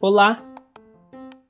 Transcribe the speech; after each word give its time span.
Olá! 0.00 0.40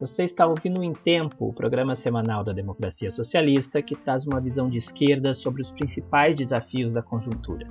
Você 0.00 0.24
está 0.24 0.46
ouvindo 0.46 0.82
Em 0.82 0.94
Tempo, 0.94 1.48
o 1.48 1.52
programa 1.52 1.94
semanal 1.94 2.42
da 2.42 2.54
democracia 2.54 3.10
socialista 3.10 3.82
que 3.82 3.94
traz 3.94 4.26
uma 4.26 4.40
visão 4.40 4.70
de 4.70 4.78
esquerda 4.78 5.34
sobre 5.34 5.60
os 5.60 5.70
principais 5.70 6.34
desafios 6.34 6.94
da 6.94 7.02
conjuntura. 7.02 7.68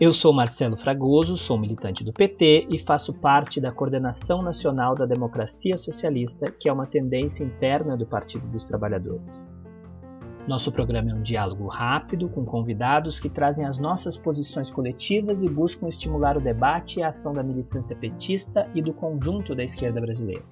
Eu 0.00 0.12
sou 0.12 0.32
Marcelo 0.32 0.76
Fragoso, 0.76 1.36
sou 1.36 1.56
militante 1.56 2.02
do 2.02 2.12
PT 2.12 2.66
e 2.70 2.80
faço 2.80 3.14
parte 3.14 3.60
da 3.60 3.70
Coordenação 3.70 4.42
Nacional 4.42 4.96
da 4.96 5.06
Democracia 5.06 5.78
Socialista, 5.78 6.50
que 6.50 6.68
é 6.68 6.72
uma 6.72 6.86
tendência 6.86 7.44
interna 7.44 7.96
do 7.96 8.06
Partido 8.06 8.48
dos 8.48 8.64
Trabalhadores. 8.64 9.48
Nosso 10.48 10.72
programa 10.72 11.10
é 11.10 11.14
um 11.14 11.20
diálogo 11.20 11.66
rápido 11.66 12.26
com 12.26 12.42
convidados 12.42 13.20
que 13.20 13.28
trazem 13.28 13.66
as 13.66 13.76
nossas 13.76 14.16
posições 14.16 14.70
coletivas 14.70 15.42
e 15.42 15.48
buscam 15.48 15.86
estimular 15.88 16.38
o 16.38 16.40
debate 16.40 16.98
e 17.00 17.02
a 17.02 17.08
ação 17.08 17.34
da 17.34 17.42
militância 17.42 17.94
petista 17.94 18.66
e 18.74 18.80
do 18.80 18.94
conjunto 18.94 19.54
da 19.54 19.62
esquerda 19.62 20.00
brasileira. 20.00 20.42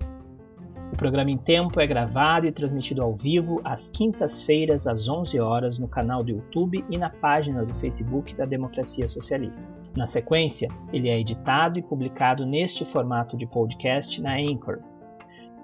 O 0.92 0.96
programa 0.98 1.30
em 1.30 1.38
tempo 1.38 1.80
é 1.80 1.86
gravado 1.86 2.46
e 2.46 2.52
transmitido 2.52 3.02
ao 3.02 3.14
vivo 3.14 3.58
às 3.64 3.88
quintas-feiras 3.88 4.86
às 4.86 5.08
11 5.08 5.40
horas 5.40 5.78
no 5.78 5.88
canal 5.88 6.22
do 6.22 6.30
YouTube 6.30 6.84
e 6.90 6.98
na 6.98 7.08
página 7.08 7.64
do 7.64 7.72
Facebook 7.76 8.34
da 8.34 8.44
Democracia 8.44 9.08
Socialista. 9.08 9.66
Na 9.96 10.06
sequência, 10.06 10.68
ele 10.92 11.08
é 11.08 11.18
editado 11.18 11.78
e 11.78 11.82
publicado 11.82 12.44
neste 12.44 12.84
formato 12.84 13.34
de 13.34 13.46
podcast 13.46 14.20
na 14.20 14.36
Anchor. 14.36 14.78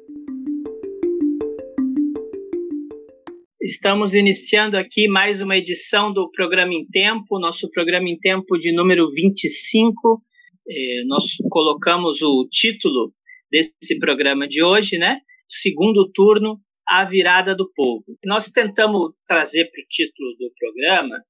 Estamos 3.61 4.14
iniciando 4.14 4.78
aqui 4.78 5.08
mais 5.08 5.42
uma 5.42 5.56
edição 5.56 6.12
do 6.12 6.30
programa 6.30 6.72
em 6.72 6.86
tempo, 6.86 7.41
nosso 7.41 7.68
programa 7.72 8.08
em 8.08 8.16
tempo 8.16 8.56
de 8.56 8.72
número 8.72 9.11
25 9.11 10.22
eh, 10.69 11.05
nós 11.07 11.25
colocamos 11.51 12.23
o 12.23 12.48
título 12.51 13.12
desse 13.51 13.98
programa 13.98 14.48
de 14.48 14.62
hoje, 14.62 14.98
né? 14.98 15.20
Segundo 15.48 16.11
turno, 16.12 16.61
a 16.87 17.05
virada 17.05 17.55
do 17.55 17.70
povo. 17.73 18.05
Nós 18.25 18.51
tentamos 18.51 19.12
trazer 19.27 19.70
para 19.70 19.81
o 19.81 19.87
título 19.89 20.31
do 20.39 20.53
programa 20.59 21.23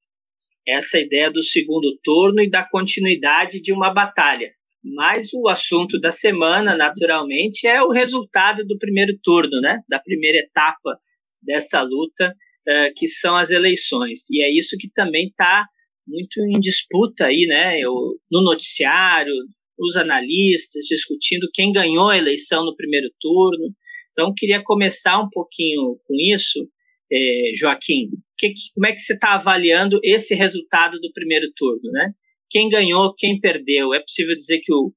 essa 0.66 0.98
ideia 0.98 1.30
do 1.30 1.42
segundo 1.42 1.98
turno 2.02 2.40
e 2.40 2.50
da 2.50 2.64
continuidade 2.64 3.60
de 3.60 3.72
uma 3.72 3.92
batalha. 3.92 4.52
Mas 4.82 5.32
o 5.32 5.48
assunto 5.48 5.98
da 5.98 6.12
semana, 6.12 6.76
naturalmente, 6.76 7.66
é 7.66 7.82
o 7.82 7.90
resultado 7.90 8.64
do 8.64 8.78
primeiro 8.78 9.18
turno, 9.22 9.60
né? 9.60 9.80
Da 9.88 9.98
primeira 9.98 10.38
etapa 10.38 10.98
dessa 11.42 11.82
luta, 11.82 12.34
uh, 12.68 12.94
que 12.96 13.08
são 13.08 13.36
as 13.36 13.50
eleições. 13.50 14.28
E 14.30 14.42
é 14.42 14.50
isso 14.50 14.76
que 14.78 14.90
também 14.90 15.28
está 15.28 15.66
muito 16.06 16.40
em 16.40 16.60
disputa 16.60 17.26
aí, 17.26 17.46
né? 17.46 17.78
Eu, 17.80 17.92
no 18.30 18.42
noticiário, 18.42 19.32
os 19.78 19.96
analistas 19.96 20.84
discutindo 20.86 21.48
quem 21.52 21.72
ganhou 21.72 22.08
a 22.08 22.18
eleição 22.18 22.64
no 22.64 22.76
primeiro 22.76 23.08
turno. 23.20 23.74
Então, 24.12 24.32
queria 24.36 24.62
começar 24.62 25.20
um 25.20 25.28
pouquinho 25.28 25.98
com 26.06 26.14
isso, 26.14 26.68
é, 27.10 27.52
Joaquim. 27.56 28.08
Que, 28.38 28.52
como 28.74 28.86
é 28.86 28.92
que 28.92 29.00
você 29.00 29.14
está 29.14 29.34
avaliando 29.34 29.98
esse 30.02 30.34
resultado 30.34 31.00
do 31.00 31.12
primeiro 31.12 31.46
turno, 31.56 31.90
né? 31.90 32.12
Quem 32.50 32.68
ganhou, 32.68 33.14
quem 33.16 33.40
perdeu? 33.40 33.92
É 33.94 34.00
possível 34.00 34.36
dizer 34.36 34.60
que 34.60 34.72
o 34.72 34.92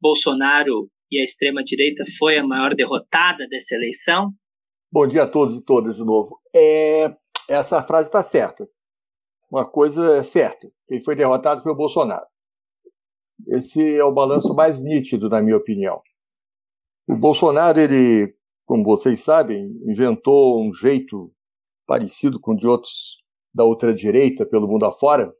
Bolsonaro 0.00 0.88
e 1.10 1.20
a 1.20 1.24
extrema-direita 1.24 2.04
foi 2.18 2.38
a 2.38 2.46
maior 2.46 2.74
derrotada 2.74 3.46
dessa 3.48 3.76
eleição? 3.76 4.32
Bom 4.90 5.06
dia 5.06 5.22
a 5.22 5.26
todos 5.28 5.56
e 5.56 5.64
todas 5.64 5.96
de 5.96 6.04
novo. 6.04 6.40
É, 6.54 7.14
essa 7.48 7.82
frase 7.82 8.08
está 8.08 8.22
certa 8.22 8.66
uma 9.50 9.68
coisa 9.68 10.18
é 10.18 10.22
certa: 10.22 10.66
quem 10.86 11.02
foi 11.02 11.14
derrotado 11.14 11.62
foi 11.62 11.72
o 11.72 11.76
Bolsonaro. 11.76 12.26
Esse 13.48 13.96
é 13.96 14.04
o 14.04 14.14
balanço 14.14 14.54
mais 14.54 14.82
nítido, 14.82 15.28
na 15.28 15.42
minha 15.42 15.56
opinião. 15.56 16.00
O 17.08 17.16
Bolsonaro, 17.16 17.78
ele, 17.78 18.34
como 18.64 18.82
vocês 18.82 19.20
sabem, 19.20 19.70
inventou 19.86 20.62
um 20.62 20.72
jeito 20.72 21.32
parecido 21.86 22.40
com 22.40 22.56
de 22.56 22.66
outros 22.66 23.18
da 23.54 23.64
ultradireita 23.64 24.44
pelo 24.44 24.66
mundo 24.66 24.84
afora. 24.84 25.32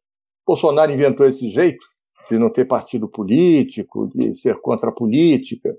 Bolsonaro 0.47 0.93
inventou 0.93 1.27
esse 1.27 1.49
jeito 1.49 1.85
de 2.31 2.39
não 2.39 2.51
ter 2.51 2.65
partido 2.65 3.09
político, 3.09 4.09
de 4.15 4.35
ser 4.37 4.61
contra 4.61 4.91
a 4.91 4.95
política, 4.95 5.77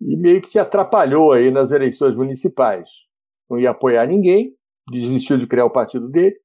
e 0.00 0.16
meio 0.16 0.40
que 0.40 0.48
se 0.48 0.58
atrapalhou 0.58 1.32
aí 1.32 1.50
nas 1.50 1.70
eleições 1.70 2.14
municipais. 2.14 2.88
Não 3.50 3.58
ia 3.58 3.70
apoiar 3.70 4.06
ninguém, 4.06 4.54
desistiu 4.90 5.38
de 5.38 5.46
criar 5.46 5.64
o 5.64 5.72
partido 5.72 6.08
dele, 6.08 6.36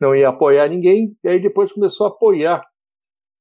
não 0.00 0.14
ia 0.14 0.28
apoiar 0.28 0.68
ninguém, 0.68 1.16
e 1.24 1.28
aí 1.28 1.40
depois 1.40 1.72
começou 1.72 2.06
a 2.06 2.10
apoiar 2.10 2.62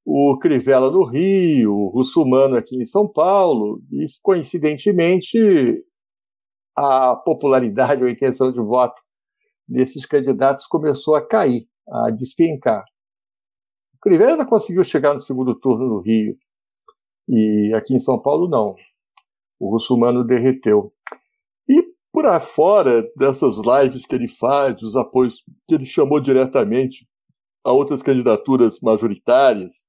o 0.05 0.38
Crivella 0.39 0.91
no 0.91 1.03
Rio, 1.03 1.73
o 1.73 1.89
Russumano 1.89 2.55
aqui 2.55 2.77
em 2.77 2.85
São 2.85 3.11
Paulo, 3.11 3.81
e 3.91 4.05
coincidentemente 4.21 5.38
a 6.77 7.16
popularidade 7.16 8.01
ou 8.01 8.07
a 8.07 8.11
intenção 8.11 8.51
de 8.51 8.61
voto 8.61 9.01
desses 9.67 10.05
candidatos 10.05 10.67
começou 10.67 11.16
a 11.16 11.25
cair, 11.25 11.67
a 11.89 12.11
despencar. 12.11 12.83
O 13.95 13.99
Crivella 13.99 14.33
ainda 14.33 14.45
conseguiu 14.45 14.83
chegar 14.83 15.13
no 15.13 15.19
segundo 15.19 15.59
turno 15.59 15.87
no 15.87 16.01
Rio, 16.01 16.37
e 17.27 17.73
aqui 17.75 17.95
em 17.95 17.99
São 17.99 18.22
Paulo 18.22 18.47
não. 18.47 18.73
O 19.59 19.72
Russumano 19.72 20.23
derreteu. 20.23 20.93
Por 22.16 22.26
afora 22.28 23.03
dessas 23.18 23.58
lives 23.58 24.06
que 24.06 24.16
ele 24.16 24.30
faz, 24.30 24.81
os 24.81 24.96
apoios 24.96 25.44
que 25.68 25.76
ele 25.76 25.84
chamou 25.84 26.18
diretamente 26.18 27.06
a 27.62 27.74
outras 27.74 28.02
candidaturas 28.02 28.80
majoritárias, 28.80 29.86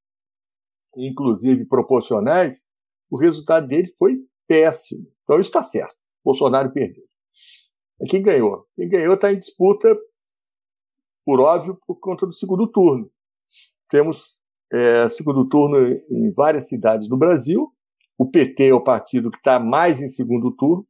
inclusive 0.97 1.65
proporcionais, 1.67 2.65
o 3.09 3.17
resultado 3.17 3.69
dele 3.69 3.95
foi 3.97 4.17
péssimo. 4.49 5.07
Então 5.23 5.39
isso 5.39 5.51
está 5.51 5.63
certo. 5.63 5.99
Bolsonaro 6.25 6.73
perdeu. 6.73 7.05
E 8.01 8.07
quem 8.07 8.21
ganhou? 8.21 8.67
Quem 8.75 8.89
ganhou 8.89 9.15
está 9.15 9.33
em 9.33 9.39
disputa, 9.39 9.97
por 11.25 11.39
óbvio, 11.39 11.79
por 11.87 12.01
conta 12.01 12.27
do 12.27 12.33
segundo 12.33 12.67
turno. 12.67 13.09
Temos 13.89 14.41
é, 14.73 15.09
segundo 15.11 15.49
turno 15.49 15.79
em 16.11 16.33
várias 16.33 16.67
cidades 16.69 17.09
do 17.09 17.17
Brasil. 17.17 17.73
O 18.19 18.29
PT 18.29 18.67
é 18.67 18.75
o 18.75 18.83
partido 18.83 19.31
que 19.31 19.39
está 19.39 19.61
mais 19.61 20.01
em 20.01 20.09
segundo 20.09 20.51
turno 20.51 20.85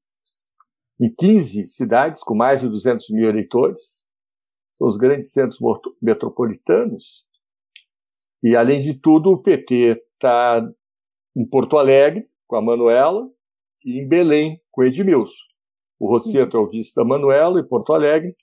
em 1.01 1.13
15 1.15 1.67
cidades 1.67 2.23
com 2.23 2.35
mais 2.35 2.61
de 2.61 2.69
200 2.69 3.11
mil 3.11 3.29
eleitores, 3.29 4.05
são 4.77 4.89
os 4.89 4.97
grandes 4.97 5.33
centros 5.33 5.59
metropolitanos. 6.01 7.25
E, 8.43 8.55
além 8.55 8.81
de 8.81 8.95
tudo, 8.95 9.31
o 9.31 9.39
PT 9.43 10.03
está 10.15 10.67
em 11.37 11.47
Porto 11.47 11.79
Alegre, 11.79 12.29
com 12.47 12.57
a 12.57 12.63
Manuela, 12.63 13.29
e 13.85 14.01
em 14.01 14.09
Belém, 14.09 14.61
com 14.71 14.83
o 14.83 14.85
Edmilson. 14.85 15.35
O 15.99 16.09
Rosseto 16.09 16.57
é 16.57 16.61
o 16.61 16.69
vice 16.69 16.95
da 16.95 17.05
Manuela, 17.05 17.61
em 17.61 17.67
Porto 17.67 17.93
Alegre, 17.93 18.35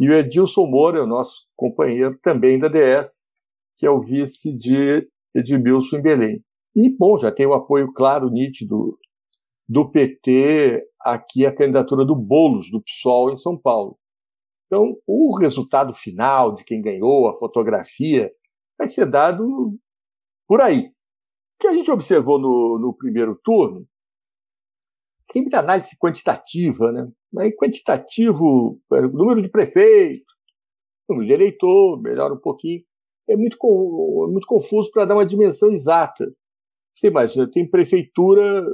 e 0.00 0.08
o 0.08 0.12
Edilson 0.12 0.66
Moura 0.66 0.98
é 0.98 1.02
o 1.02 1.06
nosso 1.06 1.46
companheiro 1.54 2.18
também 2.22 2.58
da 2.58 2.68
DS, 2.68 3.28
que 3.76 3.86
é 3.86 3.90
o 3.90 4.00
vice 4.00 4.52
de 4.52 5.06
Edmilson 5.34 5.98
em 5.98 6.02
Belém. 6.02 6.44
E, 6.74 6.90
bom, 6.90 7.18
já 7.18 7.30
tem 7.30 7.46
o 7.46 7.54
apoio 7.54 7.92
claro, 7.92 8.30
nítido 8.30 8.98
do 9.68 9.90
PT 9.90 10.82
aqui 11.04 11.44
a 11.46 11.54
candidatura 11.54 12.04
do 12.04 12.16
Bolos, 12.16 12.70
do 12.70 12.82
PSOL, 12.82 13.32
em 13.32 13.38
São 13.38 13.56
Paulo. 13.56 13.98
Então, 14.66 14.96
o 15.06 15.36
resultado 15.38 15.92
final 15.92 16.52
de 16.52 16.64
quem 16.64 16.80
ganhou, 16.80 17.28
a 17.28 17.38
fotografia, 17.38 18.32
vai 18.78 18.88
ser 18.88 19.06
dado 19.06 19.78
por 20.48 20.60
aí. 20.60 20.86
O 20.86 20.92
que 21.60 21.66
a 21.68 21.72
gente 21.72 21.90
observou 21.90 22.38
no, 22.38 22.78
no 22.78 22.94
primeiro 22.94 23.38
turno 23.44 23.86
tem 25.32 25.42
muita 25.42 25.58
análise 25.58 25.96
quantitativa, 25.98 26.92
né? 26.92 27.10
Mas 27.32 27.54
quantitativo, 27.56 28.80
número 29.12 29.42
de 29.42 29.48
prefeito, 29.48 30.24
número 31.08 31.26
de 31.26 31.32
eleitor, 31.32 32.00
melhora 32.00 32.34
um 32.34 32.40
pouquinho. 32.40 32.82
É 33.28 33.36
muito, 33.36 33.56
é 33.56 34.30
muito 34.30 34.46
confuso 34.46 34.90
para 34.92 35.04
dar 35.04 35.14
uma 35.14 35.26
dimensão 35.26 35.72
exata. 35.72 36.32
Você 36.94 37.08
imagina, 37.08 37.50
tem 37.50 37.68
prefeitura, 37.68 38.64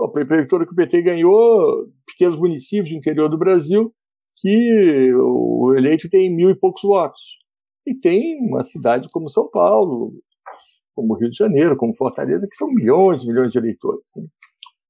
a 0.00 0.08
prefeitura 0.08 0.66
que 0.66 0.72
o 0.72 0.76
PT 0.76 1.02
ganhou, 1.02 1.88
pequenos 2.06 2.38
municípios 2.38 2.90
do 2.90 2.96
interior 2.96 3.28
do 3.28 3.38
Brasil, 3.38 3.94
que 4.36 5.12
o 5.14 5.74
eleito 5.76 6.08
tem 6.10 6.34
mil 6.34 6.50
e 6.50 6.54
poucos 6.54 6.82
votos. 6.82 7.20
E 7.86 7.94
tem 7.94 8.38
uma 8.40 8.64
cidade 8.64 9.08
como 9.10 9.30
São 9.30 9.48
Paulo, 9.48 10.12
como 10.94 11.14
Rio 11.14 11.30
de 11.30 11.36
Janeiro, 11.36 11.76
como 11.76 11.96
Fortaleza, 11.96 12.46
que 12.48 12.56
são 12.56 12.68
milhões 12.68 13.22
e 13.22 13.26
milhões 13.28 13.52
de 13.52 13.58
eleitores. 13.58 14.04
Né? 14.16 14.26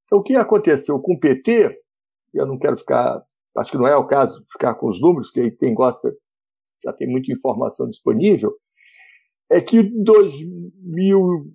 Então, 0.05 0.19
o 0.19 0.23
que 0.23 0.37
aconteceu 0.37 0.99
com 1.01 1.15
o 1.15 1.21
PT, 1.21 1.77
eu 2.35 2.47
não 2.47 2.59
quero 2.59 2.77
ficar, 2.77 3.23
acho 3.59 3.71
que 3.71 3.77
não 3.77 3.87
é 3.87 3.97
o 3.97 4.07
caso 4.07 4.45
ficar 4.53 4.75
com 4.75 4.89
os 4.89 5.01
números, 5.01 5.31
porque 5.31 5.51
quem 5.53 5.75
gosta 5.75 6.15
já 6.85 6.93
tem 6.93 7.09
muita 7.09 7.33
informação 7.33 7.89
disponível, 7.89 8.55
é 9.51 9.61
que 9.61 9.83
2000, 9.83 11.53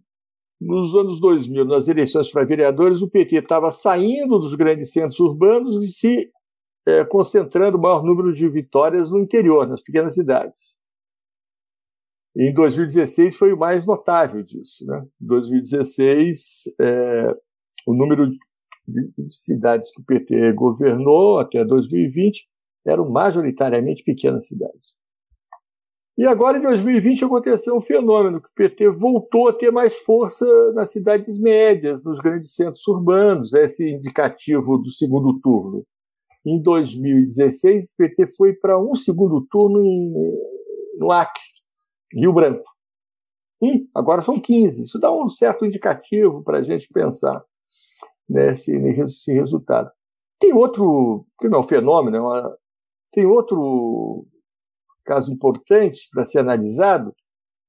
nos 0.62 0.94
anos 0.94 1.20
2000, 1.20 1.66
nas 1.66 1.88
eleições 1.88 2.32
para 2.32 2.46
vereadores, 2.46 3.02
o 3.02 3.10
PT 3.10 3.38
estava 3.38 3.72
saindo 3.72 4.38
dos 4.38 4.54
grandes 4.54 4.92
centros 4.92 5.20
urbanos 5.20 5.84
e 5.84 5.90
se 5.90 6.32
é, 6.88 7.04
concentrando 7.04 7.78
o 7.78 7.82
maior 7.82 8.04
número 8.04 8.32
de 8.32 8.48
vitórias 8.48 9.10
no 9.10 9.20
interior, 9.20 9.68
nas 9.68 9.82
pequenas 9.82 10.14
cidades. 10.14 10.76
Em 12.38 12.54
2016 12.54 13.36
foi 13.36 13.52
o 13.54 13.58
mais 13.58 13.86
notável 13.88 14.44
disso. 14.44 14.86
Né? 14.86 15.04
Em 15.22 15.26
2016, 15.26 16.64
é, 16.80 17.36
o 17.88 17.94
número 17.94 18.30
de, 18.30 18.38
de 18.88 19.34
cidades 19.34 19.92
que 19.92 20.02
o 20.02 20.06
PT 20.06 20.54
governou 20.54 21.40
até 21.40 21.66
2020 21.66 22.48
eram 22.86 23.10
majoritariamente 23.10 24.04
pequenas 24.04 24.48
cidades. 24.48 24.94
E 26.18 26.26
agora, 26.26 26.58
em 26.58 26.62
2020, 26.62 27.26
aconteceu 27.26 27.76
um 27.76 27.82
fenômeno, 27.82 28.42
que 28.42 28.48
o 28.48 28.54
PT 28.54 28.90
voltou 28.90 29.48
a 29.48 29.54
ter 29.54 29.72
mais 29.72 29.96
força 30.00 30.46
nas 30.74 30.92
cidades 30.92 31.40
médias, 31.40 32.04
nos 32.04 32.20
grandes 32.20 32.54
centros 32.54 32.86
urbanos, 32.88 33.54
esse 33.54 33.94
indicativo 33.94 34.78
do 34.78 34.92
segundo 34.92 35.34
turno. 35.42 35.84
Em 36.46 36.62
2016, 36.62 37.92
o 37.92 37.96
PT 37.98 38.28
foi 38.36 38.54
para 38.54 38.80
um 38.80 38.96
segundo 38.96 39.46
turno 39.50 39.82
em, 39.84 40.12
no 40.98 41.12
Acre, 41.12 41.42
Rio 42.14 42.34
Branco. 42.34 42.70
E 43.62 43.80
agora 43.96 44.22
são 44.22 44.40
15. 44.40 44.84
Isso 44.84 45.00
dá 45.00 45.12
um 45.12 45.30
certo 45.30 45.66
indicativo 45.66 46.44
para 46.44 46.58
a 46.58 46.64
gente 46.64 46.88
pensar 46.92 47.44
nesse, 48.28 48.78
nesse 48.78 49.32
resultado. 49.32 49.90
Tem 50.40 50.52
outro, 50.54 51.26
que 51.40 51.48
não 51.48 51.60
é 51.60 51.62
um 51.62 51.68
fenômeno, 51.68 52.18
é 52.18 52.22
uma, 52.22 52.58
tem 53.12 53.26
outro 53.26 54.26
caso 55.04 55.32
importante 55.32 56.08
para 56.12 56.26
ser 56.26 56.40
analisado, 56.40 57.14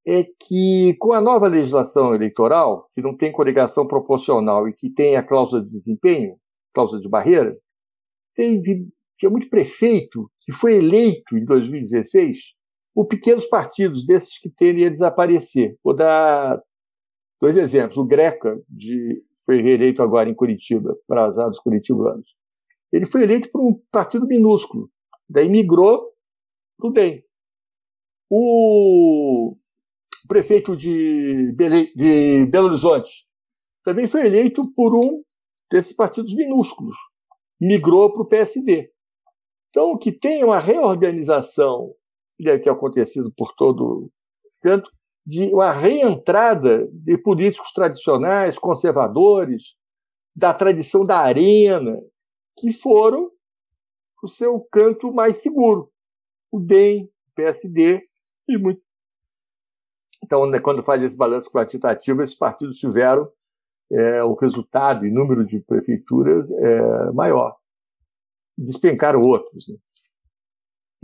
é 0.06 0.24
que 0.24 0.96
com 0.98 1.12
a 1.12 1.20
nova 1.20 1.46
legislação 1.46 2.14
eleitoral, 2.14 2.86
que 2.92 3.00
não 3.00 3.16
tem 3.16 3.30
coligação 3.30 3.86
proporcional 3.86 4.68
e 4.68 4.72
que 4.72 4.90
tem 4.90 5.16
a 5.16 5.22
cláusula 5.22 5.62
de 5.62 5.68
desempenho, 5.68 6.36
cláusula 6.74 7.00
de 7.00 7.08
barreira, 7.08 7.56
teve 8.34 8.88
tinha 9.22 9.30
muito 9.30 9.48
prefeito 9.48 10.28
que 10.40 10.50
foi 10.50 10.74
eleito 10.74 11.36
em 11.36 11.44
2016 11.44 12.38
por 12.92 13.06
pequenos 13.06 13.46
partidos 13.46 14.04
desses 14.04 14.36
que 14.36 14.50
tendem 14.50 14.86
a 14.86 14.90
desaparecer. 14.90 15.76
Vou 15.82 15.94
dar 15.94 16.60
dois 17.40 17.56
exemplos. 17.56 17.96
O 17.98 18.04
Greca, 18.04 18.60
de, 18.68 19.22
foi 19.46 19.62
reeleito 19.62 20.02
agora 20.02 20.28
em 20.28 20.34
Curitiba, 20.34 20.96
para 21.06 21.24
azar 21.24 21.46
dos 21.46 21.60
curitibanos. 21.60 22.34
Ele 22.92 23.06
foi 23.06 23.22
eleito 23.22 23.48
por 23.50 23.62
um 23.62 23.72
partido 23.92 24.26
minúsculo, 24.26 24.90
daí 25.28 25.48
migrou 25.48 26.11
para 26.82 26.88
o 26.88 26.92
DEM. 26.92 27.24
O 28.28 29.54
prefeito 30.26 30.76
de, 30.76 31.52
Bele, 31.54 31.92
de 31.94 32.46
Belo 32.46 32.68
Horizonte 32.68 33.26
também 33.84 34.06
foi 34.06 34.26
eleito 34.26 34.62
por 34.74 34.94
um 34.94 35.22
desses 35.70 35.92
partidos 35.94 36.34
minúsculos, 36.34 36.96
migrou 37.60 38.12
para 38.12 38.22
o 38.22 38.28
PSD. 38.28 38.90
Então, 39.70 39.96
que 39.96 40.12
tem 40.12 40.44
uma 40.44 40.58
reorganização 40.58 41.94
que 42.36 42.44
deve 42.44 42.62
ter 42.62 42.70
acontecido 42.70 43.32
por 43.36 43.54
todo 43.54 44.04
canto, 44.60 44.90
de 45.24 45.52
uma 45.52 45.70
reentrada 45.72 46.86
de 46.86 47.16
políticos 47.16 47.72
tradicionais, 47.72 48.58
conservadores, 48.58 49.76
da 50.34 50.52
tradição 50.52 51.06
da 51.06 51.18
arena, 51.18 51.96
que 52.58 52.72
foram 52.72 53.30
o 54.22 54.28
seu 54.28 54.60
canto 54.70 55.12
mais 55.12 55.38
seguro. 55.38 55.91
O 56.52 56.60
DEM, 56.60 57.04
o 57.04 57.34
PSD 57.34 58.00
e 58.48 58.58
muito. 58.58 58.82
Então, 60.22 60.46
né, 60.46 60.60
quando 60.60 60.82
faz 60.82 61.02
esse 61.02 61.16
balanço 61.16 61.50
quantitativo, 61.50 62.22
esses 62.22 62.36
partidos 62.36 62.78
tiveram 62.78 63.28
é, 63.90 64.22
o 64.22 64.34
resultado 64.34 65.06
e 65.06 65.10
número 65.10 65.44
de 65.44 65.60
prefeituras 65.60 66.50
é, 66.50 67.12
maior. 67.12 67.56
Despencaram 68.56 69.22
outros. 69.22 69.66
Né? 69.68 69.76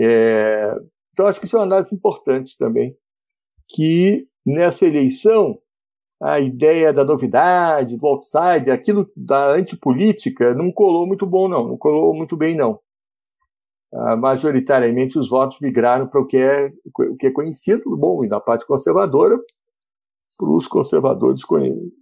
É, 0.00 0.74
então, 1.12 1.26
acho 1.26 1.40
que 1.40 1.46
isso 1.46 1.56
é 1.56 1.58
uma 1.58 1.66
análise 1.66 1.94
importante 1.94 2.56
também, 2.56 2.96
que 3.68 4.28
nessa 4.46 4.86
eleição 4.86 5.60
a 6.20 6.40
ideia 6.40 6.92
da 6.92 7.04
novidade, 7.04 7.96
do 7.96 8.06
outsider, 8.06 8.72
aquilo 8.72 9.08
da 9.16 9.52
antipolítica, 9.52 10.52
não 10.54 10.72
colou 10.72 11.06
muito 11.06 11.24
bom, 11.26 11.48
não, 11.48 11.68
não 11.68 11.76
colou 11.76 12.14
muito 12.14 12.36
bem, 12.36 12.56
não. 12.56 12.80
Ah, 13.93 14.17
majoritariamente 14.17 15.19
os 15.19 15.29
votos 15.31 15.58
migraram 15.61 16.08
para 16.08 16.20
o 16.20 16.26
que 16.26 16.37
é, 16.37 16.70
o 16.94 17.17
que 17.17 17.26
é 17.26 17.31
conhecido, 17.31 17.82
bom, 17.99 18.23
e 18.23 18.29
da 18.29 18.38
parte 18.38 18.67
conservadora, 18.67 19.38
para 20.38 20.50
os 20.50 20.69
conservadores 20.69 21.40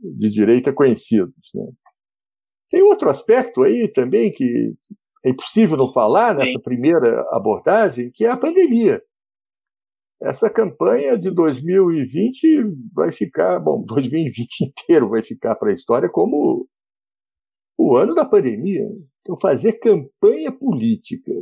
de 0.02 0.28
direita 0.28 0.72
conhecidos. 0.72 1.50
Né? 1.54 1.64
Tem 2.70 2.82
outro 2.82 3.08
aspecto 3.08 3.62
aí 3.62 3.88
também 3.88 4.32
que 4.32 4.74
é 5.24 5.30
impossível 5.30 5.76
não 5.76 5.88
falar 5.88 6.34
nessa 6.34 6.52
Sim. 6.52 6.60
primeira 6.60 7.22
abordagem, 7.30 8.10
que 8.12 8.24
é 8.24 8.30
a 8.30 8.36
pandemia. 8.36 9.00
Essa 10.20 10.50
campanha 10.50 11.16
de 11.16 11.30
2020 11.30 12.64
vai 12.92 13.12
ficar, 13.12 13.60
bom, 13.60 13.82
2020 13.86 14.60
inteiro 14.62 15.08
vai 15.08 15.22
ficar 15.22 15.54
para 15.54 15.70
a 15.70 15.74
história 15.74 16.08
como 16.08 16.68
o 17.78 17.96
ano 17.96 18.14
da 18.14 18.24
pandemia. 18.24 18.88
Então, 19.20 19.38
fazer 19.38 19.74
campanha 19.74 20.50
política 20.50 21.32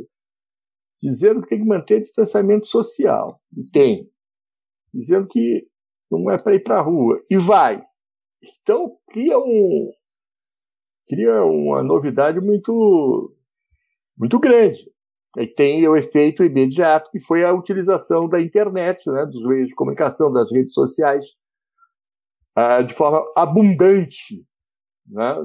dizendo 1.05 1.43
que 1.43 1.49
tem 1.49 1.59
que 1.59 1.67
manter 1.67 2.01
distanciamento 2.01 2.65
social, 2.65 3.35
e 3.55 3.69
tem. 3.69 4.09
Dizendo 4.91 5.27
que 5.27 5.67
não 6.09 6.31
é 6.31 6.41
para 6.41 6.55
ir 6.55 6.63
para 6.63 6.79
a 6.79 6.81
rua, 6.81 7.21
e 7.29 7.37
vai. 7.37 7.83
Então, 8.61 8.97
cria 9.11 9.37
um, 9.37 9.91
cria 11.07 11.43
uma 11.43 11.83
novidade 11.83 12.41
muito 12.41 13.29
muito 14.17 14.39
grande. 14.39 14.79
E 15.37 15.45
tem 15.45 15.87
o 15.87 15.95
efeito 15.95 16.43
imediato, 16.43 17.11
que 17.11 17.19
foi 17.19 17.43
a 17.43 17.53
utilização 17.53 18.27
da 18.27 18.41
internet, 18.41 19.07
né, 19.09 19.25
dos 19.25 19.45
meios 19.45 19.67
de 19.67 19.75
comunicação, 19.75 20.31
das 20.31 20.51
redes 20.51 20.73
sociais, 20.73 21.25
uh, 22.57 22.83
de 22.83 22.93
forma 22.93 23.21
abundante. 23.35 24.43
Né? 25.05 25.35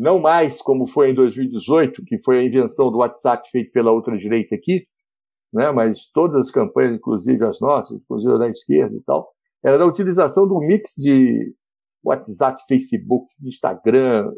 Não 0.00 0.18
mais 0.18 0.62
como 0.62 0.86
foi 0.86 1.10
em 1.10 1.14
2018, 1.14 2.02
que 2.06 2.16
foi 2.22 2.38
a 2.38 2.42
invenção 2.42 2.90
do 2.90 2.98
WhatsApp 3.00 3.46
feito 3.50 3.70
pela 3.70 3.92
outra 3.92 4.16
direita 4.16 4.54
aqui, 4.54 4.86
né, 5.52 5.70
mas 5.70 6.10
todas 6.10 6.46
as 6.46 6.50
campanhas, 6.50 6.96
inclusive 6.96 7.44
as 7.44 7.60
nossas, 7.60 8.00
inclusive 8.00 8.38
da 8.38 8.48
esquerda 8.48 8.96
e 8.96 9.04
tal, 9.04 9.30
era 9.62 9.76
da 9.76 9.84
utilização 9.84 10.48
do 10.48 10.58
mix 10.58 10.94
de 10.96 11.54
WhatsApp, 12.02 12.62
Facebook, 12.66 13.30
Instagram, 13.42 14.32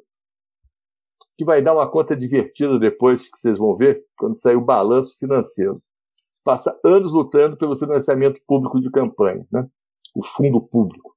que 1.38 1.44
vai 1.44 1.62
dar 1.62 1.74
uma 1.74 1.88
conta 1.88 2.16
divertida 2.16 2.76
depois 2.76 3.30
que 3.30 3.38
vocês 3.38 3.56
vão 3.56 3.76
ver 3.76 4.04
quando 4.18 4.36
sair 4.36 4.56
o 4.56 4.64
balanço 4.64 5.16
financeiro. 5.16 5.80
Se 6.28 6.42
passa 6.42 6.76
anos 6.84 7.12
lutando 7.12 7.56
pelo 7.56 7.76
financiamento 7.76 8.42
público 8.48 8.80
de 8.80 8.90
campanha, 8.90 9.46
né? 9.52 9.64
o 10.12 10.24
fundo 10.24 10.60
público. 10.60 11.11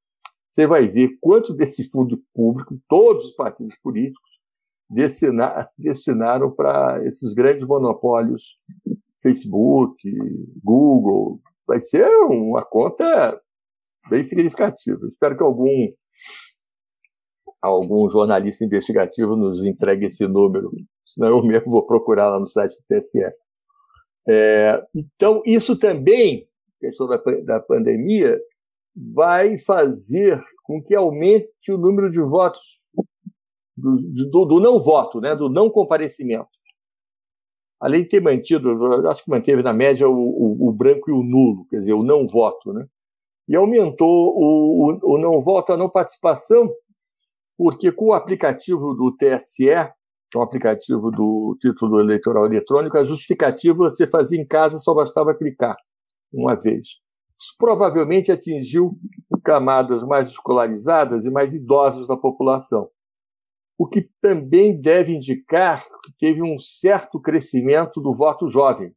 Você 0.55 0.65
vai 0.65 0.87
ver 0.87 1.17
quanto 1.19 1.53
desse 1.53 1.89
fundo 1.89 2.23
público 2.33 2.79
todos 2.87 3.25
os 3.25 3.35
partidos 3.35 3.75
políticos 3.83 4.39
destinar, 4.89 5.69
destinaram 5.77 6.49
para 6.49 7.05
esses 7.05 7.33
grandes 7.33 7.67
monopólios, 7.67 8.57
Facebook, 9.21 9.97
Google. 10.63 11.41
Vai 11.67 11.81
ser 11.81 12.07
uma 12.07 12.63
conta 12.63 13.37
bem 14.09 14.23
significativa. 14.23 15.05
Espero 15.09 15.35
que 15.35 15.43
algum 15.43 15.91
algum 17.61 18.09
jornalista 18.09 18.63
investigativo 18.63 19.35
nos 19.35 19.61
entregue 19.61 20.05
esse 20.05 20.25
número, 20.25 20.71
senão 21.05 21.29
eu 21.29 21.43
mesmo 21.43 21.69
vou 21.69 21.85
procurar 21.85 22.29
lá 22.29 22.39
no 22.39 22.45
site 22.45 22.75
do 22.75 22.99
TSE. 22.99 23.29
É, 24.29 24.81
então, 24.95 25.41
isso 25.45 25.77
também, 25.77 26.47
questão 26.79 27.07
da, 27.07 27.17
da 27.43 27.59
pandemia, 27.59 28.39
vai 28.95 29.57
fazer 29.57 30.41
com 30.63 30.81
que 30.81 30.95
aumente 30.95 31.71
o 31.71 31.77
número 31.77 32.09
de 32.09 32.21
votos 32.21 32.85
do, 33.75 33.95
do, 34.29 34.45
do 34.45 34.59
não 34.59 34.79
voto, 34.79 35.19
né, 35.19 35.35
do 35.35 35.49
não 35.49 35.69
comparecimento. 35.69 36.47
além 37.79 38.03
de 38.03 38.09
ter 38.09 38.21
mantido, 38.21 39.07
acho 39.07 39.23
que 39.23 39.29
manteve 39.29 39.61
na 39.61 39.73
média 39.73 40.07
o, 40.07 40.13
o, 40.13 40.69
o, 40.69 40.71
branco 40.71 41.09
e 41.09 41.13
o 41.13 41.21
nulo, 41.21 41.63
quer 41.69 41.79
dizer, 41.79 41.93
o 41.93 42.03
não 42.03 42.25
voto, 42.25 42.73
né? 42.73 42.87
E 43.47 43.55
aumentou 43.55 44.33
o, 44.35 44.99
o 45.03 45.17
não 45.19 45.41
voto, 45.41 45.73
a 45.73 45.77
não 45.77 45.89
participação, 45.89 46.73
porque 47.57 47.91
com 47.91 48.05
o 48.05 48.13
aplicativo 48.13 48.93
do 48.95 49.15
TSE, 49.15 49.65
que 50.31 50.37
é 50.37 50.41
aplicativo 50.41 51.11
do 51.11 51.57
título 51.61 51.99
eleitoral 51.99 52.45
eletrônico, 52.45 52.97
a 52.97 53.03
justificativa 53.03 53.75
você 53.75 54.07
fazia 54.07 54.39
em 54.39 54.47
casa, 54.47 54.79
só 54.79 54.93
bastava 54.93 55.35
clicar 55.35 55.75
uma 56.33 56.55
vez. 56.55 57.04
Provavelmente 57.57 58.31
atingiu 58.31 58.97
camadas 59.43 60.03
mais 60.03 60.29
escolarizadas 60.29 61.25
e 61.25 61.31
mais 61.31 61.53
idosas 61.53 62.07
da 62.07 62.17
população 62.17 62.89
o 63.77 63.87
que 63.87 64.09
também 64.21 64.79
deve 64.79 65.13
indicar 65.13 65.85
que 66.03 66.13
teve 66.17 66.41
um 66.41 66.59
certo 66.59 67.19
crescimento 67.19 68.01
do 68.01 68.13
voto 68.13 68.49
jovem. 68.49 68.91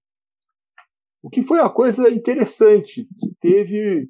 O 1.23 1.29
que 1.29 1.43
foi 1.43 1.59
uma 1.59 1.71
coisa 1.71 2.09
interessante, 2.09 3.09
teve 3.41 4.09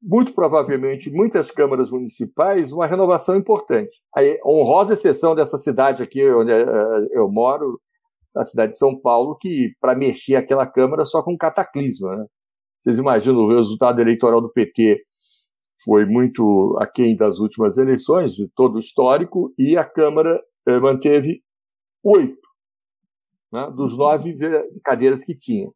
muito 0.00 0.32
provavelmente 0.32 1.10
muitas 1.10 1.50
câmaras 1.50 1.90
municipais 1.90 2.72
uma 2.72 2.86
renovação 2.86 3.36
importante. 3.36 4.00
A 4.16 4.22
honrosa 4.46 4.94
exceção 4.94 5.34
dessa 5.34 5.58
cidade 5.58 6.02
aqui 6.02 6.26
onde 6.30 6.52
eh, 6.52 7.08
eu 7.12 7.30
moro, 7.30 7.80
a 8.34 8.44
cidade 8.44 8.72
de 8.72 8.78
São 8.78 8.98
Paulo, 8.98 9.36
que 9.36 9.74
para 9.80 9.96
mexer 9.96 10.36
aquela 10.36 10.66
câmara 10.66 11.04
só 11.04 11.22
com 11.22 11.36
cataclisma. 11.36 12.16
Né? 12.16 12.26
Vocês 12.82 12.98
imaginam 12.98 13.40
o 13.40 13.56
resultado 13.56 14.00
eleitoral 14.00 14.40
do 14.40 14.52
PT 14.52 15.02
foi 15.84 16.04
muito 16.04 16.76
aquém 16.78 17.16
das 17.16 17.38
últimas 17.38 17.78
eleições, 17.78 18.34
de 18.34 18.48
todo 18.54 18.76
o 18.76 18.80
histórico, 18.80 19.52
e 19.58 19.76
a 19.76 19.84
Câmara 19.84 20.38
eh, 20.66 20.78
manteve 20.78 21.42
oito 22.04 22.40
né, 23.52 23.70
dos 23.74 23.96
nove 23.96 24.36
cadeiras 24.84 25.24
que 25.24 25.34
tinha, 25.34 25.70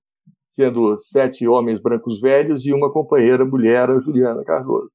sendo 0.46 0.96
sete 0.98 1.46
homens 1.48 1.80
brancos 1.80 2.20
velhos 2.20 2.66
e 2.66 2.72
uma 2.72 2.92
companheira 2.92 3.44
mulher, 3.44 3.90
a 3.90 3.98
Juliana 4.00 4.44
Cardoso. 4.44 4.90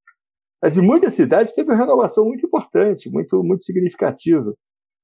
Mas 0.62 0.78
em 0.78 0.82
muitas 0.82 1.14
cidades 1.14 1.54
teve 1.54 1.72
uma 1.72 1.78
renovação 1.78 2.26
muito 2.26 2.46
importante, 2.46 3.10
muito, 3.10 3.42
muito 3.44 3.64
significativa, 3.64 4.54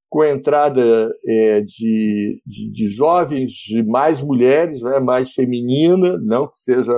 com 0.10 0.22
a 0.22 0.30
entrada 0.30 1.10
é, 1.28 1.62
de, 1.62 2.42
de, 2.46 2.70
de, 2.70 2.88
jovens, 2.88 3.52
de 3.52 3.84
mais 3.84 4.22
mulheres, 4.22 4.82
né, 4.82 5.00
mais 5.00 5.34
feminina, 5.34 6.18
não 6.24 6.48
que 6.48 6.58
seja 6.58 6.94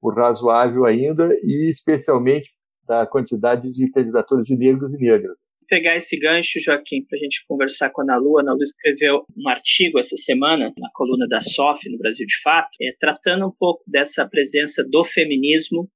por 0.00 0.16
razoável 0.16 0.84
ainda, 0.84 1.28
e 1.42 1.70
especialmente 1.70 2.50
da 2.86 3.06
quantidade 3.06 3.72
de 3.72 3.90
candidaturas 3.90 4.46
de 4.46 4.56
negros 4.56 4.94
e 4.94 4.98
negras. 4.98 5.36
Pegar 5.68 5.96
esse 5.96 6.18
gancho, 6.18 6.58
Joaquim, 6.60 7.04
para 7.04 7.18
a 7.18 7.20
gente 7.20 7.44
conversar 7.46 7.90
com 7.90 8.00
a 8.00 8.04
Ana 8.04 8.16
Lu. 8.16 8.38
A 8.38 8.40
Ana 8.40 8.54
Lu 8.54 8.62
escreveu 8.62 9.26
um 9.36 9.48
artigo 9.50 9.98
essa 9.98 10.16
semana 10.16 10.72
na 10.78 10.88
coluna 10.94 11.28
da 11.28 11.42
SOF, 11.42 11.90
no 11.90 11.98
Brasil 11.98 12.24
de 12.24 12.40
Fato, 12.42 12.70
é, 12.80 12.88
tratando 12.98 13.46
um 13.46 13.52
pouco 13.52 13.84
dessa 13.86 14.26
presença 14.26 14.82
do 14.82 15.04
feminismo, 15.04 15.86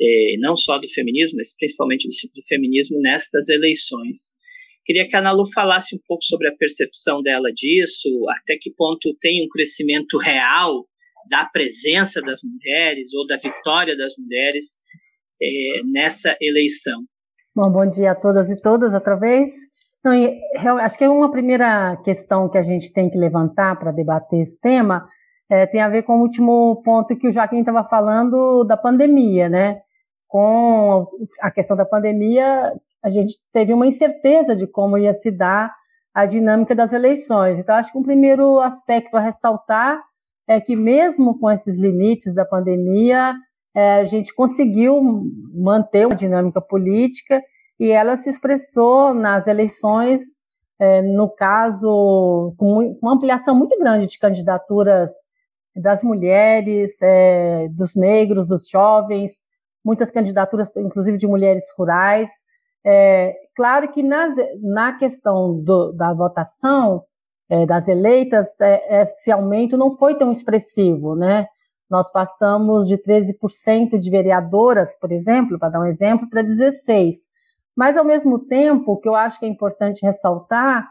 é, 0.00 0.36
não 0.38 0.56
só 0.56 0.78
do 0.78 0.88
feminismo, 0.88 1.36
mas 1.36 1.54
principalmente 1.54 2.08
do, 2.08 2.32
do 2.34 2.46
feminismo 2.46 2.98
nestas 3.02 3.50
eleições. 3.50 4.34
Queria 4.88 5.06
que 5.06 5.14
a 5.14 5.18
Ana 5.18 5.32
Lu 5.32 5.44
falasse 5.52 5.94
um 5.94 5.98
pouco 6.08 6.24
sobre 6.24 6.48
a 6.48 6.56
percepção 6.56 7.20
dela 7.20 7.52
disso, 7.52 8.08
até 8.30 8.56
que 8.58 8.72
ponto 8.74 9.14
tem 9.20 9.44
um 9.44 9.48
crescimento 9.50 10.16
real 10.16 10.86
da 11.28 11.44
presença 11.44 12.22
das 12.22 12.40
mulheres 12.42 13.12
ou 13.12 13.26
da 13.26 13.36
vitória 13.36 13.94
das 13.94 14.14
mulheres 14.16 14.78
é, 15.42 15.82
nessa 15.84 16.34
eleição. 16.40 17.02
Bom, 17.54 17.70
bom 17.70 17.86
dia 17.86 18.12
a 18.12 18.14
todas 18.14 18.50
e 18.50 18.58
todas 18.62 18.94
outra 18.94 19.14
vez. 19.14 19.50
Então, 20.00 20.78
acho 20.78 20.96
que 20.96 21.06
uma 21.06 21.30
primeira 21.30 22.00
questão 22.02 22.48
que 22.48 22.56
a 22.56 22.62
gente 22.62 22.90
tem 22.90 23.10
que 23.10 23.18
levantar 23.18 23.78
para 23.78 23.92
debater 23.92 24.40
esse 24.40 24.58
tema 24.58 25.06
é, 25.50 25.66
tem 25.66 25.82
a 25.82 25.90
ver 25.90 26.02
com 26.04 26.14
o 26.14 26.22
último 26.22 26.80
ponto 26.82 27.14
que 27.14 27.28
o 27.28 27.32
Joaquim 27.32 27.60
estava 27.60 27.84
falando 27.84 28.64
da 28.64 28.76
pandemia, 28.78 29.50
né? 29.50 29.82
Com 30.28 31.06
a 31.42 31.50
questão 31.50 31.76
da 31.76 31.84
pandemia, 31.84 32.72
a 33.02 33.10
gente 33.10 33.36
teve 33.52 33.72
uma 33.72 33.86
incerteza 33.86 34.54
de 34.56 34.66
como 34.66 34.98
ia 34.98 35.14
se 35.14 35.30
dar 35.30 35.72
a 36.12 36.26
dinâmica 36.26 36.74
das 36.74 36.92
eleições. 36.92 37.58
Então, 37.58 37.74
acho 37.74 37.92
que 37.92 37.98
um 37.98 38.02
primeiro 38.02 38.58
aspecto 38.60 39.16
a 39.16 39.20
ressaltar 39.20 40.00
é 40.48 40.60
que 40.60 40.74
mesmo 40.74 41.38
com 41.38 41.50
esses 41.50 41.78
limites 41.78 42.34
da 42.34 42.44
pandemia, 42.44 43.34
é, 43.74 44.00
a 44.00 44.04
gente 44.04 44.34
conseguiu 44.34 45.00
manter 45.54 46.06
uma 46.06 46.16
dinâmica 46.16 46.60
política 46.60 47.42
e 47.78 47.90
ela 47.90 48.16
se 48.16 48.30
expressou 48.30 49.14
nas 49.14 49.46
eleições, 49.46 50.22
é, 50.80 51.02
no 51.02 51.28
caso, 51.28 52.54
com 52.56 52.96
uma 53.00 53.14
ampliação 53.14 53.54
muito 53.54 53.78
grande 53.78 54.06
de 54.06 54.18
candidaturas 54.18 55.12
das 55.76 56.02
mulheres, 56.02 57.00
é, 57.00 57.68
dos 57.70 57.94
negros, 57.94 58.48
dos 58.48 58.68
jovens, 58.68 59.38
muitas 59.84 60.10
candidaturas, 60.10 60.74
inclusive 60.76 61.18
de 61.18 61.26
mulheres 61.26 61.64
rurais. 61.76 62.30
É, 62.90 63.36
claro 63.54 63.92
que 63.92 64.02
nas, 64.02 64.34
na 64.62 64.94
questão 64.94 65.62
do, 65.62 65.92
da 65.92 66.14
votação, 66.14 67.04
é, 67.46 67.66
das 67.66 67.86
eleitas, 67.86 68.58
é, 68.62 69.02
esse 69.02 69.30
aumento 69.30 69.76
não 69.76 69.94
foi 69.98 70.14
tão 70.14 70.32
expressivo, 70.32 71.14
né? 71.14 71.46
Nós 71.90 72.10
passamos 72.10 72.88
de 72.88 72.96
13% 72.96 73.98
de 73.98 74.10
vereadoras, 74.10 74.98
por 74.98 75.12
exemplo, 75.12 75.58
para 75.58 75.68
dar 75.68 75.80
um 75.80 75.84
exemplo, 75.84 76.30
para 76.30 76.42
16%. 76.42 77.12
Mas, 77.76 77.98
ao 77.98 78.04
mesmo 78.06 78.38
tempo, 78.38 78.92
o 78.92 78.96
que 78.96 79.08
eu 79.08 79.14
acho 79.14 79.38
que 79.38 79.44
é 79.44 79.48
importante 79.50 80.04
ressaltar 80.04 80.88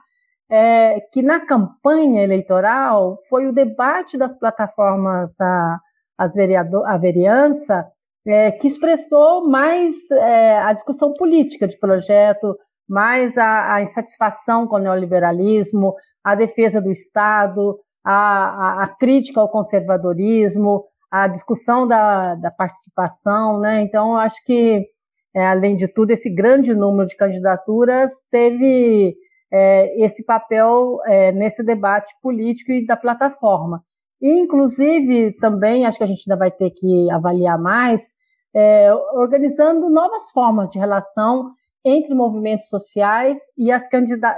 é 0.47 1.01
que 1.11 1.23
na 1.23 1.39
campanha 1.39 2.23
eleitoral 2.23 3.17
foi 3.27 3.47
o 3.47 3.51
debate 3.51 4.19
das 4.19 4.37
plataformas 4.37 5.39
a, 5.41 5.79
as 6.15 6.35
vereador, 6.35 6.87
a 6.87 6.95
vereança 6.95 7.87
é, 8.27 8.51
que 8.51 8.67
expressou 8.67 9.47
mais 9.47 10.11
é, 10.11 10.57
a 10.59 10.73
discussão 10.73 11.13
política 11.13 11.67
de 11.67 11.79
projeto, 11.79 12.55
mais 12.87 13.37
a, 13.37 13.75
a 13.75 13.81
insatisfação 13.81 14.67
com 14.67 14.75
o 14.75 14.79
neoliberalismo, 14.79 15.93
a 16.23 16.35
defesa 16.35 16.81
do 16.81 16.91
Estado, 16.91 17.77
a, 18.03 18.11
a, 18.11 18.83
a 18.83 18.87
crítica 18.87 19.39
ao 19.39 19.49
conservadorismo, 19.49 20.83
a 21.09 21.27
discussão 21.27 21.87
da, 21.87 22.35
da 22.35 22.51
participação, 22.51 23.59
né? 23.59 23.81
Então, 23.81 24.17
acho 24.17 24.43
que, 24.45 24.85
é, 25.33 25.47
além 25.47 25.75
de 25.75 25.87
tudo, 25.87 26.11
esse 26.11 26.29
grande 26.29 26.75
número 26.75 27.07
de 27.07 27.15
candidaturas 27.15 28.11
teve 28.29 29.15
é, 29.51 30.03
esse 30.03 30.25
papel 30.25 30.99
é, 31.05 31.31
nesse 31.31 31.63
debate 31.63 32.13
político 32.21 32.71
e 32.71 32.85
da 32.85 32.97
plataforma. 32.97 33.81
Inclusive, 34.21 35.33
também, 35.39 35.85
acho 35.85 35.97
que 35.97 36.03
a 36.03 36.07
gente 36.07 36.23
ainda 36.27 36.39
vai 36.39 36.51
ter 36.51 36.71
que 36.71 37.09
avaliar 37.11 37.57
mais, 37.57 38.16
é, 38.57 38.91
organizando 39.13 39.87
novas 39.87 40.31
formas 40.31 40.69
de 40.69 40.79
relação 40.79 41.51
entre 41.85 42.15
movimentos 42.15 42.67
sociais 42.69 43.37
e 43.55 43.71
as, 43.71 43.87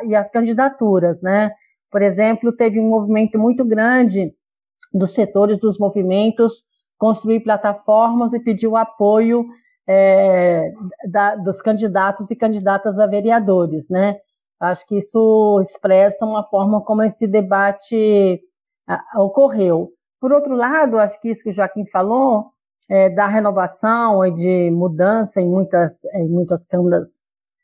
e 0.05 0.13
as 0.13 0.29
candidaturas, 0.29 1.21
né? 1.21 1.51
Por 1.89 2.01
exemplo, 2.01 2.51
teve 2.51 2.81
um 2.81 2.89
movimento 2.89 3.39
muito 3.39 3.63
grande 3.63 4.33
dos 4.93 5.13
setores 5.13 5.57
dos 5.57 5.79
movimentos 5.79 6.65
construir 6.97 7.39
plataformas 7.39 8.33
e 8.33 8.41
pedir 8.41 8.67
o 8.67 8.75
apoio 8.75 9.45
é, 9.87 10.73
da, 11.09 11.35
dos 11.35 11.61
candidatos 11.61 12.29
e 12.29 12.35
candidatas 12.35 12.99
a 12.99 13.07
vereadores, 13.07 13.87
né? 13.89 14.17
Acho 14.59 14.85
que 14.85 14.97
isso 14.97 15.61
expressa 15.61 16.25
uma 16.25 16.43
forma 16.43 16.81
como 16.81 17.03
esse 17.03 17.25
debate 17.25 18.41
a, 18.85 19.23
ocorreu. 19.23 19.93
Por 20.19 20.33
outro 20.33 20.55
lado, 20.55 20.99
acho 20.99 21.17
que 21.21 21.29
isso 21.29 21.41
que 21.41 21.49
o 21.51 21.53
Joaquim 21.53 21.85
falou, 21.85 22.51
é, 22.89 23.09
da 23.09 23.27
renovação 23.27 24.25
e 24.25 24.33
de 24.33 24.71
mudança 24.71 25.39
em 25.39 25.47
muitas, 25.47 26.03
em 26.15 26.27
muitas 26.27 26.65
câmaras 26.65 27.07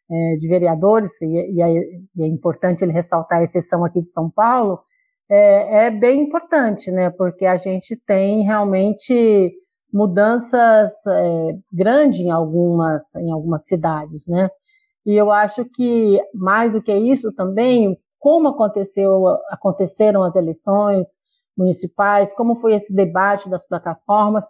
é, 0.09 0.35
de 0.37 0.47
vereadores, 0.47 1.19
e, 1.21 1.25
e, 1.25 1.61
é, 1.61 1.71
e, 2.15 2.23
é, 2.23 2.27
importante 2.27 2.83
ele 2.83 2.91
ressaltar 2.91 3.39
a 3.39 3.43
exceção 3.43 3.83
aqui 3.83 4.01
de 4.01 4.07
São 4.07 4.29
Paulo, 4.29 4.79
é, 5.27 5.85
é, 5.87 5.91
bem 5.91 6.21
importante, 6.21 6.91
né? 6.91 7.09
Porque 7.09 7.45
a 7.45 7.57
gente 7.57 7.95
tem 8.05 8.43
realmente 8.43 9.51
mudanças 9.91 10.93
é, 11.07 11.53
grandes 11.73 12.19
em 12.19 12.29
algumas, 12.29 13.15
em 13.15 13.31
algumas 13.31 13.65
cidades, 13.65 14.27
né? 14.27 14.49
E 15.05 15.13
eu 15.15 15.31
acho 15.31 15.65
que 15.65 16.19
mais 16.33 16.73
do 16.73 16.81
que 16.81 16.93
isso 16.93 17.33
também, 17.33 17.97
como 18.19 18.49
aconteceu, 18.49 19.27
aconteceram 19.49 20.23
as 20.23 20.35
eleições 20.35 21.07
municipais, 21.57 22.33
como 22.33 22.55
foi 22.57 22.75
esse 22.75 22.93
debate 22.93 23.49
das 23.49 23.65
plataformas, 23.67 24.45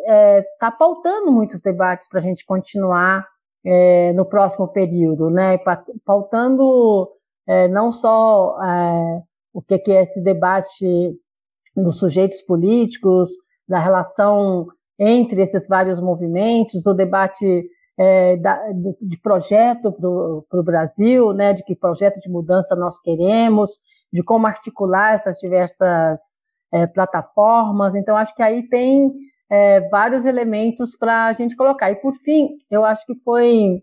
está 0.00 0.12
é, 0.12 0.42
tá 0.58 0.70
pautando 0.70 1.30
muitos 1.32 1.60
debates 1.60 2.08
para 2.08 2.18
a 2.18 2.22
gente 2.22 2.44
continuar 2.44 3.26
é, 3.64 4.12
no 4.12 4.26
próximo 4.26 4.68
período, 4.68 5.30
né? 5.30 5.58
Pautando 6.04 7.10
é, 7.46 7.68
não 7.68 7.90
só 7.90 8.56
é, 8.62 9.22
o 9.52 9.62
que, 9.62 9.80
é 9.88 10.02
esse 10.02 10.20
debate 10.20 11.16
dos 11.74 11.98
sujeitos 11.98 12.42
políticos, 12.42 13.30
da 13.66 13.78
relação 13.78 14.66
entre 14.98 15.42
esses 15.42 15.66
vários 15.66 16.00
movimentos, 16.00 16.86
o 16.86 16.94
debate 16.94 17.64
é, 17.98 18.36
da, 18.36 18.60
de 19.00 19.18
projeto 19.20 19.92
para 19.92 20.60
o 20.60 20.64
Brasil, 20.64 21.32
né? 21.32 21.52
De 21.52 21.64
que 21.64 21.74
projeto 21.74 22.20
de 22.20 22.28
mudança 22.28 22.76
nós 22.76 23.00
queremos, 23.00 23.70
de 24.12 24.22
como 24.22 24.46
articular 24.46 25.14
essas 25.14 25.38
diversas 25.38 26.20
é, 26.72 26.86
plataformas. 26.86 27.94
Então, 27.94 28.16
acho 28.16 28.34
que 28.34 28.42
aí 28.42 28.68
tem 28.68 29.12
é, 29.50 29.88
vários 29.88 30.26
elementos 30.26 30.96
para 30.96 31.26
a 31.26 31.32
gente 31.32 31.56
colocar. 31.56 31.90
E, 31.90 31.96
por 31.96 32.14
fim, 32.14 32.56
eu 32.70 32.84
acho 32.84 33.04
que 33.06 33.14
foi 33.24 33.80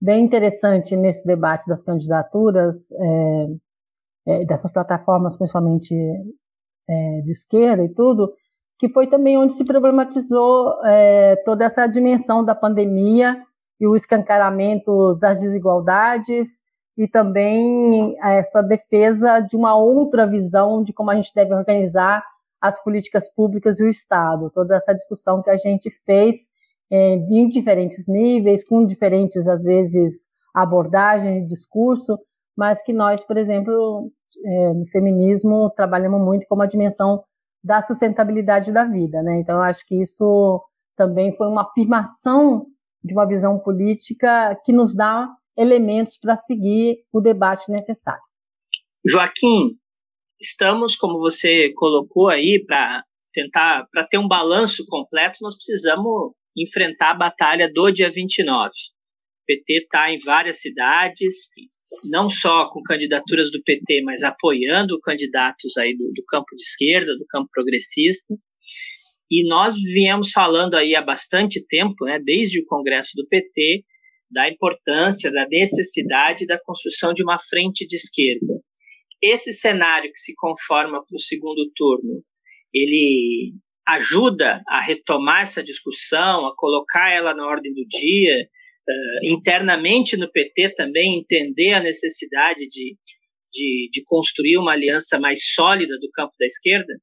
bem 0.00 0.24
interessante 0.24 0.96
nesse 0.96 1.26
debate 1.26 1.66
das 1.66 1.82
candidaturas, 1.82 2.90
é, 2.92 3.46
é 4.26 4.44
dessas 4.44 4.72
plataformas, 4.72 5.36
principalmente 5.36 5.94
é, 6.88 7.20
de 7.22 7.30
esquerda 7.30 7.84
e 7.84 7.88
tudo, 7.88 8.32
que 8.78 8.88
foi 8.88 9.06
também 9.06 9.38
onde 9.38 9.52
se 9.52 9.64
problematizou 9.64 10.84
é, 10.84 11.36
toda 11.44 11.64
essa 11.64 11.86
dimensão 11.86 12.44
da 12.44 12.54
pandemia 12.54 13.40
e 13.80 13.86
o 13.86 13.94
escancaramento 13.94 15.14
das 15.16 15.40
desigualdades 15.40 16.60
e 16.96 17.08
também 17.08 18.16
essa 18.20 18.62
defesa 18.62 19.40
de 19.40 19.56
uma 19.56 19.76
outra 19.76 20.26
visão 20.26 20.82
de 20.82 20.92
como 20.92 21.10
a 21.10 21.14
gente 21.14 21.32
deve 21.34 21.54
organizar 21.54 22.24
as 22.62 22.82
políticas 22.82 23.28
públicas 23.34 23.80
e 23.80 23.84
o 23.84 23.88
Estado. 23.88 24.48
Toda 24.50 24.76
essa 24.76 24.94
discussão 24.94 25.42
que 25.42 25.50
a 25.50 25.56
gente 25.56 25.90
fez 26.06 26.48
é, 26.88 27.14
em 27.14 27.48
diferentes 27.48 28.06
níveis, 28.06 28.64
com 28.64 28.86
diferentes, 28.86 29.48
às 29.48 29.64
vezes, 29.64 30.28
abordagens 30.54 31.48
discurso, 31.48 32.16
mas 32.56 32.80
que 32.82 32.92
nós, 32.92 33.24
por 33.24 33.36
exemplo, 33.36 34.12
é, 34.44 34.72
no 34.74 34.86
feminismo, 34.86 35.70
trabalhamos 35.74 36.20
muito 36.20 36.46
com 36.46 36.60
a 36.62 36.66
dimensão 36.66 37.24
da 37.64 37.82
sustentabilidade 37.82 38.72
da 38.72 38.84
vida. 38.84 39.22
Né? 39.22 39.40
Então, 39.40 39.56
eu 39.56 39.62
acho 39.62 39.84
que 39.86 40.00
isso 40.00 40.62
também 40.96 41.34
foi 41.34 41.48
uma 41.48 41.62
afirmação 41.62 42.66
de 43.02 43.12
uma 43.12 43.26
visão 43.26 43.58
política 43.58 44.56
que 44.64 44.72
nos 44.72 44.94
dá 44.94 45.28
elementos 45.56 46.16
para 46.16 46.36
seguir 46.36 46.98
o 47.12 47.20
debate 47.20 47.70
necessário. 47.70 48.22
Joaquim, 49.04 49.76
estamos, 50.42 50.96
como 50.96 51.18
você 51.18 51.72
colocou 51.74 52.28
aí, 52.28 52.62
para 52.66 53.02
tentar, 53.32 53.86
para 53.90 54.06
ter 54.06 54.18
um 54.18 54.28
balanço 54.28 54.84
completo, 54.86 55.38
nós 55.40 55.54
precisamos 55.54 56.32
enfrentar 56.56 57.12
a 57.12 57.18
batalha 57.18 57.70
do 57.72 57.90
dia 57.90 58.10
29. 58.10 58.68
O 58.68 59.44
PT 59.46 59.72
está 59.84 60.12
em 60.12 60.18
várias 60.18 60.60
cidades, 60.60 61.34
não 62.04 62.28
só 62.28 62.68
com 62.70 62.82
candidaturas 62.82 63.50
do 63.50 63.62
PT, 63.62 64.02
mas 64.02 64.22
apoiando 64.22 65.00
candidatos 65.00 65.76
aí 65.76 65.96
do, 65.96 66.12
do 66.12 66.24
campo 66.26 66.54
de 66.56 66.62
esquerda, 66.62 67.16
do 67.16 67.26
campo 67.26 67.48
progressista. 67.52 68.34
E 69.30 69.48
nós 69.48 69.74
viemos 69.76 70.30
falando 70.30 70.74
aí 70.74 70.94
há 70.94 71.02
bastante 71.02 71.64
tempo, 71.66 72.04
né, 72.04 72.20
desde 72.22 72.60
o 72.60 72.66
Congresso 72.66 73.12
do 73.16 73.26
PT, 73.26 73.82
da 74.30 74.48
importância, 74.48 75.30
da 75.32 75.46
necessidade 75.48 76.46
da 76.46 76.60
construção 76.62 77.12
de 77.12 77.22
uma 77.22 77.38
frente 77.38 77.86
de 77.86 77.96
esquerda 77.96 78.62
esse 79.22 79.52
cenário 79.52 80.10
que 80.12 80.18
se 80.18 80.34
conforma 80.34 81.04
para 81.06 81.16
o 81.16 81.20
segundo 81.20 81.70
turno, 81.76 82.22
ele 82.74 83.54
ajuda 83.86 84.62
a 84.68 84.80
retomar 84.80 85.42
essa 85.42 85.62
discussão, 85.62 86.46
a 86.46 86.54
colocar 86.56 87.12
ela 87.12 87.34
na 87.34 87.46
ordem 87.46 87.72
do 87.72 87.84
dia, 87.86 88.42
uh, 88.42 89.32
internamente 89.32 90.16
no 90.16 90.30
PT 90.30 90.74
também 90.74 91.18
entender 91.18 91.72
a 91.72 91.82
necessidade 91.82 92.66
de, 92.68 92.96
de, 93.52 93.90
de, 93.92 94.02
construir 94.04 94.56
uma 94.56 94.72
aliança 94.72 95.18
mais 95.18 95.40
sólida 95.54 95.98
do 95.98 96.10
campo 96.12 96.32
da 96.38 96.46
esquerda? 96.46 96.94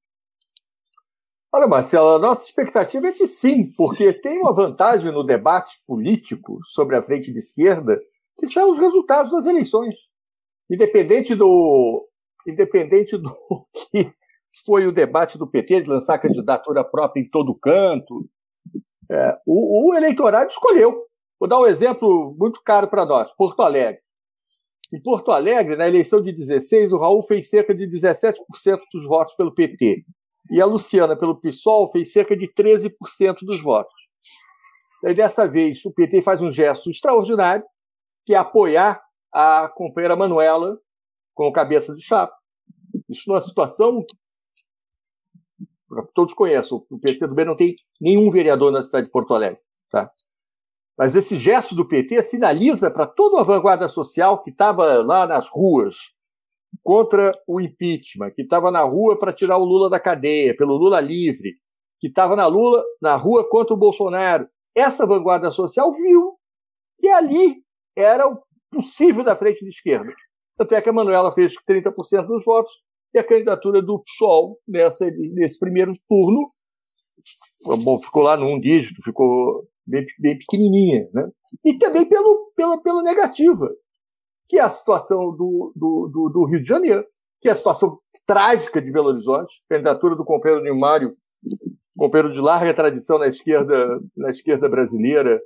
Olha, 1.51 1.67
Marcelo, 1.67 2.09
a 2.09 2.19
nossa 2.19 2.45
expectativa 2.45 3.07
é 3.07 3.11
que 3.11 3.27
sim, 3.27 3.71
porque 3.73 4.13
tem 4.13 4.37
uma 4.39 4.53
vantagem 4.53 5.11
no 5.11 5.23
debate 5.23 5.77
político 5.85 6.59
sobre 6.69 6.95
a 6.95 7.01
frente 7.01 7.31
de 7.31 7.39
esquerda, 7.39 7.99
que 8.37 8.45
são 8.45 8.71
os 8.71 8.79
resultados 8.79 9.31
das 9.31 9.45
eleições. 9.45 9.95
Independente 10.71 11.33
do, 11.33 12.07
independente 12.47 13.17
do 13.17 13.29
que 13.91 14.13
foi 14.65 14.87
o 14.87 14.91
debate 14.91 15.37
do 15.37 15.47
PT 15.47 15.83
de 15.83 15.89
lançar 15.89 16.19
candidatura 16.19 16.83
própria 16.83 17.21
em 17.21 17.29
todo 17.29 17.55
canto, 17.55 18.27
é, 19.09 19.37
o, 19.45 19.89
o, 19.89 19.95
eleitorado 19.95 20.49
escolheu. 20.49 21.05
Vou 21.39 21.47
dar 21.47 21.59
um 21.59 21.65
exemplo 21.65 22.33
muito 22.37 22.61
caro 22.63 22.87
para 22.87 23.05
nós: 23.05 23.31
Porto 23.35 23.61
Alegre. 23.61 24.01
Em 24.93 25.01
Porto 25.01 25.31
Alegre, 25.31 25.75
na 25.75 25.87
eleição 25.87 26.21
de 26.21 26.31
16, 26.31 26.91
o 26.91 26.97
Raul 26.97 27.21
fez 27.23 27.49
cerca 27.49 27.75
de 27.75 27.87
17% 27.87 28.33
dos 28.91 29.05
votos 29.05 29.35
pelo 29.35 29.53
PT. 29.53 30.03
E 30.51 30.59
a 30.59 30.65
Luciana, 30.65 31.15
pelo 31.15 31.39
PSOL, 31.39 31.91
fez 31.91 32.11
cerca 32.11 32.35
de 32.35 32.51
13% 32.51 32.91
dos 33.43 33.61
votos. 33.61 33.93
E 35.03 35.13
dessa 35.13 35.47
vez, 35.47 35.85
o 35.85 35.91
PT 35.91 36.23
faz 36.23 36.41
um 36.41 36.49
gesto 36.49 36.89
extraordinário, 36.89 37.63
que 38.25 38.33
é 38.33 38.37
apoiar 38.37 38.99
a 39.31 39.69
companheira 39.75 40.15
Manuela 40.15 40.77
como 41.39 41.53
cabeça 41.53 41.95
de 41.95 42.01
chapa. 42.01 42.35
Isso 43.07 43.23
numa 43.29 43.41
situação. 43.41 44.05
Todos 46.13 46.33
conhecem, 46.33 46.77
o 46.77 46.99
PCdoB 46.99 47.45
não 47.45 47.55
tem 47.55 47.75
nenhum 47.99 48.29
vereador 48.29 48.73
na 48.73 48.83
cidade 48.83 49.05
de 49.05 49.11
Porto 49.11 49.33
Alegre. 49.33 49.57
Tá? 49.89 50.11
Mas 50.97 51.15
esse 51.15 51.37
gesto 51.37 51.73
do 51.73 51.87
PT 51.87 52.21
sinaliza 52.23 52.91
para 52.91 53.07
toda 53.07 53.39
a 53.39 53.43
vanguarda 53.45 53.87
social 53.87 54.43
que 54.43 54.51
estava 54.51 55.01
lá 55.01 55.25
nas 55.25 55.47
ruas 55.47 55.95
contra 56.83 57.31
o 57.47 57.61
impeachment, 57.61 58.31
que 58.31 58.41
estava 58.41 58.69
na 58.69 58.81
rua 58.81 59.17
para 59.17 59.31
tirar 59.31 59.57
o 59.57 59.63
Lula 59.63 59.89
da 59.89 59.99
cadeia, 59.99 60.55
pelo 60.55 60.75
Lula 60.75 60.99
livre, 60.99 61.53
que 62.01 62.07
estava 62.07 62.35
na, 62.35 62.47
Lula, 62.47 62.83
na 63.01 63.15
rua 63.15 63.49
contra 63.49 63.73
o 63.73 63.79
Bolsonaro. 63.79 64.45
Essa 64.75 65.07
vanguarda 65.07 65.51
social 65.51 65.89
viu 65.93 66.37
que 66.99 67.07
ali 67.07 67.63
era 67.97 68.27
o 68.27 68.37
possível 68.69 69.23
da 69.23 69.37
frente 69.37 69.63
de 69.63 69.69
esquerda. 69.69 70.13
Tanto 70.59 70.75
é 70.75 70.81
que 70.81 70.89
a 70.89 70.93
Manuela 70.93 71.31
fez 71.31 71.53
30% 71.67 72.27
dos 72.27 72.43
votos 72.43 72.73
e 73.13 73.17
a 73.17 73.23
candidatura 73.23 73.81
do 73.81 74.03
PSOL 74.03 74.59
nessa, 74.67 75.09
nesse 75.09 75.57
primeiro 75.57 75.93
turno 76.07 76.41
bom, 77.83 77.99
ficou 77.99 78.23
lá 78.23 78.37
num 78.37 78.59
dígito, 78.59 79.01
ficou 79.03 79.67
bem, 79.85 80.03
bem 80.19 80.37
pequenininha. 80.37 81.07
Né? 81.13 81.27
E 81.63 81.77
também 81.77 82.05
pelo, 82.05 82.51
pela, 82.55 82.81
pela 82.81 83.03
negativa, 83.03 83.69
que 84.47 84.57
é 84.57 84.61
a 84.61 84.69
situação 84.69 85.31
do, 85.31 85.71
do, 85.75 86.09
do, 86.11 86.29
do 86.29 86.45
Rio 86.45 86.61
de 86.61 86.67
Janeiro, 86.67 87.05
que 87.41 87.49
é 87.49 87.51
a 87.51 87.55
situação 87.55 87.97
trágica 88.25 88.81
de 88.81 88.91
Belo 88.91 89.09
Horizonte, 89.09 89.63
candidatura 89.69 90.15
do 90.15 90.25
companheiro 90.25 90.63
Nilmário, 90.63 91.15
companheiro 91.97 92.33
de 92.33 92.41
larga 92.41 92.73
tradição 92.73 93.17
na 93.17 93.27
esquerda, 93.27 93.99
na 94.15 94.29
esquerda 94.29 94.67
brasileira, 94.67 95.39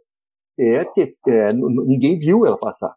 é 0.58 0.86
que 0.86 1.14
é, 1.28 1.52
ninguém 1.54 2.16
viu 2.16 2.46
ela 2.46 2.58
passar. 2.58 2.94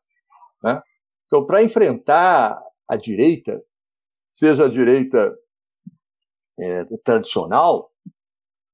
Né? 0.63 0.81
Então, 1.27 1.45
para 1.45 1.63
enfrentar 1.63 2.61
a 2.89 2.97
direita, 2.97 3.61
seja 4.31 4.67
a 4.67 4.69
direita 4.69 5.37
é, 6.59 6.85
tradicional, 7.05 7.91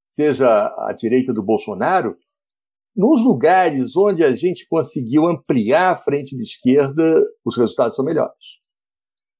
seja 0.07 0.47
a 0.87 0.93
direita 0.93 1.33
do 1.33 1.41
Bolsonaro, 1.41 2.17
nos 2.95 3.23
lugares 3.23 3.97
onde 3.97 4.23
a 4.23 4.35
gente 4.35 4.67
conseguiu 4.67 5.25
ampliar 5.25 5.93
a 5.93 5.95
frente 5.95 6.37
de 6.37 6.43
esquerda, 6.43 7.03
os 7.43 7.57
resultados 7.57 7.95
são 7.95 8.05
melhores. 8.05 8.37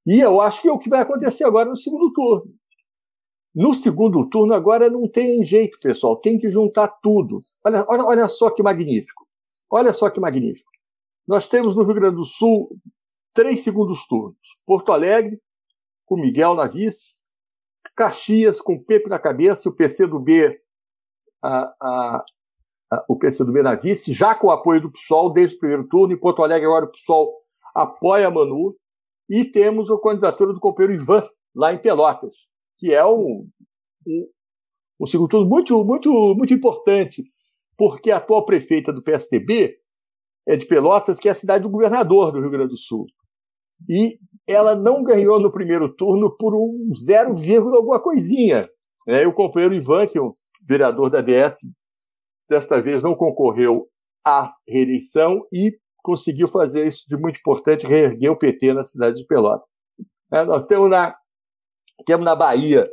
E 0.06 0.20
eu 0.20 0.42
acho 0.42 0.62
que 0.62 0.68
é 0.68 0.72
o 0.72 0.80
que 0.80 0.90
vai 0.90 1.02
acontecer 1.02 1.44
agora 1.44 1.70
no 1.70 1.78
segundo 1.78 2.12
turno. 2.12 2.52
No 3.56 3.74
segundo 3.74 4.28
turno, 4.28 4.54
agora 4.54 4.90
não 4.90 5.08
tem 5.08 5.46
jeito, 5.46 5.80
pessoal, 5.80 6.18
tem 6.18 6.40
que 6.40 6.50
juntar 6.50 6.88
tudo. 7.04 7.40
Olha, 7.64 7.86
olha, 7.88 8.04
olha 8.04 8.28
só 8.28 8.50
que 8.50 8.64
magnífico. 8.64 9.28
Olha 9.70 9.94
só 9.94 10.10
que 10.10 10.20
magnífico. 10.20 10.72
Nós 11.28 11.48
temos 11.48 11.76
no 11.76 11.84
Rio 11.84 11.94
Grande 11.94 12.16
do 12.16 12.26
Sul 12.26 12.76
três 13.34 13.64
segundos 13.64 14.06
turnos. 14.08 14.38
Porto 14.66 14.92
Alegre, 14.92 15.42
com 16.06 16.16
Miguel 16.16 16.56
na 16.56 16.66
vice, 16.66 17.14
Caxias 17.96 18.62
com 18.62 18.82
Pepe 18.82 19.10
na 19.10 19.20
cabeça, 19.20 19.70
o 19.70 19.76
PCdoB, 19.76 20.60
a, 21.42 21.70
a, 21.82 22.26
a, 22.92 23.06
o 23.08 23.18
PCdoB 23.18 23.62
na 23.62 23.76
vice, 23.76 24.14
já 24.14 24.34
com 24.34 24.48
o 24.48 24.52
apoio 24.52 24.82
do 24.82 24.92
PSOL 24.92 25.32
desde 25.32 25.56
o 25.56 25.60
primeiro 25.60 25.88
turno, 25.88 26.14
em 26.14 26.20
Porto 26.20 26.44
Alegre 26.44 26.66
agora 26.66 26.86
o 26.86 26.92
PSOL 26.92 27.34
apoia 27.76 28.28
a 28.28 28.32
Manu, 28.32 28.74
e 29.30 29.46
temos 29.46 29.90
a 29.90 30.00
candidatura 30.00 30.54
do 30.54 30.60
companheiro 30.60 31.02
Ivan, 31.02 31.28
lá 31.56 31.74
em 31.74 31.78
Pelotas, 31.78 32.36
que 32.78 32.94
é 32.94 33.04
um, 33.06 33.44
um, 34.08 34.28
um 35.00 35.06
segundo 35.06 35.30
turno 35.30 35.48
muito, 35.48 35.84
muito, 35.84 36.36
muito 36.36 36.54
importante, 36.54 37.24
porque 37.78 38.12
a 38.12 38.18
atual 38.18 38.46
prefeita 38.46 38.92
do 38.92 39.02
PSDB 39.02 39.80
é 40.48 40.56
de 40.56 40.66
Pelotas, 40.66 41.20
que 41.20 41.28
é 41.28 41.32
a 41.32 41.36
cidade 41.36 41.64
do 41.64 41.70
governador 41.70 42.32
do 42.32 42.40
Rio 42.40 42.52
Grande 42.52 42.70
do 42.70 42.78
Sul 42.78 43.08
e 43.90 44.18
ela 44.48 44.76
não 44.76 45.04
ganhou 45.04 45.40
no 45.40 45.52
primeiro 45.52 45.94
turno 45.94 46.36
por 46.36 46.56
um 46.56 46.92
0, 46.96 47.34
alguma 47.76 48.02
coisinha. 48.02 48.68
É, 49.08 49.26
o 49.28 49.34
companheiro 49.34 49.74
Ivan, 49.74 50.06
que 50.06 50.18
é 50.18 50.22
um 50.22 50.34
vereador 50.68 51.10
da 51.10 51.22
DS, 51.22 51.60
desta 52.50 52.82
vez 52.82 53.02
não 53.02 53.16
concorreu 53.16 53.88
à 54.26 54.50
reeleição 54.68 55.46
e 55.52 55.78
conseguiu 55.98 56.48
fazer 56.48 56.88
isso 56.88 57.06
de 57.08 57.16
muito 57.18 57.40
importante, 57.40 57.88
reerguer 57.88 58.32
o 58.32 58.38
PT 58.38 58.74
na 58.74 58.86
cidade 58.86 59.18
de 59.18 59.26
Pelotas. 59.26 59.68
É, 60.32 60.44
nós 60.44 60.66
temos 60.66 60.90
na, 60.90 61.16
temos 62.06 62.26
na 62.26 62.36
Bahia, 62.36 62.90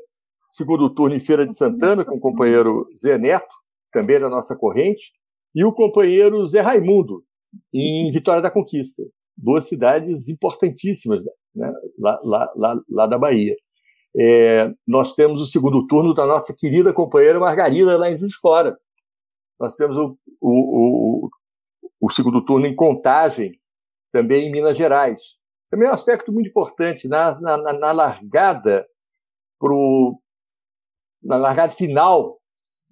segundo 0.51 0.93
turno 0.93 1.15
em 1.17 1.21
Feira 1.21 1.47
de 1.47 1.55
Santana, 1.55 2.05
com 2.05 2.17
o 2.17 2.21
companheiro 2.21 2.89
Zé 2.97 3.19
Neto, 3.19 3.55
também 3.93 4.21
da 4.21 4.29
nossa 4.29 4.57
corrente, 4.57 5.13
e 5.55 5.65
o 5.65 5.73
companheiro 5.73 6.47
Zé 6.47 6.61
Raimundo, 6.61 7.25
em 7.75 8.11
Vitória 8.13 8.41
da 8.41 8.51
Conquista 8.51 9.03
duas 9.43 9.67
cidades 9.67 10.29
importantíssimas. 10.29 11.23
Né? 11.25 11.73
lá, 11.99 12.21
lá, 12.23 12.53
lá, 12.57 12.81
lá 12.89 13.07
da 13.07 13.19
Bahia. 13.19 13.57
É, 14.17 14.73
nós 14.87 15.15
temos 15.15 15.41
o 15.41 15.47
segundo 15.47 15.87
turno 15.87 16.15
da 16.15 16.27
nossa 16.27 16.55
querida 16.57 16.93
companheira 16.93 17.39
Margarida, 17.39 17.97
lá 17.97 18.11
em 18.11 18.17
Juiz 18.17 18.35
Fora. 18.35 18.77
Nós 19.59 19.77
temos 19.77 19.97
o, 19.97 20.17
o, 20.41 21.27
o, 21.27 21.31
o 22.01 22.11
segundo 22.11 22.45
turno 22.45 22.67
em 22.67 22.75
Contagem, 22.75 23.59
também 24.13 24.49
em 24.49 24.53
Minas 24.53 24.77
Gerais. 24.77 25.21
Também 25.71 25.87
é 25.87 25.91
um 25.91 25.95
aspecto 25.95 26.33
muito 26.33 26.49
importante 26.49 27.07
na, 27.07 27.41
na, 27.41 27.73
na 27.73 27.93
largada 27.93 28.87
pro, 29.59 30.21
na 31.23 31.37
largada 31.37 31.73
final 31.73 32.40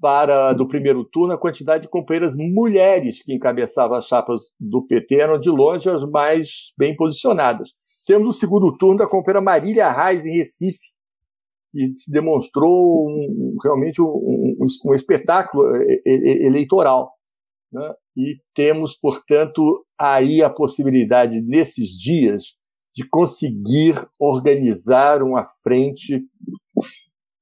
para 0.00 0.52
do 0.52 0.66
primeiro 0.66 1.04
turno, 1.04 1.34
a 1.34 1.38
quantidade 1.38 1.82
de 1.82 1.88
companheiras 1.88 2.36
mulheres 2.36 3.22
que 3.22 3.34
encabeçavam 3.34 3.96
as 3.96 4.06
chapas 4.06 4.40
do 4.58 4.86
PT 4.86 5.16
eram 5.16 5.38
de 5.38 5.50
longe 5.50 5.88
as 5.88 6.08
mais 6.10 6.72
bem 6.76 6.94
posicionadas. 6.96 7.70
Temos 8.06 8.36
o 8.36 8.38
segundo 8.38 8.76
turno 8.76 8.98
da 8.98 9.06
companheira 9.06 9.40
Marília 9.40 9.90
Reis 9.90 10.24
em 10.24 10.36
Recife, 10.36 10.78
que 11.70 11.94
se 11.94 12.10
demonstrou 12.10 13.06
um, 13.06 13.56
realmente 13.62 14.00
um, 14.00 14.06
um, 14.06 14.66
um, 14.86 14.94
espetáculo 14.94 15.64
eleitoral. 16.06 17.12
Né? 17.70 17.94
E 18.16 18.36
temos, 18.54 18.96
portanto, 18.96 19.84
aí 19.98 20.42
a 20.42 20.48
possibilidade, 20.48 21.40
nesses 21.42 21.90
dias, 21.90 22.56
de 22.94 23.06
conseguir 23.06 23.94
organizar 24.18 25.22
uma 25.22 25.44
frente, 25.62 26.24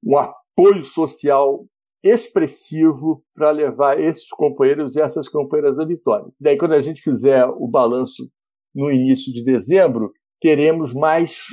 um 0.03 0.17
apoio 0.17 0.83
social 0.83 1.65
expressivo 2.03 3.23
para 3.33 3.51
levar 3.51 3.99
esses 3.99 4.29
companheiros 4.29 4.95
e 4.95 5.01
essas 5.01 5.27
companheiras 5.27 5.79
à 5.79 5.85
vitória. 5.85 6.27
Daí, 6.39 6.57
quando 6.57 6.73
a 6.73 6.81
gente 6.81 7.01
fizer 7.01 7.45
o 7.45 7.67
balanço 7.67 8.29
no 8.73 8.91
início 8.91 9.33
de 9.33 9.43
dezembro, 9.43 10.11
teremos 10.39 10.93
mais, 10.93 11.43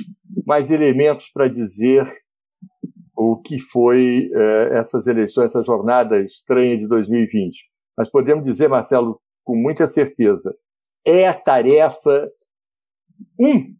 mais 0.45 0.69
elementos 0.69 1.29
para 1.33 1.47
dizer 1.47 2.07
o 3.17 3.37
que 3.41 3.57
foi 3.57 4.29
eh, 4.33 4.69
essas 4.73 5.07
eleições, 5.07 5.45
essa 5.45 5.63
jornada 5.63 6.19
estranha 6.19 6.77
de 6.77 6.87
2020. 6.87 7.65
Mas 7.97 8.09
podemos 8.09 8.43
dizer, 8.43 8.67
Marcelo, 8.67 9.19
com 9.43 9.55
muita 9.55 9.87
certeza, 9.87 10.55
é 11.05 11.27
a 11.27 11.33
tarefa 11.33 12.27
um 13.39 13.73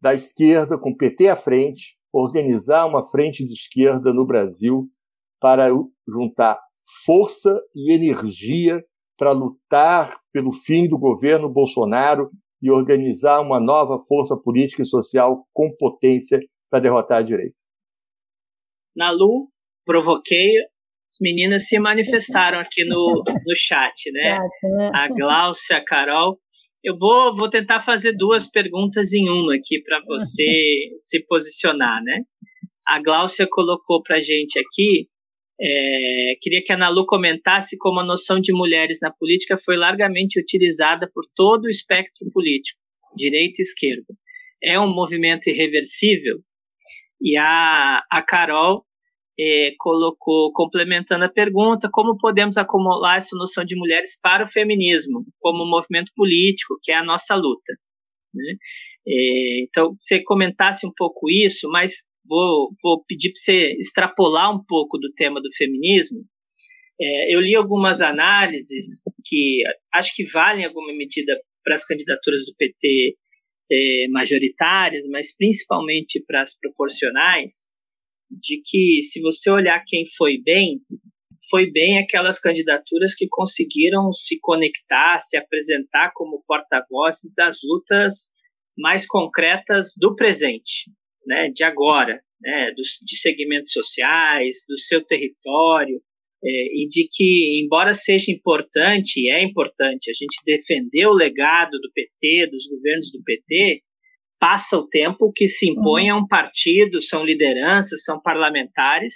da 0.00 0.14
esquerda, 0.14 0.76
com 0.76 0.90
o 0.90 0.96
PT 0.96 1.28
à 1.28 1.36
frente, 1.36 1.96
organizar 2.12 2.86
uma 2.86 3.04
frente 3.04 3.44
de 3.44 3.54
esquerda 3.54 4.12
no 4.12 4.26
Brasil 4.26 4.88
para 5.44 5.68
juntar 6.08 6.58
força 7.04 7.60
e 7.74 7.92
energia 7.92 8.82
para 9.14 9.30
lutar 9.32 10.14
pelo 10.32 10.50
fim 10.50 10.88
do 10.88 10.96
governo 10.96 11.50
Bolsonaro 11.50 12.30
e 12.62 12.70
organizar 12.70 13.42
uma 13.42 13.60
nova 13.60 13.98
força 14.08 14.34
política 14.38 14.80
e 14.80 14.86
social 14.86 15.46
com 15.52 15.70
potência 15.78 16.40
para 16.70 16.80
derrotar 16.80 17.18
a 17.18 17.22
direita. 17.22 17.54
Na 18.96 19.10
Lu, 19.10 19.50
provoquei, 19.84 20.48
as 21.10 21.18
meninas 21.20 21.68
se 21.68 21.78
manifestaram 21.78 22.58
aqui 22.58 22.82
no, 22.86 23.22
no 23.26 23.54
chat, 23.54 24.10
né? 24.12 24.38
né? 24.78 24.90
A 24.94 25.08
Glaucia, 25.08 25.76
a 25.76 25.84
Carol. 25.84 26.38
Eu 26.82 26.96
vou, 26.98 27.36
vou 27.36 27.50
tentar 27.50 27.82
fazer 27.82 28.16
duas 28.16 28.50
perguntas 28.50 29.12
em 29.12 29.28
uma 29.28 29.56
aqui 29.56 29.82
para 29.82 30.00
você 30.06 30.88
se 30.96 31.22
posicionar, 31.26 32.02
né? 32.02 32.22
A 32.88 32.98
Glaucia 33.02 33.46
colocou 33.46 34.02
para 34.02 34.22
gente 34.22 34.58
aqui 34.58 35.06
é, 35.60 36.34
queria 36.40 36.62
que 36.62 36.72
a 36.72 36.76
Nalu 36.76 37.06
comentasse 37.06 37.76
como 37.78 38.00
a 38.00 38.04
noção 38.04 38.40
de 38.40 38.52
mulheres 38.52 38.98
na 39.00 39.12
política 39.12 39.56
foi 39.58 39.76
largamente 39.76 40.40
utilizada 40.40 41.08
por 41.12 41.24
todo 41.34 41.64
o 41.66 41.70
espectro 41.70 42.28
político, 42.32 42.80
direita 43.16 43.56
e 43.58 43.62
esquerda. 43.62 44.14
É 44.62 44.78
um 44.80 44.92
movimento 44.92 45.48
irreversível? 45.48 46.38
E 47.20 47.36
a, 47.36 48.02
a 48.10 48.22
Carol 48.22 48.84
é, 49.38 49.72
colocou, 49.78 50.52
complementando 50.52 51.24
a 51.24 51.28
pergunta, 51.28 51.88
como 51.92 52.16
podemos 52.18 52.56
acumular 52.56 53.18
essa 53.18 53.36
noção 53.36 53.64
de 53.64 53.76
mulheres 53.76 54.18
para 54.20 54.44
o 54.44 54.48
feminismo, 54.48 55.24
como 55.40 55.66
movimento 55.66 56.12
político, 56.16 56.78
que 56.82 56.92
é 56.92 56.96
a 56.96 57.04
nossa 57.04 57.34
luta. 57.34 57.74
Né? 58.34 58.54
É, 59.06 59.62
então, 59.62 59.94
você 59.98 60.22
comentasse 60.22 60.86
um 60.86 60.92
pouco 60.96 61.30
isso, 61.30 61.68
mas 61.68 61.92
vou, 62.26 62.74
vou 62.82 63.04
pedir 63.04 63.32
para 63.32 63.40
você 63.40 63.72
extrapolar 63.78 64.54
um 64.54 64.64
pouco 64.64 64.98
do 64.98 65.12
tema 65.12 65.40
do 65.40 65.52
feminismo. 65.56 66.20
É, 67.00 67.34
eu 67.34 67.40
li 67.40 67.54
algumas 67.54 68.00
análises 68.00 69.02
que 69.24 69.62
acho 69.92 70.14
que 70.14 70.24
valem 70.30 70.62
em 70.62 70.66
alguma 70.66 70.92
medida 70.94 71.36
para 71.62 71.74
as 71.74 71.84
candidaturas 71.84 72.44
do 72.44 72.54
PT 72.56 73.16
é, 73.70 74.08
majoritárias, 74.10 75.06
mas 75.08 75.34
principalmente 75.36 76.22
para 76.26 76.42
as 76.42 76.56
proporcionais, 76.56 77.68
de 78.30 78.60
que 78.64 79.02
se 79.02 79.20
você 79.20 79.50
olhar 79.50 79.82
quem 79.86 80.04
foi 80.16 80.38
bem, 80.42 80.80
foi 81.50 81.70
bem 81.70 81.98
aquelas 81.98 82.38
candidaturas 82.38 83.14
que 83.14 83.26
conseguiram 83.28 84.12
se 84.12 84.38
conectar, 84.40 85.18
se 85.18 85.36
apresentar 85.36 86.12
como 86.14 86.42
porta-vozes 86.46 87.34
das 87.34 87.58
lutas 87.62 88.34
mais 88.76 89.06
concretas 89.06 89.92
do 89.96 90.14
presente 90.14 90.90
né, 91.26 91.50
de 91.50 91.64
agora, 91.64 92.20
né, 92.40 92.70
dos, 92.72 92.98
de 93.04 93.16
segmentos 93.16 93.72
sociais, 93.72 94.64
do 94.68 94.78
seu 94.78 95.04
território, 95.04 96.00
é, 96.44 96.48
e 96.48 96.86
de 96.88 97.08
que, 97.10 97.62
embora 97.64 97.94
seja 97.94 98.30
importante, 98.30 99.18
e 99.18 99.30
é 99.30 99.42
importante, 99.42 100.10
a 100.10 100.14
gente 100.14 100.36
defender 100.44 101.06
o 101.06 101.14
legado 101.14 101.72
do 101.80 101.90
PT, 101.92 102.48
dos 102.50 102.66
governos 102.66 103.10
do 103.10 103.22
PT, 103.22 103.82
passa 104.38 104.76
o 104.76 104.86
tempo 104.86 105.32
que 105.34 105.48
se 105.48 105.70
impõe 105.70 106.10
a 106.10 106.16
um 106.16 106.26
partido, 106.26 107.00
são 107.00 107.24
lideranças, 107.24 108.04
são 108.04 108.20
parlamentares 108.20 109.14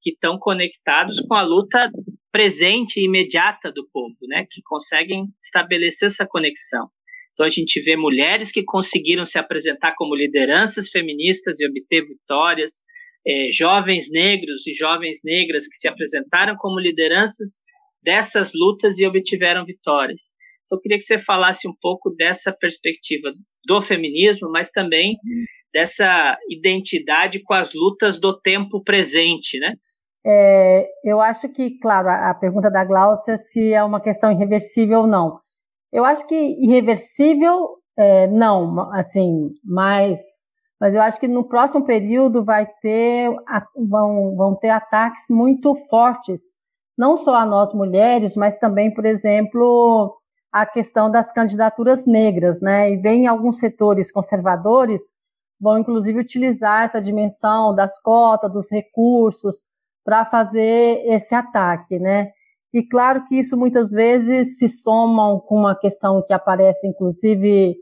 que 0.00 0.10
estão 0.10 0.36
conectados 0.36 1.20
com 1.20 1.34
a 1.34 1.42
luta 1.42 1.90
presente 2.32 2.98
e 2.98 3.04
imediata 3.04 3.70
do 3.70 3.88
povo, 3.92 4.16
né, 4.26 4.44
que 4.50 4.60
conseguem 4.64 5.26
estabelecer 5.42 6.08
essa 6.08 6.26
conexão. 6.26 6.88
Então 7.34 7.44
a 7.44 7.50
gente 7.50 7.80
vê 7.82 7.96
mulheres 7.96 8.50
que 8.50 8.62
conseguiram 8.64 9.26
se 9.26 9.36
apresentar 9.36 9.94
como 9.96 10.14
lideranças 10.14 10.88
feministas 10.88 11.60
e 11.60 11.66
obter 11.66 12.06
vitórias, 12.06 12.82
é, 13.26 13.48
jovens 13.52 14.10
negros 14.10 14.66
e 14.66 14.74
jovens 14.74 15.18
negras 15.24 15.66
que 15.66 15.76
se 15.76 15.88
apresentaram 15.88 16.56
como 16.56 16.80
lideranças 16.80 17.60
dessas 18.02 18.52
lutas 18.54 18.98
e 18.98 19.06
obtiveram 19.06 19.64
vitórias. 19.64 20.22
Então 20.64 20.78
eu 20.78 20.80
queria 20.80 20.98
que 20.98 21.04
você 21.04 21.18
falasse 21.18 21.68
um 21.68 21.74
pouco 21.80 22.10
dessa 22.10 22.54
perspectiva 22.58 23.32
do 23.66 23.82
feminismo, 23.82 24.50
mas 24.50 24.70
também 24.70 25.16
dessa 25.72 26.38
identidade 26.48 27.42
com 27.42 27.54
as 27.54 27.74
lutas 27.74 28.20
do 28.20 28.38
tempo 28.40 28.82
presente, 28.82 29.58
né? 29.58 29.74
É, 30.26 30.88
eu 31.04 31.20
acho 31.20 31.48
que, 31.50 31.78
claro, 31.80 32.08
a, 32.08 32.32
pergunta 32.32 32.70
da 32.70 32.84
Glaucia 32.84 33.36
se 33.36 33.72
é 33.72 33.84
uma 33.84 34.00
questão 34.00 34.32
irreversível 34.32 35.00
ou 35.00 35.06
não. 35.06 35.43
Eu 35.94 36.04
acho 36.04 36.26
que 36.26 36.34
irreversível, 36.34 37.76
é, 37.96 38.26
não, 38.26 38.92
assim, 38.92 39.52
mas, 39.64 40.18
mas 40.80 40.92
eu 40.92 41.00
acho 41.00 41.20
que 41.20 41.28
no 41.28 41.44
próximo 41.44 41.84
período 41.84 42.44
vai 42.44 42.66
ter, 42.82 43.30
vão, 43.88 44.34
vão 44.34 44.56
ter 44.56 44.70
ataques 44.70 45.26
muito 45.30 45.72
fortes, 45.88 46.40
não 46.98 47.16
só 47.16 47.36
a 47.36 47.46
nós 47.46 47.72
mulheres, 47.72 48.34
mas 48.34 48.58
também, 48.58 48.92
por 48.92 49.06
exemplo, 49.06 50.18
a 50.52 50.66
questão 50.66 51.08
das 51.08 51.32
candidaturas 51.32 52.04
negras, 52.06 52.60
né? 52.60 52.90
E 52.90 52.96
vem 52.96 53.28
alguns 53.28 53.58
setores 53.58 54.10
conservadores 54.10 55.12
vão 55.60 55.78
inclusive 55.78 56.18
utilizar 56.18 56.86
essa 56.86 57.00
dimensão 57.00 57.72
das 57.72 58.00
cotas, 58.00 58.50
dos 58.52 58.68
recursos 58.68 59.64
para 60.04 60.24
fazer 60.24 61.04
esse 61.06 61.36
ataque, 61.36 62.00
né? 62.00 62.32
E 62.74 62.82
claro 62.82 63.24
que 63.24 63.38
isso 63.38 63.56
muitas 63.56 63.92
vezes 63.92 64.58
se 64.58 64.68
soma 64.68 65.40
com 65.42 65.60
uma 65.60 65.76
questão 65.76 66.20
que 66.26 66.32
aparece, 66.32 66.88
inclusive, 66.88 67.76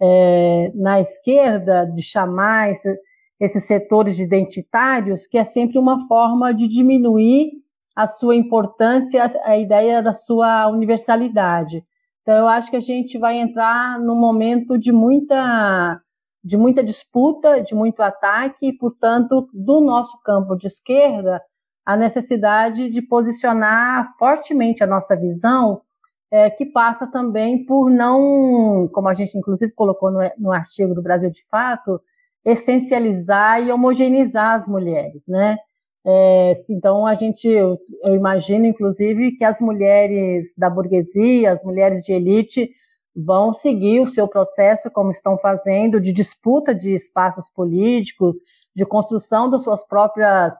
é, 0.00 0.72
na 0.74 1.00
esquerda, 1.00 1.86
de 1.86 2.02
chamar 2.02 2.72
esse, 2.72 2.92
esses 3.38 3.64
setores 3.64 4.16
de 4.16 4.24
identitários, 4.24 5.28
que 5.28 5.38
é 5.38 5.44
sempre 5.44 5.78
uma 5.78 6.08
forma 6.08 6.52
de 6.52 6.66
diminuir 6.66 7.52
a 7.94 8.08
sua 8.08 8.34
importância, 8.34 9.24
a 9.44 9.56
ideia 9.56 10.02
da 10.02 10.12
sua 10.12 10.66
universalidade. 10.66 11.80
Então, 12.22 12.36
eu 12.36 12.48
acho 12.48 12.68
que 12.68 12.76
a 12.76 12.80
gente 12.80 13.16
vai 13.18 13.38
entrar 13.38 14.00
num 14.00 14.16
momento 14.16 14.76
de 14.76 14.90
muita, 14.90 16.00
de 16.42 16.56
muita 16.56 16.82
disputa, 16.82 17.62
de 17.62 17.76
muito 17.76 18.02
ataque, 18.02 18.66
e, 18.66 18.76
portanto, 18.76 19.48
do 19.54 19.80
nosso 19.80 20.20
campo 20.24 20.56
de 20.56 20.66
esquerda, 20.66 21.40
a 21.84 21.96
necessidade 21.96 22.88
de 22.88 23.02
posicionar 23.02 24.14
fortemente 24.18 24.82
a 24.82 24.86
nossa 24.86 25.16
visão, 25.16 25.82
é, 26.30 26.48
que 26.48 26.64
passa 26.64 27.06
também 27.06 27.64
por 27.66 27.90
não, 27.90 28.88
como 28.92 29.08
a 29.08 29.14
gente 29.14 29.36
inclusive 29.36 29.72
colocou 29.72 30.10
no, 30.10 30.20
no 30.38 30.52
artigo 30.52 30.94
do 30.94 31.02
Brasil 31.02 31.30
de 31.30 31.44
Fato, 31.50 32.00
essencializar 32.44 33.60
e 33.60 33.70
homogeneizar 33.70 34.54
as 34.54 34.66
mulheres, 34.66 35.24
né? 35.28 35.58
É, 36.04 36.52
então 36.70 37.06
a 37.06 37.14
gente, 37.14 37.46
eu, 37.46 37.78
eu, 38.02 38.14
imagino 38.16 38.66
inclusive 38.66 39.32
que 39.32 39.44
as 39.44 39.60
mulheres 39.60 40.52
da 40.56 40.68
burguesia, 40.68 41.52
as 41.52 41.62
mulheres 41.62 42.02
de 42.02 42.12
elite, 42.12 42.70
vão 43.14 43.52
seguir 43.52 44.00
o 44.00 44.06
seu 44.06 44.26
processo 44.26 44.90
como 44.90 45.12
estão 45.12 45.38
fazendo 45.38 46.00
de 46.00 46.12
disputa 46.12 46.74
de 46.74 46.94
espaços 46.94 47.48
políticos, 47.48 48.36
de 48.74 48.84
construção 48.84 49.48
das 49.48 49.62
suas 49.62 49.86
próprias 49.86 50.54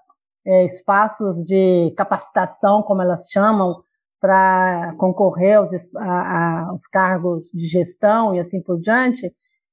é, 0.44 0.64
espaços 0.64 1.44
de 1.46 1.92
capacitação, 1.96 2.82
como 2.82 3.02
elas 3.02 3.28
chamam, 3.30 3.82
para 4.20 4.94
concorrer 4.98 5.58
aos, 5.58 5.70
a, 5.96 6.68
aos 6.68 6.86
cargos 6.86 7.50
de 7.52 7.66
gestão 7.66 8.34
e 8.34 8.38
assim 8.38 8.60
por 8.60 8.78
diante, 8.80 9.32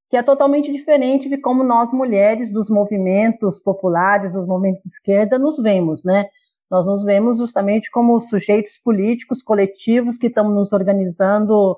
que 0.09 0.17
é 0.17 0.23
totalmente 0.23 0.71
diferente 0.71 1.29
de 1.29 1.37
como 1.37 1.63
nós 1.63 1.93
mulheres 1.93 2.51
dos 2.51 2.69
movimentos 2.69 3.59
populares, 3.59 4.33
dos 4.33 4.47
movimentos 4.47 4.81
de 4.81 4.89
esquerda, 4.89 5.37
nos 5.37 5.57
vemos, 5.59 6.03
né? 6.03 6.25
Nós 6.69 6.85
nos 6.85 7.03
vemos 7.03 7.37
justamente 7.37 7.91
como 7.91 8.19
sujeitos 8.19 8.79
políticos, 8.79 9.43
coletivos, 9.43 10.17
que 10.17 10.27
estamos 10.27 10.53
nos 10.53 10.73
organizando 10.73 11.77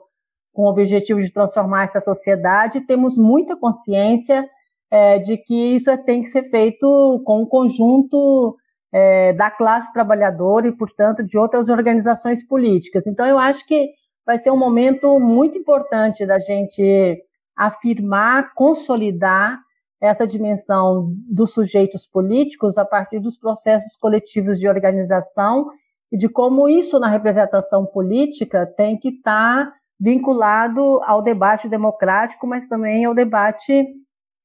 com 0.53 0.63
o 0.63 0.69
objetivo 0.69 1.21
de 1.21 1.31
transformar 1.31 1.85
essa 1.85 1.99
sociedade. 1.99 2.81
Temos 2.81 3.17
muita 3.17 3.55
consciência 3.55 4.49
é, 4.89 5.19
de 5.19 5.37
que 5.37 5.75
isso 5.75 5.89
é, 5.89 5.97
tem 5.97 6.21
que 6.21 6.27
ser 6.29 6.43
feito 6.43 7.21
com 7.25 7.41
o 7.41 7.47
conjunto 7.47 8.57
é, 8.93 9.33
da 9.33 9.49
classe 9.49 9.91
trabalhadora 9.93 10.67
e, 10.67 10.75
portanto, 10.75 11.23
de 11.23 11.37
outras 11.37 11.69
organizações 11.69 12.45
políticas. 12.45 13.07
Então, 13.07 13.25
eu 13.25 13.37
acho 13.37 13.65
que 13.65 13.89
vai 14.25 14.37
ser 14.37 14.51
um 14.51 14.57
momento 14.57 15.19
muito 15.19 15.57
importante 15.57 16.25
da 16.25 16.39
gente 16.39 17.23
afirmar, 17.55 18.53
consolidar 18.53 19.59
essa 20.01 20.25
dimensão 20.25 21.13
dos 21.29 21.53
sujeitos 21.53 22.07
políticos 22.07 22.77
a 22.77 22.83
partir 22.83 23.19
dos 23.19 23.37
processos 23.37 23.95
coletivos 23.95 24.59
de 24.59 24.67
organização 24.67 25.67
e 26.11 26.17
de 26.17 26.27
como 26.27 26.67
isso 26.67 26.99
na 26.99 27.07
representação 27.07 27.85
política 27.85 28.65
tem 28.65 28.97
que 28.97 29.09
estar 29.09 29.65
tá 29.65 29.73
vinculado 29.99 30.99
ao 31.03 31.21
debate 31.21 31.69
democrático, 31.69 32.47
mas 32.47 32.67
também 32.67 33.05
ao 33.05 33.13
debate 33.13 33.85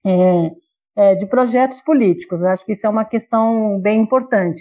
é, 0.04 0.50
é, 0.96 1.14
de 1.14 1.26
projetos 1.26 1.80
políticos. 1.80 2.42
Eu 2.42 2.48
acho 2.48 2.64
que 2.64 2.72
isso 2.72 2.86
é 2.86 2.90
uma 2.90 3.04
questão 3.04 3.78
bem 3.80 4.00
importante. 4.00 4.60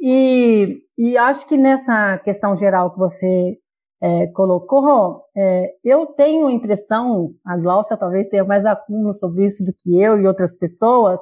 E, 0.00 0.82
e 0.98 1.16
acho 1.16 1.46
que 1.46 1.56
nessa 1.56 2.18
questão 2.18 2.56
geral 2.56 2.92
que 2.92 2.98
você 2.98 3.58
é, 4.02 4.26
colocou, 4.28 5.22
é, 5.36 5.70
eu 5.84 6.06
tenho 6.06 6.46
a 6.46 6.52
impressão, 6.52 7.32
a 7.44 7.56
Glaucia 7.56 7.96
talvez 7.96 8.28
tenha 8.28 8.44
mais 8.44 8.64
acúmulo 8.64 9.14
sobre 9.14 9.44
isso 9.44 9.64
do 9.64 9.72
que 9.72 10.00
eu 10.00 10.18
e 10.20 10.26
outras 10.26 10.56
pessoas, 10.56 11.20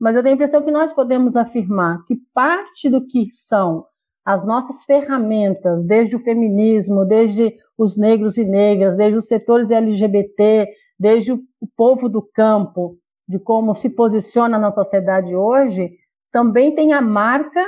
mas 0.00 0.14
eu 0.14 0.22
tenho 0.22 0.34
a 0.34 0.36
impressão 0.36 0.62
que 0.62 0.70
nós 0.70 0.92
podemos 0.92 1.36
afirmar 1.36 2.04
que 2.06 2.16
parte 2.34 2.88
do 2.90 3.06
que 3.06 3.28
são 3.32 3.84
as 4.24 4.44
nossas 4.44 4.84
ferramentas, 4.84 5.86
desde 5.86 6.14
o 6.14 6.18
feminismo, 6.18 7.06
desde 7.06 7.54
os 7.78 7.96
negros 7.96 8.36
e 8.36 8.44
negras, 8.44 8.96
desde 8.96 9.16
os 9.16 9.26
setores 9.26 9.70
LGBT, 9.70 10.68
desde 10.98 11.32
o 11.32 11.40
povo 11.76 12.08
do 12.08 12.20
campo, 12.20 12.98
de 13.28 13.38
como 13.38 13.74
se 13.74 13.90
posiciona 13.90 14.58
na 14.58 14.70
sociedade 14.70 15.34
hoje, 15.34 15.90
também 16.32 16.74
tem 16.74 16.92
a 16.92 17.00
marca 17.00 17.64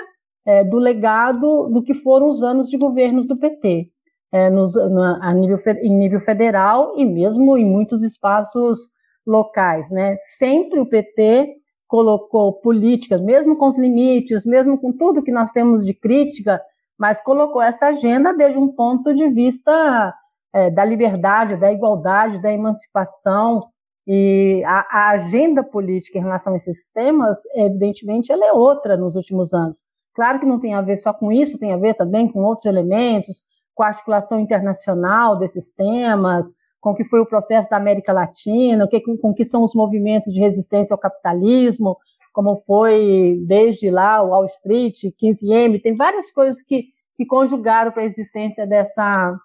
é, 0.46 0.64
do 0.64 0.78
legado 0.78 1.68
do 1.68 1.82
que 1.82 1.92
foram 1.92 2.28
os 2.28 2.42
anos 2.42 2.68
de 2.68 2.78
governos 2.78 3.26
do 3.26 3.38
PT, 3.38 3.90
é, 4.32 4.48
nos, 4.48 4.74
na, 4.74 5.18
a 5.20 5.34
nível, 5.34 5.58
em 5.82 5.90
nível 5.90 6.20
federal 6.20 6.94
e 6.96 7.04
mesmo 7.04 7.56
em 7.58 7.64
muitos 7.64 8.02
espaços 8.02 8.90
locais. 9.26 9.90
Né? 9.90 10.16
Sempre 10.38 10.80
o 10.80 10.86
PT 10.86 11.56
colocou 11.86 12.54
políticas, 12.54 13.20
mesmo 13.20 13.56
com 13.56 13.66
os 13.66 13.76
limites, 13.76 14.46
mesmo 14.46 14.78
com 14.78 14.92
tudo 14.92 15.22
que 15.22 15.32
nós 15.32 15.50
temos 15.50 15.84
de 15.84 15.92
crítica, 15.92 16.60
mas 16.98 17.20
colocou 17.20 17.60
essa 17.60 17.86
agenda 17.86 18.32
desde 18.32 18.58
um 18.58 18.68
ponto 18.68 19.12
de 19.12 19.28
vista 19.28 20.14
é, 20.52 20.70
da 20.70 20.84
liberdade, 20.84 21.56
da 21.56 21.72
igualdade, 21.72 22.40
da 22.40 22.52
emancipação, 22.52 23.60
e 24.06 24.62
a, 24.64 24.86
a, 24.90 25.10
agenda 25.10 25.62
política 25.62 26.18
em 26.18 26.22
relação 26.22 26.52
a 26.52 26.56
esses 26.56 26.90
temas, 26.90 27.38
evidentemente, 27.54 28.32
ela 28.32 28.44
é 28.46 28.52
outra 28.52 28.96
nos 28.96 29.14
últimos 29.14 29.52
anos. 29.52 29.84
Claro 30.14 30.40
que 30.40 30.46
não 30.46 30.58
tem 30.58 30.74
a 30.74 30.82
ver 30.82 30.96
só 30.96 31.12
com 31.12 31.30
isso, 31.30 31.58
tem 31.58 31.72
a 31.72 31.76
ver 31.76 31.94
também 31.94 32.26
com 32.30 32.42
outros 32.42 32.66
elementos, 32.66 33.42
com 33.74 33.82
a 33.82 33.88
articulação 33.88 34.40
internacional 34.40 35.38
desses 35.38 35.72
temas, 35.72 36.46
com 36.80 36.90
o 36.90 36.94
que 36.94 37.04
foi 37.04 37.20
o 37.20 37.26
processo 37.26 37.68
da 37.68 37.76
América 37.76 38.12
Latina, 38.12 38.88
que, 38.88 39.00
com 39.00 39.30
o 39.30 39.34
que 39.34 39.44
são 39.44 39.62
os 39.62 39.74
movimentos 39.74 40.32
de 40.32 40.40
resistência 40.40 40.94
ao 40.94 40.98
capitalismo, 40.98 41.96
como 42.32 42.56
foi 42.66 43.38
desde 43.46 43.90
lá 43.90 44.22
o 44.22 44.28
Wall 44.28 44.46
Street, 44.46 45.04
15M, 45.22 45.80
tem 45.82 45.94
várias 45.94 46.30
coisas 46.30 46.62
que, 46.62 46.86
que 47.14 47.26
conjugaram 47.26 47.92
para 47.92 48.02
a 48.02 48.06
existência 48.06 48.66
dessa, 48.66 49.36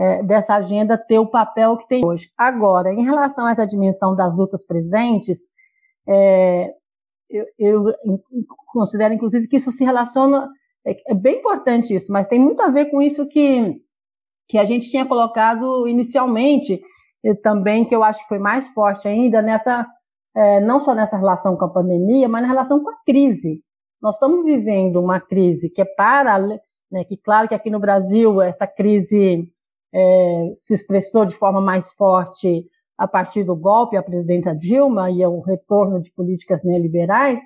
é, 0.00 0.22
dessa 0.22 0.54
agenda 0.54 0.96
ter 0.96 1.18
o 1.18 1.26
papel 1.26 1.76
que 1.76 1.86
tem 1.86 2.02
hoje. 2.02 2.30
Agora, 2.36 2.90
em 2.90 3.04
relação 3.04 3.44
a 3.44 3.50
essa 3.50 3.66
dimensão 3.66 4.16
das 4.16 4.34
lutas 4.34 4.64
presentes, 4.64 5.40
é, 6.08 6.72
eu, 7.28 7.44
eu, 7.58 7.84
considero, 8.72 9.12
inclusive, 9.12 9.46
que 9.46 9.56
isso 9.56 9.70
se 9.70 9.84
relaciona, 9.84 10.48
é, 10.86 11.12
é, 11.12 11.14
bem 11.14 11.40
importante 11.40 11.94
isso, 11.94 12.10
mas 12.10 12.26
tem 12.26 12.40
muito 12.40 12.62
a 12.62 12.70
ver 12.70 12.86
com 12.86 13.02
isso 13.02 13.28
que, 13.28 13.78
que 14.48 14.56
a 14.56 14.64
gente 14.64 14.90
tinha 14.90 15.04
colocado 15.04 15.86
inicialmente, 15.86 16.80
também 17.42 17.84
que 17.84 17.94
eu 17.94 18.02
acho 18.02 18.22
que 18.22 18.28
foi 18.28 18.38
mais 18.38 18.68
forte 18.68 19.06
ainda 19.06 19.42
nessa, 19.42 19.86
é, 20.34 20.60
não 20.60 20.80
só 20.80 20.94
nessa 20.94 21.18
relação 21.18 21.58
com 21.58 21.66
a 21.66 21.72
pandemia, 21.72 22.26
mas 22.26 22.40
na 22.40 22.48
relação 22.48 22.82
com 22.82 22.88
a 22.88 22.96
crise. 23.04 23.62
Nós 24.00 24.14
estamos 24.14 24.42
vivendo 24.46 24.98
uma 24.98 25.20
crise 25.20 25.68
que 25.68 25.82
é 25.82 25.84
para, 25.84 26.38
né, 26.90 27.04
que 27.06 27.18
claro 27.18 27.46
que 27.46 27.54
aqui 27.54 27.68
no 27.68 27.78
Brasil 27.78 28.40
essa 28.40 28.66
crise 28.66 29.52
é, 29.92 30.52
se 30.56 30.74
expressou 30.74 31.24
de 31.24 31.34
forma 31.34 31.60
mais 31.60 31.90
forte 31.92 32.64
a 32.96 33.08
partir 33.08 33.44
do 33.44 33.56
golpe 33.56 33.96
à 33.96 34.02
presidenta 34.02 34.54
Dilma 34.54 35.10
e 35.10 35.24
o 35.24 35.40
retorno 35.40 36.00
de 36.00 36.12
políticas 36.12 36.62
neoliberais, 36.62 37.40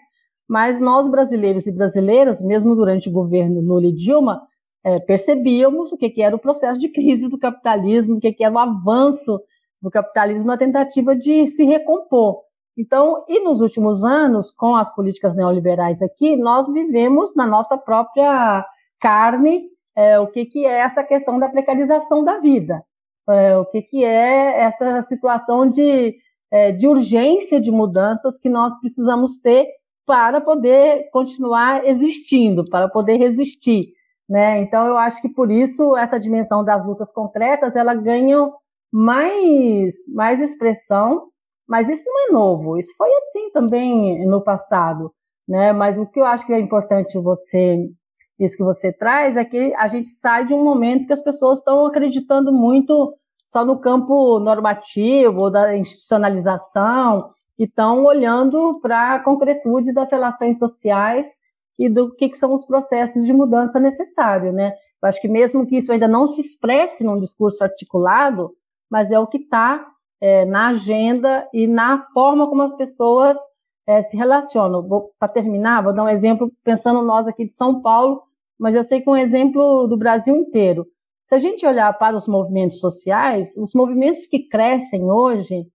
mas 0.49 0.81
nós 0.81 1.09
brasileiros 1.09 1.67
e 1.67 1.73
brasileiras, 1.73 2.43
mesmo 2.43 2.75
durante 2.75 3.09
o 3.09 3.13
governo 3.13 3.61
Lula 3.61 3.87
e 3.87 3.95
Dilma, 3.95 4.43
é, 4.85 4.99
percebíamos 5.01 5.93
o 5.93 5.97
que, 5.97 6.11
que, 6.11 6.21
era 6.21 6.37
o 6.37 6.41
processo 6.41 6.79
de 6.79 6.89
crise 6.89 7.29
do 7.29 7.39
capitalismo, 7.39 8.17
o 8.17 8.21
que, 8.21 8.33
que 8.33 8.45
era 8.45 8.53
o 8.53 8.59
avanço 8.59 9.41
do 9.81 9.91
capitalismo 9.91 10.49
na 10.49 10.59
tentativa 10.59 11.17
de 11.17 11.47
se 11.47 11.65
recompor. 11.65 12.43
Então, 12.77 13.25
e 13.29 13.41
nos 13.41 13.61
últimos 13.61 14.05
anos, 14.05 14.51
com 14.51 14.75
as 14.75 14.93
políticas 14.95 15.35
neoliberais 15.37 16.03
aqui, 16.03 16.37
nós 16.37 16.67
vivemos 16.71 17.35
na 17.35 17.47
nossa 17.47 17.79
própria 17.79 18.65
carne 18.99 19.63
é, 19.97 20.19
o 20.19 20.27
que, 20.27 20.45
que 20.45 20.65
é 20.65 20.81
essa 20.81 21.05
questão 21.05 21.39
da 21.39 21.49
precarização 21.49 22.25
da 22.25 22.39
vida, 22.39 22.83
é, 23.29 23.57
o 23.57 23.65
que, 23.65 23.83
que 23.83 24.05
é 24.05 24.63
essa 24.63 25.03
situação 25.05 25.69
de, 25.69 26.17
é, 26.51 26.73
de 26.73 26.87
urgência 26.87 27.61
de 27.61 27.71
mudanças 27.71 28.39
que 28.39 28.49
nós 28.49 28.79
precisamos 28.81 29.39
ter 29.39 29.67
para 30.07 30.41
poder 30.41 31.09
continuar 31.11 31.87
existindo, 31.87 32.65
para 32.69 32.89
poder 32.89 33.17
resistir. 33.17 33.93
Né? 34.29 34.59
Então, 34.61 34.87
eu 34.87 34.97
acho 34.97 35.21
que 35.23 35.29
por 35.29 35.51
isso 35.51 35.97
essa 35.97 36.19
dimensão 36.19 36.65
das 36.65 36.85
lutas 36.87 37.13
concretas 37.13 37.77
ela 37.77 37.95
ganha 37.95 38.51
mais, 38.93 39.95
mais 40.15 40.41
expressão, 40.41 41.29
mas 41.67 41.89
isso 41.89 42.05
não 42.07 42.29
é 42.29 42.33
novo, 42.33 42.79
isso 42.79 42.93
foi 42.97 43.09
assim 43.17 43.51
também 43.51 44.27
no 44.27 44.43
passado. 44.43 45.11
Né? 45.49 45.73
Mas 45.73 45.99
o 45.99 46.07
que 46.07 46.21
eu 46.21 46.25
acho 46.25 46.47
que 46.47 46.53
é 46.53 46.61
importante 46.61 47.19
você 47.19 47.79
isso 48.39 48.57
que 48.57 48.65
você 48.65 48.93
traz, 48.93 49.37
é 49.37 49.45
que 49.45 49.73
a 49.77 49.87
gente 49.89 50.09
sai 50.09 50.47
de 50.47 50.53
um 50.53 50.65
momento 50.65 51.07
que 51.07 51.13
as 51.13 51.23
pessoas 51.23 51.59
estão 51.59 51.87
acreditando 51.87 52.53
muito 52.53 53.17
só 53.49 53.65
no 53.65 53.79
campo 53.79 54.41
normativo, 54.41 55.51
da 55.51 55.77
institucionalização, 55.77 57.31
e 57.59 57.65
estão 57.65 58.05
olhando 58.05 58.81
para 58.81 59.15
a 59.15 59.21
concretude 59.23 59.93
das 59.93 60.11
relações 60.11 60.59
sociais 60.59 61.27
e 61.79 61.89
do 61.89 62.11
que, 62.11 62.29
que, 62.29 62.37
são 62.37 62.53
os 62.53 62.67
processos 62.67 63.25
de 63.25 63.33
mudança 63.33 63.79
necessários, 63.79 64.53
né? 64.53 64.73
Eu 65.01 65.09
acho 65.09 65.21
que 65.21 65.29
mesmo 65.29 65.67
que 65.67 65.77
isso 65.77 65.93
ainda 65.93 66.09
não 66.09 66.27
se 66.27 66.41
expresse 66.41 67.05
num 67.05 67.21
discurso 67.21 67.63
articulado, 67.63 68.51
mas 68.91 69.11
é 69.11 69.19
o 69.19 69.27
que 69.27 69.39
está 69.39 69.87
é, 70.21 70.45
na 70.45 70.69
agenda 70.69 71.49
e 71.53 71.67
na 71.67 72.07
forma 72.13 72.49
como 72.49 72.63
as 72.63 72.75
pessoas 72.75 73.37
é, 73.87 74.03
se 74.03 74.17
relacionam. 74.17 74.87
Para 75.19 75.33
terminar, 75.33 75.83
vou 75.83 75.95
dar 75.95 76.05
um 76.05 76.09
exemplo 76.09 76.51
pensando 76.63 77.03
nós 77.03 77.27
aqui 77.29 77.45
de 77.45 77.53
São 77.53 77.81
Paulo, 77.81 78.23
mas 78.59 78.75
eu 78.75 78.85
sei 78.85 79.01
que 79.01 79.11
um 79.11 79.17
exemplo 79.17 79.87
do 79.87 79.97
Brasil 79.97 80.35
inteiro. 80.37 80.87
Se 81.29 81.35
a 81.35 81.39
gente 81.39 81.67
olhar 81.67 81.93
para 81.99 82.17
os 82.17 82.29
movimentos 82.29 82.79
sociais, 82.79 83.57
os 83.57 83.75
movimentos 83.75 84.27
que 84.27 84.49
crescem 84.49 85.11
hoje 85.11 85.67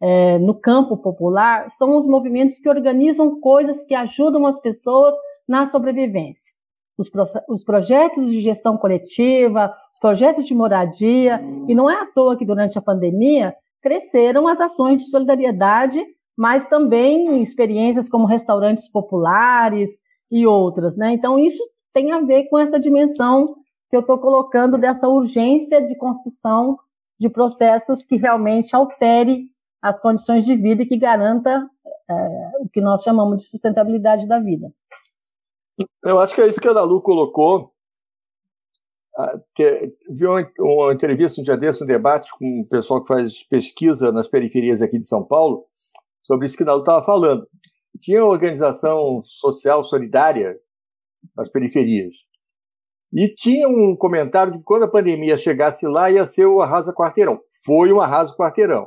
é, 0.00 0.38
no 0.38 0.54
campo 0.54 0.96
popular 0.96 1.70
são 1.70 1.96
os 1.96 2.06
movimentos 2.06 2.58
que 2.58 2.68
organizam 2.68 3.40
coisas 3.40 3.84
que 3.84 3.94
ajudam 3.94 4.44
as 4.46 4.60
pessoas 4.60 5.14
na 5.48 5.66
sobrevivência. 5.66 6.54
Os, 6.98 7.08
pro, 7.08 7.22
os 7.48 7.62
projetos 7.62 8.26
de 8.26 8.40
gestão 8.40 8.76
coletiva, 8.76 9.72
os 9.92 9.98
projetos 9.98 10.46
de 10.46 10.54
moradia, 10.54 11.40
e 11.68 11.74
não 11.74 11.90
é 11.90 11.94
à 11.94 12.06
toa 12.06 12.36
que 12.36 12.44
durante 12.44 12.78
a 12.78 12.82
pandemia 12.82 13.54
cresceram 13.82 14.48
as 14.48 14.60
ações 14.60 14.98
de 14.98 15.10
solidariedade 15.10 16.02
mas 16.36 16.68
também 16.68 17.42
experiências 17.42 18.08
como 18.08 18.26
restaurantes 18.26 18.88
populares 18.88 20.02
e 20.30 20.46
outras, 20.46 20.96
né? 20.96 21.12
Então 21.12 21.38
isso 21.38 21.62
tem 21.92 22.12
a 22.12 22.20
ver 22.20 22.44
com 22.50 22.58
essa 22.58 22.78
dimensão 22.78 23.56
que 23.88 23.96
eu 23.96 24.00
estou 24.00 24.18
colocando 24.18 24.76
dessa 24.76 25.08
urgência 25.08 25.80
de 25.86 25.96
construção 25.96 26.78
de 27.18 27.30
processos 27.30 28.04
que 28.04 28.16
realmente 28.16 28.76
altere 28.76 29.46
as 29.80 30.00
condições 30.00 30.44
de 30.44 30.54
vida 30.56 30.82
e 30.82 30.86
que 30.86 30.98
garanta 30.98 31.68
é, 32.08 32.14
o 32.60 32.68
que 32.68 32.80
nós 32.80 33.02
chamamos 33.02 33.38
de 33.38 33.48
sustentabilidade 33.48 34.26
da 34.26 34.38
vida. 34.38 34.70
Eu 36.04 36.20
acho 36.20 36.34
que 36.34 36.40
é 36.40 36.48
isso 36.48 36.60
que 36.60 36.68
a 36.68 36.72
Dalu 36.72 37.00
colocou. 37.00 37.72
Ah, 39.18 39.40
viu 40.10 40.30
uma 40.58 40.92
entrevista 40.92 41.40
um 41.40 41.44
dia 41.44 41.56
desse, 41.56 41.82
um 41.82 41.86
debate 41.86 42.30
com 42.38 42.60
o 42.60 42.66
pessoal 42.66 43.02
que 43.02 43.08
faz 43.08 43.42
pesquisa 43.44 44.12
nas 44.12 44.28
periferias 44.28 44.82
aqui 44.82 44.98
de 44.98 45.06
São 45.06 45.24
Paulo, 45.24 45.64
sobre 46.26 46.46
isso 46.46 46.56
que 46.56 46.64
Dalu 46.64 46.80
estava 46.80 47.02
falando. 47.02 47.46
Tinha 48.00 48.24
organização 48.24 49.22
social 49.24 49.82
solidária 49.82 50.58
nas 51.36 51.48
periferias. 51.48 52.14
E 53.12 53.32
tinha 53.34 53.68
um 53.68 53.96
comentário 53.96 54.52
de 54.52 54.58
que 54.58 54.64
quando 54.64 54.82
a 54.82 54.90
pandemia 54.90 55.36
chegasse 55.36 55.86
lá, 55.86 56.10
ia 56.10 56.26
ser 56.26 56.46
o 56.46 56.60
arrasa 56.60 56.92
quarteirão. 56.92 57.38
Foi 57.64 57.92
um 57.92 58.00
arraso 58.00 58.36
quarteirão. 58.36 58.86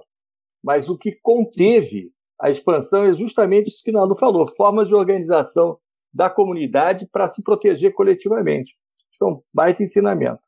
Mas 0.64 0.90
o 0.90 0.98
que 0.98 1.18
conteve 1.22 2.10
a 2.40 2.50
expansão 2.50 3.06
é 3.06 3.14
justamente 3.14 3.70
isso 3.70 3.84
que 3.84 3.92
Naldo 3.92 4.16
falou: 4.16 4.48
formas 4.56 4.88
de 4.88 4.96
organização 4.96 5.80
da 6.14 6.30
comunidade 6.30 7.08
para 7.12 7.30
se 7.30 7.44
proteger 7.44 7.94
coletivamente. 7.94 8.76
Isso 9.12 9.24
é 9.24 9.28
um 9.28 9.38
baita 9.54 9.84
ensinamento. 9.84 10.42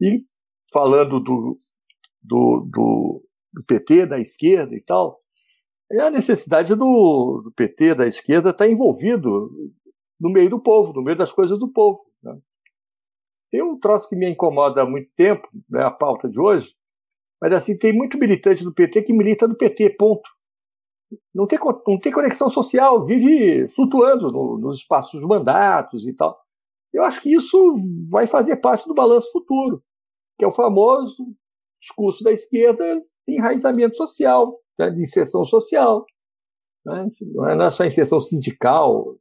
E 0.00 0.24
falando 0.72 1.20
do, 1.20 1.54
do, 2.22 2.60
do, 2.70 3.24
do 3.52 3.64
PT, 3.64 4.06
da 4.06 4.18
esquerda 4.18 4.74
e 4.74 4.80
tal, 4.82 5.20
é 5.92 6.00
a 6.00 6.10
necessidade 6.10 6.74
do, 6.74 7.42
do 7.42 7.52
PT, 7.52 7.94
da 7.94 8.06
esquerda, 8.06 8.50
estar 8.50 8.64
tá 8.64 8.70
envolvido 8.70 9.50
no 10.20 10.30
meio 10.30 10.50
do 10.50 10.60
povo, 10.60 10.92
no 10.92 11.02
meio 11.02 11.16
das 11.16 11.32
coisas 11.32 11.58
do 11.58 11.68
povo. 11.68 12.00
Né? 12.22 12.38
Tem 13.50 13.62
um 13.62 13.78
troço 13.78 14.08
que 14.08 14.14
me 14.14 14.28
incomoda 14.28 14.82
há 14.82 14.86
muito 14.86 15.10
tempo, 15.16 15.48
né, 15.68 15.82
a 15.82 15.90
pauta 15.90 16.28
de 16.28 16.38
hoje, 16.38 16.74
mas 17.40 17.52
assim, 17.52 17.76
tem 17.76 17.92
muito 17.92 18.18
militante 18.18 18.62
do 18.62 18.72
PT 18.72 19.02
que 19.02 19.12
milita 19.12 19.48
do 19.48 19.56
PT, 19.56 19.96
ponto. 19.98 20.28
Não 21.34 21.46
tem, 21.46 21.58
não 21.88 21.98
tem 21.98 22.12
conexão 22.12 22.48
social, 22.48 23.04
vive 23.04 23.66
flutuando 23.68 24.28
no, 24.28 24.56
nos 24.60 24.78
espaços 24.78 25.20
dos 25.20 25.28
mandatos 25.28 26.06
e 26.06 26.12
tal. 26.12 26.38
Eu 26.92 27.02
acho 27.02 27.20
que 27.20 27.34
isso 27.34 27.74
vai 28.08 28.26
fazer 28.26 28.58
parte 28.58 28.86
do 28.86 28.94
balanço 28.94 29.32
futuro, 29.32 29.82
que 30.38 30.44
é 30.44 30.48
o 30.48 30.52
famoso 30.52 31.34
discurso 31.80 32.22
da 32.22 32.30
esquerda 32.30 32.84
enraizamento 33.26 33.96
social, 33.96 34.58
né, 34.80 34.90
de 34.90 35.02
inserção 35.02 35.44
social. 35.44 36.04
Né? 36.84 37.10
Não 37.34 37.66
é 37.66 37.70
só 37.70 37.84
inserção 37.84 38.20
sindical, 38.20 39.16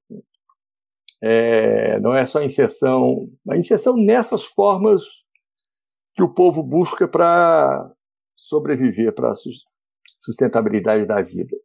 é, 1.21 1.99
não 1.99 2.13
é 2.13 2.25
só 2.25 2.41
inserção, 2.41 3.29
a 3.49 3.57
inserção 3.57 3.95
nessas 3.97 4.45
formas 4.45 5.03
que 6.15 6.23
o 6.23 6.33
povo 6.33 6.63
busca 6.63 7.07
para 7.07 7.91
sobreviver, 8.35 9.13
para 9.13 9.33
sustentabilidade 10.17 11.05
da 11.05 11.21
vida. 11.21 11.55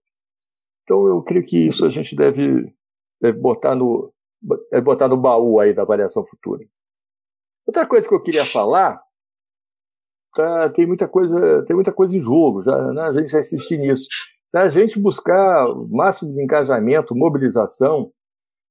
Então 0.82 1.06
eu 1.06 1.22
creio 1.22 1.44
que 1.44 1.68
isso 1.68 1.86
a 1.86 1.90
gente 1.90 2.14
deve, 2.16 2.74
deve 3.20 3.38
botar 3.38 3.74
no 3.74 4.12
deve 4.70 4.82
botar 4.82 5.08
no 5.08 5.16
baú 5.16 5.58
aí 5.58 5.72
da 5.72 5.82
avaliação 5.82 6.26
futura. 6.26 6.62
Outra 7.66 7.86
coisa 7.86 8.06
que 8.06 8.14
eu 8.14 8.20
queria 8.20 8.44
falar, 8.44 9.02
tá, 10.34 10.68
tem 10.70 10.86
muita 10.86 11.08
coisa 11.08 11.64
tem 11.64 11.74
muita 11.74 11.92
coisa 11.92 12.16
em 12.16 12.20
jogo, 12.20 12.62
já, 12.62 12.92
né, 12.92 13.02
a 13.02 13.12
gente 13.12 13.30
já 13.30 13.40
insistir 13.40 13.78
nisso. 13.78 14.06
Tá, 14.52 14.62
a 14.62 14.68
gente 14.68 14.98
buscar 15.00 15.66
o 15.68 15.88
máximo 15.88 16.32
de 16.32 16.42
engajamento, 16.42 17.14
mobilização 17.16 18.10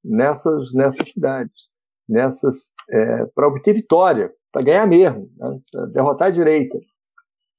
nessas, 0.04 0.74
nessas 0.74 1.10
cidades, 1.12 1.64
nessas 2.08 2.72
é, 2.90 3.26
para 3.34 3.48
obter 3.48 3.74
vitória, 3.74 4.32
para 4.52 4.64
ganhar 4.64 4.88
mesmo, 4.88 5.30
né, 5.38 5.60
derrotar 5.94 6.28
a 6.28 6.32
direita. 6.32 6.78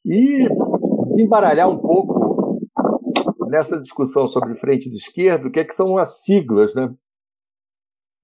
E 0.07 0.47
embaralhar 1.19 1.69
um 1.69 1.79
pouco 1.79 2.59
nessa 3.49 3.81
discussão 3.81 4.27
sobre 4.27 4.57
frente 4.57 4.90
de 4.90 4.97
esquerda, 4.97 5.49
o 5.49 5.51
que, 5.51 5.61
é 5.61 5.64
que 5.64 5.75
são 5.75 5.97
as 5.97 6.23
siglas, 6.23 6.75
né? 6.75 6.93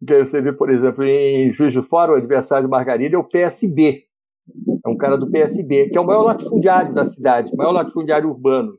Você 0.03 0.41
vê, 0.41 0.53
por 0.53 0.71
exemplo, 0.71 1.05
em 1.05 1.53
Juiz 1.53 1.73
de 1.73 1.83
Fora, 1.83 2.13
o 2.13 2.17
adversário 2.17 2.67
de 2.67 2.71
Margarida 2.71 3.17
é 3.17 3.19
o 3.19 3.29
PSB. 3.29 4.05
Um 4.91 4.97
cara 4.97 5.17
do 5.17 5.31
PSB, 5.31 5.91
que 5.91 5.99
é 5.99 6.01
o 6.01 6.07
maior 6.07 6.23
latifundiário 6.23 6.95
da 6.95 7.05
cidade, 7.05 7.53
o 7.53 7.57
maior 7.57 7.73
latifundiário 7.73 8.29
urbano 8.29 8.79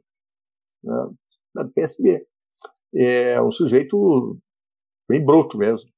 né? 0.84 1.10
do 1.56 1.71
PSB. 1.71 2.26
É 2.93 3.41
um 3.41 3.52
sujeito 3.52 4.38
bem 5.10 5.24
bruto 5.24 5.58
mesmo. 5.58 5.89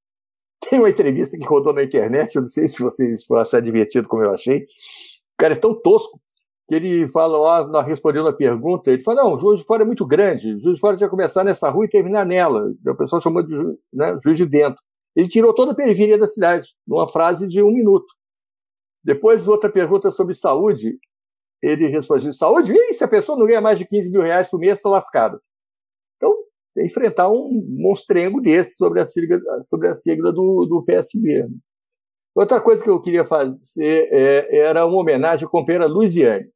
Tem 0.69 0.79
uma 0.79 0.89
entrevista 0.89 1.37
que 1.37 1.45
rodou 1.45 1.73
na 1.73 1.83
internet, 1.83 2.35
eu 2.35 2.41
não 2.41 2.49
sei 2.49 2.67
se 2.67 2.81
vocês 2.81 3.25
vão 3.27 3.39
achar 3.39 3.61
divertido 3.61 4.07
como 4.07 4.23
eu 4.23 4.31
achei. 4.31 4.61
O 4.61 5.37
cara 5.37 5.53
é 5.53 5.57
tão 5.57 5.73
tosco 5.81 6.19
que 6.67 6.75
ele 6.75 7.07
fala 7.07 7.67
nós 7.67 7.85
respondendo 7.85 8.27
a 8.27 8.33
pergunta, 8.33 8.91
ele 8.91 9.03
fala, 9.03 9.23
não, 9.23 9.33
o 9.33 9.39
Juiz 9.39 9.59
de 9.59 9.65
Fora 9.65 9.83
é 9.83 9.85
muito 9.85 10.05
grande, 10.05 10.53
o 10.53 10.59
Juiz 10.59 10.75
de 10.75 10.79
Fora 10.79 10.95
tinha 10.95 11.09
começar 11.09 11.43
nessa 11.43 11.69
rua 11.69 11.85
e 11.85 11.89
terminar 11.89 12.25
nela. 12.25 12.71
O 12.87 12.95
pessoal 12.95 13.21
chamou 13.21 13.43
de 13.43 13.55
né, 13.91 14.15
Juiz 14.23 14.37
de 14.37 14.45
Dentro. 14.45 14.81
Ele 15.15 15.27
tirou 15.27 15.53
toda 15.53 15.73
a 15.73 15.75
periferia 15.75 16.17
da 16.17 16.25
cidade, 16.25 16.69
numa 16.87 17.07
frase 17.07 17.47
de 17.47 17.61
um 17.61 17.71
minuto. 17.71 18.05
Depois, 19.03 19.47
outra 19.47 19.71
pergunta 19.71 20.11
sobre 20.11 20.33
saúde, 20.33 20.97
ele 21.61 21.87
respondeu, 21.87 22.33
saúde? 22.33 22.73
Ih, 22.73 22.93
se 22.93 23.03
a 23.03 23.07
pessoa 23.07 23.37
não 23.37 23.45
ganha 23.45 23.61
mais 23.61 23.77
de 23.77 23.85
15 23.85 24.11
mil 24.11 24.21
reais 24.21 24.47
por 24.49 24.59
mês, 24.59 24.77
está 24.77 24.89
lascado. 24.89 25.41
Então, 26.17 26.33
enfrentar 26.77 27.29
um 27.29 27.47
monstrengo 27.69 28.41
desse 28.41 28.75
sobre 28.75 29.01
a 29.01 29.05
sigla, 29.05 29.39
sobre 29.61 29.87
a 29.87 29.95
sigla 29.95 30.31
do, 30.31 30.65
do 30.65 30.83
PSB. 30.83 31.47
Outra 32.35 32.59
coisa 32.59 32.83
que 32.83 32.89
eu 32.89 32.99
queria 32.99 33.25
fazer 33.25 34.09
é, 34.11 34.57
era 34.57 34.85
uma 34.85 34.97
homenagem 34.97 35.45
à 35.45 35.49
companheira 35.49 35.85
Luiziane. 35.85 36.49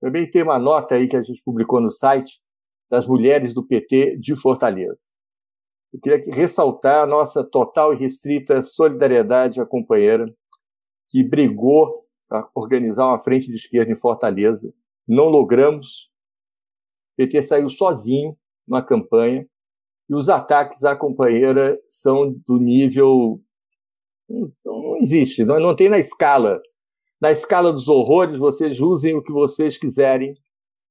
Também 0.00 0.28
tem 0.28 0.42
uma 0.42 0.58
nota 0.58 0.96
aí 0.96 1.08
que 1.08 1.16
a 1.16 1.22
gente 1.22 1.42
publicou 1.44 1.80
no 1.80 1.90
site 1.90 2.40
das 2.90 3.06
mulheres 3.06 3.54
do 3.54 3.66
PT 3.66 4.18
de 4.18 4.34
Fortaleza. 4.36 5.02
Eu 5.92 6.00
queria 6.00 6.34
ressaltar 6.34 7.04
a 7.04 7.06
nossa 7.06 7.44
total 7.44 7.94
e 7.94 7.96
restrita 7.96 8.62
solidariedade 8.62 9.60
à 9.60 9.66
companheira 9.66 10.26
que 11.08 11.22
brigou 11.22 11.94
para 12.28 12.48
organizar 12.54 13.06
uma 13.06 13.18
frente 13.18 13.46
de 13.46 13.56
esquerda 13.56 13.92
em 13.92 13.96
Fortaleza. 13.96 14.72
Não 15.06 15.28
logramos. 15.28 16.08
O 17.12 17.16
PT 17.16 17.42
saiu 17.42 17.68
sozinho 17.68 18.36
na 18.66 18.82
campanha 18.82 19.46
e 20.08 20.14
os 20.14 20.28
ataques 20.28 20.84
à 20.84 20.96
companheira 20.96 21.78
são 21.88 22.32
do 22.46 22.58
nível. 22.58 23.40
Não, 24.28 24.52
não 24.64 24.96
existe, 24.98 25.44
não, 25.44 25.58
não 25.60 25.74
tem 25.76 25.88
na 25.88 25.98
escala. 25.98 26.60
Na 27.20 27.30
escala 27.30 27.72
dos 27.72 27.88
horrores, 27.88 28.38
vocês 28.38 28.80
usem 28.80 29.14
o 29.14 29.22
que 29.22 29.32
vocês 29.32 29.78
quiserem. 29.78 30.34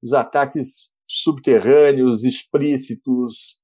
Os 0.02 0.14
ataques 0.14 0.90
subterrâneos, 1.08 2.24
explícitos, 2.24 3.62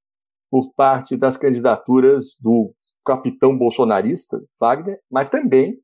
por 0.52 0.70
parte 0.74 1.16
das 1.16 1.38
candidaturas 1.38 2.36
do 2.38 2.74
capitão 3.02 3.56
bolsonarista, 3.56 4.38
Wagner, 4.60 5.00
mas 5.10 5.30
também 5.30 5.80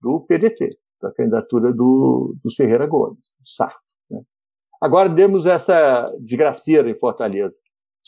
do 0.00 0.20
PDT, 0.20 0.70
da 1.00 1.12
candidatura 1.12 1.72
do, 1.72 2.34
do 2.42 2.54
Ferreira 2.54 2.86
Gomes, 2.86 3.18
do 3.40 3.48
Sarto. 3.48 3.80
Né? 4.10 4.20
Agora 4.80 5.08
demos 5.08 5.46
essa 5.46 6.04
desgraceira 6.20 6.90
em 6.90 6.98
Fortaleza 6.98 7.56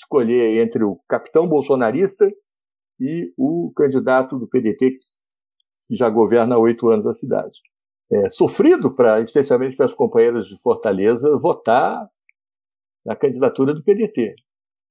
escolher 0.01 0.63
entre 0.63 0.83
o 0.83 0.99
capitão 1.09 1.47
bolsonarista 1.47 2.29
e 2.99 3.33
o 3.37 3.73
candidato 3.77 4.39
do 4.39 4.49
PDT, 4.49 4.97
que 5.87 5.97
já 5.97 6.09
governa 6.09 6.55
há 6.55 6.59
oito 6.59 6.89
anos 6.89 7.07
a 7.07 7.15
cidade. 7.15 7.59
É, 8.13 8.31
sofrido, 8.31 8.95
para, 8.95 9.21
especialmente 9.21 9.77
para 9.77 9.87
as 9.87 9.95
companheiras 9.95 10.47
de 10.47 10.59
Fortaleza, 10.61 11.37
votar 11.39 12.09
na 13.05 13.15
candidatura 13.15 13.73
do 13.73 13.85
PDT. 13.85 14.35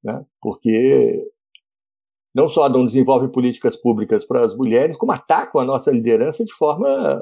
Né? 0.03 0.25
Porque 0.41 1.27
não 2.39 2.47
só 2.47 2.69
não 2.69 2.85
desenvolve 2.85 3.29
políticas 3.29 3.75
públicas 3.75 4.25
para 4.25 4.45
as 4.45 4.55
mulheres, 4.55 4.95
como 4.95 5.11
atacam 5.11 5.59
a 5.59 5.65
nossa 5.65 5.91
liderança 5.91 6.45
de 6.45 6.53
forma 6.53 7.21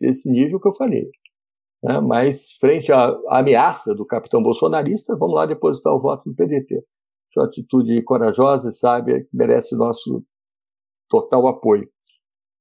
desse 0.00 0.30
nível 0.30 0.60
que 0.60 0.68
eu 0.68 0.74
falei. 0.76 1.10
Né? 1.82 2.00
Mas, 2.00 2.52
frente 2.60 2.92
à, 2.92 3.12
ameaça 3.28 3.92
do 3.92 4.06
capitão 4.06 4.40
bolsonarista, 4.40 5.16
vamos 5.16 5.34
lá 5.34 5.46
depositar 5.46 5.92
o 5.92 6.00
voto 6.00 6.28
no 6.28 6.36
PDT. 6.36 6.80
Sua 7.32 7.46
atitude 7.46 8.00
corajosa 8.04 8.68
e 8.68 8.72
sábia 8.72 9.26
merece 9.32 9.76
nosso 9.76 10.24
total 11.08 11.48
apoio. 11.48 11.90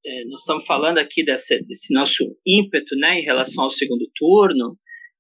É, 0.04 0.26
nós 0.26 0.40
estamos 0.40 0.66
falando 0.66 0.98
aqui 0.98 1.24
desse, 1.24 1.62
desse, 1.64 1.94
nosso 1.94 2.24
ímpeto 2.48 2.96
né, 2.96 3.20
em 3.20 3.24
relação 3.24 3.66
ao 3.66 3.70
segundo 3.70 4.10
turno, 4.16 4.76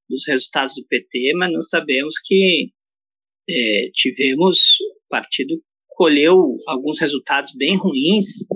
dos 0.09 0.27
resultados 0.27 0.73
do 0.73 0.87
PT, 0.87 1.33
mas 1.37 1.53
nós 1.53 1.69
sabemos 1.69 2.15
que 2.25 2.71
é, 3.47 3.91
tivemos, 3.93 4.57
partido 5.07 5.61
colheu 5.99 6.55
alguns 6.65 6.97
resultados 7.01 7.51
bem 7.57 7.75
ruins 7.75 8.47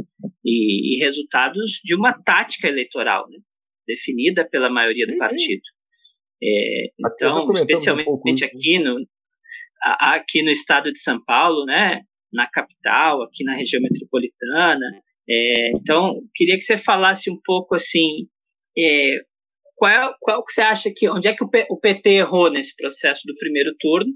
e, 0.46 0.96
e 0.96 1.00
resultados 1.00 1.82
de 1.84 1.94
uma 1.94 2.14
tática 2.14 2.70
eleitoral, 2.70 3.30
né? 3.30 3.38
definida 3.86 4.48
pela 4.50 4.70
maioria 4.70 5.06
do 5.06 5.18
partido. 5.18 5.62
É, 6.42 6.86
então, 6.98 7.52
especialmente 7.52 8.10
um 8.10 8.46
aqui 8.46 8.80
no, 8.80 9.06
aqui 9.82 10.42
no 10.42 10.52
estado 10.52 10.90
de 10.90 11.00
São 11.00 11.22
Paulo, 11.26 11.66
né, 11.66 12.04
na 12.32 12.48
capital, 12.50 13.22
aqui 13.24 13.44
na 13.44 13.56
região 13.56 13.82
metropolitana. 13.82 14.86
É, 15.30 15.72
então, 15.72 16.22
queria 16.34 16.56
que 16.56 16.64
você 16.64 16.78
falasse 16.78 17.30
um 17.30 17.38
pouco 17.44 17.76
assim, 17.76 18.26
é, 18.78 19.18
qual, 19.76 20.16
qual 20.22 20.46
que 20.46 20.54
você 20.54 20.62
acha 20.62 20.90
que. 20.96 21.10
Onde 21.10 21.28
é 21.28 21.36
que 21.36 21.44
o 21.44 21.78
PT 21.78 22.10
errou 22.10 22.50
nesse 22.50 22.74
processo 22.74 23.24
do 23.26 23.34
primeiro 23.34 23.76
turno? 23.78 24.14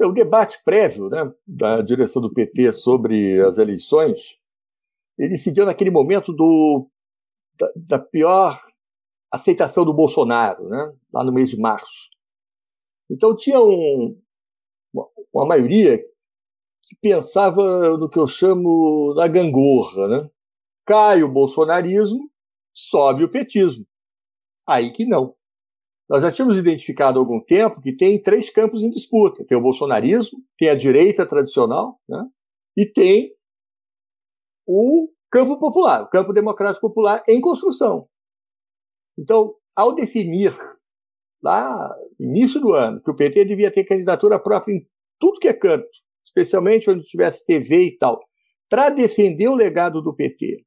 É, 0.00 0.06
o 0.06 0.12
debate 0.12 0.60
prévio 0.64 1.08
né, 1.10 1.30
da 1.46 1.82
direção 1.82 2.22
do 2.22 2.32
PT 2.32 2.72
sobre 2.72 3.40
as 3.42 3.58
eleições, 3.58 4.38
ele 5.18 5.36
se 5.36 5.52
deu 5.52 5.66
naquele 5.66 5.90
momento 5.90 6.32
do, 6.32 6.88
da, 7.58 7.72
da 7.76 7.98
pior 7.98 8.58
aceitação 9.30 9.84
do 9.84 9.94
Bolsonaro, 9.94 10.68
né, 10.68 10.92
lá 11.12 11.22
no 11.22 11.32
mês 11.32 11.50
de 11.50 11.58
março. 11.58 12.08
Então 13.10 13.36
tinha 13.36 13.60
um, 13.60 14.18
uma, 14.92 15.06
uma 15.34 15.46
maioria 15.46 15.98
que 16.82 16.96
pensava 17.00 17.96
no 17.98 18.08
que 18.08 18.18
eu 18.18 18.26
chamo 18.26 19.12
da 19.14 19.28
gangorra, 19.28 20.08
né? 20.08 20.30
Cai 20.86 21.22
o 21.22 21.30
bolsonarismo, 21.30 22.30
sobe 22.72 23.24
o 23.24 23.30
petismo. 23.30 23.86
Aí 24.66 24.90
que 24.90 25.04
não. 25.04 25.34
Nós 26.10 26.22
já 26.22 26.32
tínhamos 26.32 26.58
identificado 26.58 27.20
há 27.20 27.22
algum 27.22 27.40
tempo 27.40 27.80
que 27.80 27.94
tem 27.94 28.20
três 28.20 28.50
campos 28.50 28.82
em 28.82 28.90
disputa: 28.90 29.44
tem 29.44 29.56
o 29.56 29.62
bolsonarismo, 29.62 30.42
tem 30.58 30.68
a 30.68 30.74
direita 30.74 31.24
tradicional, 31.24 32.00
né? 32.08 32.20
e 32.76 32.84
tem 32.84 33.32
o 34.66 35.08
campo 35.30 35.56
popular, 35.56 36.02
o 36.02 36.08
campo 36.08 36.32
democrático 36.32 36.88
popular 36.88 37.22
em 37.28 37.40
construção. 37.40 38.08
Então, 39.16 39.54
ao 39.76 39.94
definir 39.94 40.52
lá 41.40 41.94
início 42.18 42.60
do 42.60 42.72
ano 42.72 43.00
que 43.00 43.10
o 43.10 43.16
PT 43.16 43.44
devia 43.44 43.70
ter 43.70 43.84
candidatura 43.84 44.38
própria 44.40 44.74
em 44.74 44.86
tudo 45.16 45.38
que 45.38 45.46
é 45.46 45.54
canto, 45.54 45.88
especialmente 46.26 46.90
onde 46.90 47.06
tivesse 47.06 47.46
TV 47.46 47.82
e 47.82 47.96
tal, 47.96 48.20
para 48.68 48.90
defender 48.90 49.48
o 49.48 49.54
legado 49.54 50.02
do 50.02 50.14
PT, 50.14 50.64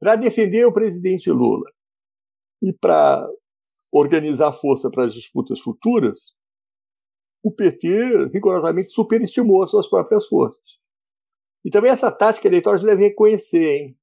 para 0.00 0.16
defender 0.16 0.64
o 0.64 0.72
presidente 0.72 1.30
Lula 1.30 1.70
e 2.62 2.72
para 2.72 3.28
organizar 3.94 4.52
força 4.52 4.90
para 4.90 5.04
as 5.04 5.14
disputas 5.14 5.60
futuras, 5.60 6.34
o 7.44 7.50
PT 7.50 8.26
rigorosamente 8.32 8.90
superestimou 8.90 9.62
as 9.62 9.70
suas 9.70 9.86
próprias 9.86 10.26
forças. 10.26 10.64
E 11.64 11.70
também 11.70 11.92
essa 11.92 12.10
tática 12.10 12.48
eleitoral 12.48 12.80
deve 12.80 13.04
reconhecer, 13.04 13.64
hein? 13.64 13.98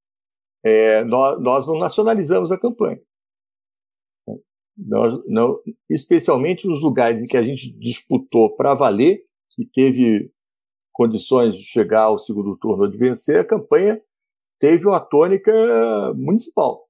É, 0.64 1.04
nós, 1.04 1.42
nós, 1.42 1.68
não 1.68 1.78
nacionalizamos 1.78 2.52
a 2.52 2.58
campanha. 2.58 3.02
Nós, 4.78 5.22
não, 5.28 5.60
especialmente 5.90 6.68
nos 6.68 6.82
lugares 6.82 7.22
em 7.22 7.26
que 7.26 7.36
a 7.36 7.44
gente 7.44 7.72
disputou 7.78 8.56
para 8.56 8.74
valer 8.74 9.26
e 9.60 9.66
teve 9.66 10.32
condições 10.94 11.58
de 11.58 11.64
chegar 11.64 12.04
ao 12.04 12.20
segundo 12.20 12.56
turno 12.58 12.90
de 12.90 12.98
vencer, 12.98 13.40
a 13.40 13.46
campanha 13.46 14.02
teve 14.60 14.88
uma 14.88 15.00
tônica 15.00 15.52
municipal. 16.14 16.88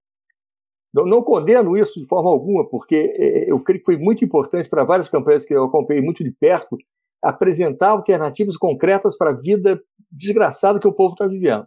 Não, 0.94 1.06
não, 1.06 1.24
condeno 1.24 1.78
isso 1.78 2.00
de 2.00 2.08
forma 2.08 2.30
alguma, 2.30 2.68
porque 2.68 3.14
é, 3.18 3.46
é, 3.46 3.52
eu 3.52 3.60
creio 3.62 3.80
que 3.80 3.86
foi 3.86 3.98
muito 3.98 4.26
importante 4.26 4.70
para 4.70 4.84
várias 4.84 5.08
campanhas 5.08 5.46
que 5.46 5.54
eu 5.54 5.64
acompanhei 5.64 6.02
muito 6.02 6.24
de 6.24 6.32
perto 6.32 6.78
apresentar 7.24 7.90
alternativas 7.90 8.58
concretas 8.58 9.18
para 9.18 9.30
a 9.30 9.36
vida 9.36 9.82
desgraçada 10.12 10.80
que 10.80 10.88
o 10.88 10.94
povo 10.94 11.14
está 11.14 11.28
vivendo. 11.28 11.66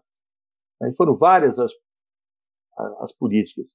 Aí 0.82 0.94
foram 0.94 1.16
várias 1.16 1.58
as, 1.58 1.72
as 3.00 3.12
políticas 3.16 3.70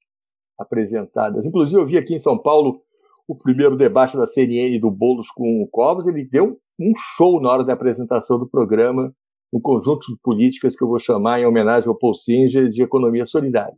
apresentadas. 0.59 1.47
Inclusive, 1.47 1.81
eu 1.81 1.87
vi 1.87 1.97
aqui 1.97 2.15
em 2.15 2.19
São 2.19 2.37
Paulo 2.37 2.83
o 3.27 3.35
primeiro 3.35 3.75
debate 3.75 4.17
da 4.17 4.25
CNN 4.25 4.79
do 4.79 4.89
Boulos 4.89 5.29
com 5.29 5.61
o 5.61 5.67
Covas, 5.67 6.07
ele 6.07 6.25
deu 6.25 6.57
um 6.79 6.93
show 7.15 7.39
na 7.39 7.51
hora 7.51 7.63
da 7.63 7.73
apresentação 7.73 8.39
do 8.39 8.49
programa, 8.49 9.13
um 9.53 9.61
conjunto 9.61 10.07
de 10.07 10.19
políticas 10.21 10.75
que 10.75 10.83
eu 10.83 10.87
vou 10.87 10.99
chamar 10.99 11.39
em 11.39 11.45
homenagem 11.45 11.87
ao 11.87 11.97
Paul 11.97 12.15
Singer 12.15 12.69
de 12.69 12.81
economia 12.81 13.27
solidária. 13.27 13.77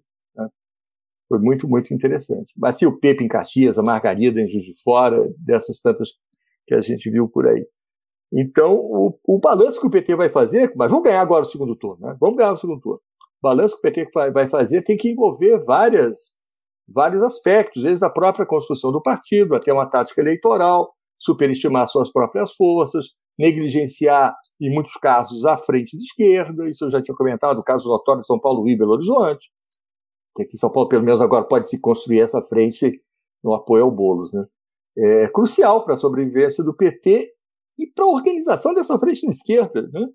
Foi 1.32 1.40
muito, 1.40 1.66
muito 1.66 1.94
interessante. 1.94 2.52
Mas 2.58 2.82
o 2.82 3.00
Pepe 3.00 3.24
em 3.24 3.28
Caxias, 3.30 3.80
a 3.80 3.82
Margarida 3.82 4.42
em 4.42 4.50
Juiz 4.50 4.66
de 4.66 4.76
Fora, 4.84 5.22
dessas 5.38 5.80
tantas 5.80 6.10
que 6.68 6.76
a 6.76 6.82
gente 6.82 7.10
viu 7.10 7.30
por 7.30 7.48
aí. 7.48 7.66
Então, 8.34 8.76
o, 8.76 9.18
o 9.26 9.40
balanço 9.40 9.80
que 9.80 9.88
o 9.88 9.90
PT 9.90 10.14
vai 10.18 10.28
fazer, 10.28 10.74
mas 10.76 10.92
vamos 10.92 11.06
ganhar 11.06 11.22
agora 11.22 11.46
o 11.46 11.50
segundo 11.50 11.74
turno, 11.74 12.06
né? 12.06 12.18
Vamos 12.20 12.36
ganhar 12.36 12.52
o 12.52 12.58
segundo 12.58 12.82
turno. 12.82 13.00
O 13.42 13.48
balanço 13.48 13.80
que 13.80 13.88
o 13.88 13.94
PT 13.94 14.10
vai 14.34 14.50
fazer 14.50 14.82
tem 14.82 14.98
que 14.98 15.10
envolver 15.10 15.58
várias, 15.64 16.34
vários 16.86 17.24
aspectos, 17.24 17.84
desde 17.84 18.04
a 18.04 18.10
própria 18.10 18.46
construção 18.46 18.92
do 18.92 19.02
partido, 19.02 19.56
até 19.56 19.72
uma 19.72 19.90
tática 19.90 20.20
eleitoral, 20.20 20.92
superestimar 21.18 21.88
suas 21.88 22.12
próprias 22.12 22.52
forças, 22.56 23.06
negligenciar, 23.40 24.36
em 24.60 24.74
muitos 24.74 24.96
casos, 24.96 25.46
a 25.46 25.58
frente 25.58 25.96
de 25.96 26.04
esquerda, 26.04 26.68
isso 26.68 26.84
eu 26.84 26.92
já 26.92 27.02
tinha 27.02 27.16
comentado, 27.16 27.58
o 27.60 27.64
caso 27.64 27.88
notório 27.88 28.20
de 28.20 28.28
São 28.28 28.38
Paulo 28.38 28.68
e 28.68 28.78
Belo 28.78 28.92
Horizonte, 28.92 29.50
que 30.36 30.44
aqui 30.44 30.56
em 30.56 30.60
São 30.60 30.72
Paulo, 30.72 30.90
pelo 30.90 31.04
menos 31.04 31.22
agora, 31.22 31.46
pode 31.46 31.70
se 31.70 31.80
construir 31.80 32.22
essa 32.22 32.42
frente 32.42 33.02
no 33.44 33.54
apoio 33.54 33.84
ao 33.86 33.92
Boulos. 33.92 34.32
Né? 34.34 34.44
É 34.98 35.28
crucial 35.30 35.84
para 35.84 35.96
a 35.96 35.98
sobrevivência 35.98 36.64
do 36.64 36.76
PT 36.76 37.26
e 37.80 37.88
para 37.94 38.06
a 38.06 38.10
organização 38.10 38.74
dessa 38.74 38.98
frente 39.00 39.22
de 39.22 39.32
esquerda. 39.32 39.90
Né? 39.92 40.08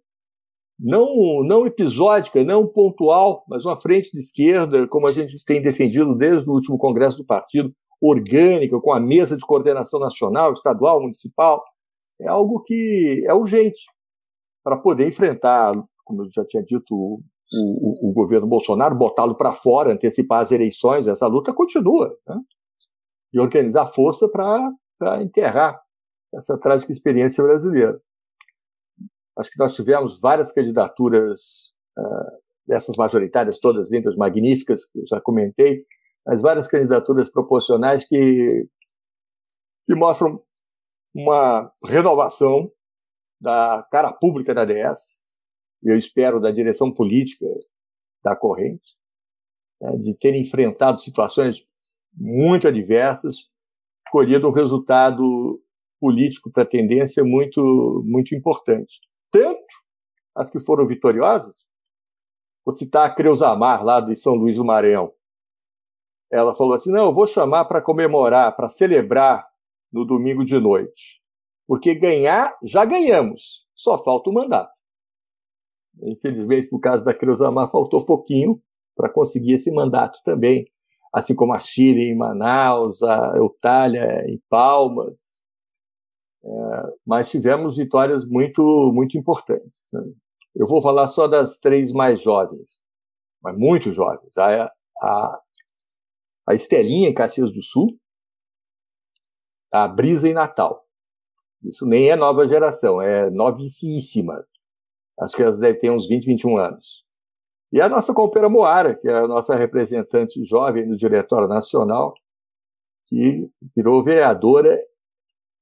Não, 0.78 1.42
não 1.42 1.66
episódica, 1.66 2.44
não 2.44 2.66
pontual, 2.66 3.44
mas 3.48 3.64
uma 3.64 3.80
frente 3.80 4.10
de 4.12 4.18
esquerda, 4.18 4.86
como 4.88 5.08
a 5.08 5.12
gente 5.12 5.34
tem 5.44 5.62
defendido 5.62 6.14
desde 6.14 6.48
o 6.48 6.52
último 6.52 6.78
congresso 6.78 7.16
do 7.16 7.24
partido, 7.24 7.72
orgânica, 8.00 8.78
com 8.80 8.92
a 8.92 9.00
mesa 9.00 9.36
de 9.36 9.46
coordenação 9.46 9.98
nacional, 9.98 10.52
estadual, 10.52 11.00
municipal, 11.00 11.62
é 12.20 12.28
algo 12.28 12.62
que 12.62 13.22
é 13.26 13.32
urgente 13.32 13.86
para 14.62 14.76
poder 14.76 15.08
enfrentar, 15.08 15.72
como 16.04 16.22
eu 16.22 16.30
já 16.30 16.44
tinha 16.44 16.62
dito, 16.62 17.22
o, 17.52 18.10
o, 18.10 18.12
governo 18.12 18.46
Bolsonaro, 18.46 18.96
botá-lo 18.96 19.36
para 19.36 19.52
fora, 19.54 19.92
antecipar 19.92 20.42
as 20.42 20.50
eleições, 20.50 21.06
essa 21.06 21.26
luta 21.26 21.54
continua. 21.54 22.16
Né? 22.26 22.36
E 23.34 23.40
organizar 23.40 23.86
força 23.86 24.28
para 24.28 25.22
enterrar 25.22 25.80
essa 26.34 26.58
trágica 26.58 26.92
experiência 26.92 27.42
brasileira. 27.42 28.00
Acho 29.38 29.50
que 29.50 29.58
nós 29.58 29.74
tivemos 29.74 30.18
várias 30.18 30.52
candidaturas 30.52 31.72
uh, 31.98 32.38
dessas 32.66 32.96
majoritárias, 32.96 33.60
todas 33.60 33.90
lindas, 33.90 34.16
magníficas, 34.16 34.86
que 34.86 34.98
eu 34.98 35.04
já 35.06 35.20
comentei, 35.20 35.84
mas 36.26 36.42
várias 36.42 36.66
candidaturas 36.66 37.30
proporcionais 37.30 38.06
que, 38.06 38.66
que 39.84 39.94
mostram 39.94 40.42
uma 41.14 41.70
renovação 41.84 42.70
da 43.40 43.86
cara 43.90 44.12
pública 44.12 44.54
da 44.54 44.64
DS, 44.64 45.18
eu 45.82 45.96
espero, 45.96 46.40
da 46.40 46.50
direção 46.50 46.92
política 46.92 47.46
da 48.22 48.34
corrente, 48.34 48.96
né, 49.80 49.96
de 49.98 50.14
ter 50.14 50.34
enfrentado 50.34 51.00
situações 51.00 51.64
muito 52.12 52.66
adversas, 52.66 53.48
colhido 54.10 54.48
um 54.48 54.52
resultado 54.52 55.62
político 56.00 56.50
para 56.50 56.62
a 56.62 56.66
tendência 56.66 57.24
muito, 57.24 58.02
muito 58.06 58.34
importante. 58.34 59.00
Tanto 59.30 59.66
as 60.34 60.50
que 60.50 60.60
foram 60.60 60.86
vitoriosas, 60.86 61.66
vou 62.64 62.72
citar 62.72 63.06
a 63.06 63.10
Creusamar, 63.10 63.84
lá 63.84 64.00
de 64.00 64.16
São 64.16 64.34
Luís 64.34 64.56
do 64.56 64.64
Maranhão. 64.64 65.12
Ela 66.30 66.54
falou 66.54 66.74
assim: 66.74 66.90
não, 66.90 67.06
eu 67.06 67.14
vou 67.14 67.26
chamar 67.26 67.64
para 67.66 67.80
comemorar, 67.80 68.54
para 68.56 68.68
celebrar 68.68 69.46
no 69.92 70.04
domingo 70.04 70.44
de 70.44 70.58
noite. 70.58 71.20
Porque 71.66 71.94
ganhar, 71.94 72.56
já 72.62 72.84
ganhamos, 72.84 73.64
só 73.74 74.02
falta 74.02 74.30
o 74.30 74.32
mandato. 74.32 74.75
Infelizmente, 76.02 76.70
no 76.72 76.80
caso 76.80 77.04
da 77.04 77.14
Cruzamar, 77.14 77.70
faltou 77.70 78.04
pouquinho 78.04 78.60
para 78.94 79.12
conseguir 79.12 79.54
esse 79.54 79.70
mandato 79.70 80.18
também, 80.24 80.66
assim 81.12 81.34
como 81.34 81.54
a 81.54 81.60
Chile 81.60 82.04
em 82.04 82.16
Manaus, 82.16 83.02
a 83.02 83.34
Eutália 83.36 84.24
em 84.28 84.40
Palmas. 84.48 85.40
É, 86.44 86.48
mas 87.04 87.30
tivemos 87.30 87.76
vitórias 87.76 88.24
muito, 88.26 88.62
muito 88.94 89.18
importantes. 89.18 89.84
Né? 89.92 90.02
Eu 90.54 90.66
vou 90.66 90.80
falar 90.80 91.08
só 91.08 91.26
das 91.26 91.58
três 91.58 91.92
mais 91.92 92.22
jovens, 92.22 92.80
mas 93.42 93.56
muito 93.56 93.92
jovens. 93.92 94.36
A, 94.38 94.64
a, 95.02 95.40
a 96.48 96.54
Estelinha 96.54 97.08
em 97.08 97.14
Caxias 97.14 97.52
do 97.52 97.62
Sul, 97.62 97.98
a 99.72 99.88
Brisa 99.88 100.28
em 100.28 100.32
Natal. 100.32 100.86
Isso 101.62 101.84
nem 101.84 102.10
é 102.10 102.16
nova 102.16 102.46
geração, 102.46 103.02
é 103.02 103.28
novíssima. 103.30 104.44
Acho 105.20 105.36
que 105.36 105.42
elas 105.42 105.58
devem 105.58 105.78
ter 105.78 105.90
uns 105.90 106.08
20, 106.08 106.26
21 106.26 106.58
anos. 106.58 107.04
E 107.72 107.80
a 107.80 107.88
nossa 107.88 108.14
companheira 108.14 108.48
Moara, 108.48 108.94
que 108.94 109.08
é 109.08 109.12
a 109.12 109.26
nossa 109.26 109.56
representante 109.56 110.44
jovem 110.44 110.86
no 110.86 110.96
Diretório 110.96 111.48
Nacional, 111.48 112.14
que 113.08 113.48
virou 113.74 114.04
vereadora 114.04 114.78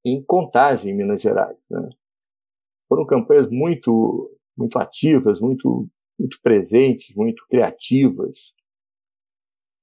em 0.04 0.22
Contagem, 0.22 0.92
em 0.92 0.96
Minas 0.96 1.20
Gerais. 1.20 1.56
Né? 1.70 1.88
Foram 2.88 3.06
campanhas 3.06 3.50
muito, 3.50 4.30
muito 4.56 4.78
ativas, 4.78 5.40
muito, 5.40 5.88
muito 6.18 6.40
presentes, 6.42 7.14
muito 7.14 7.46
criativas. 7.48 8.52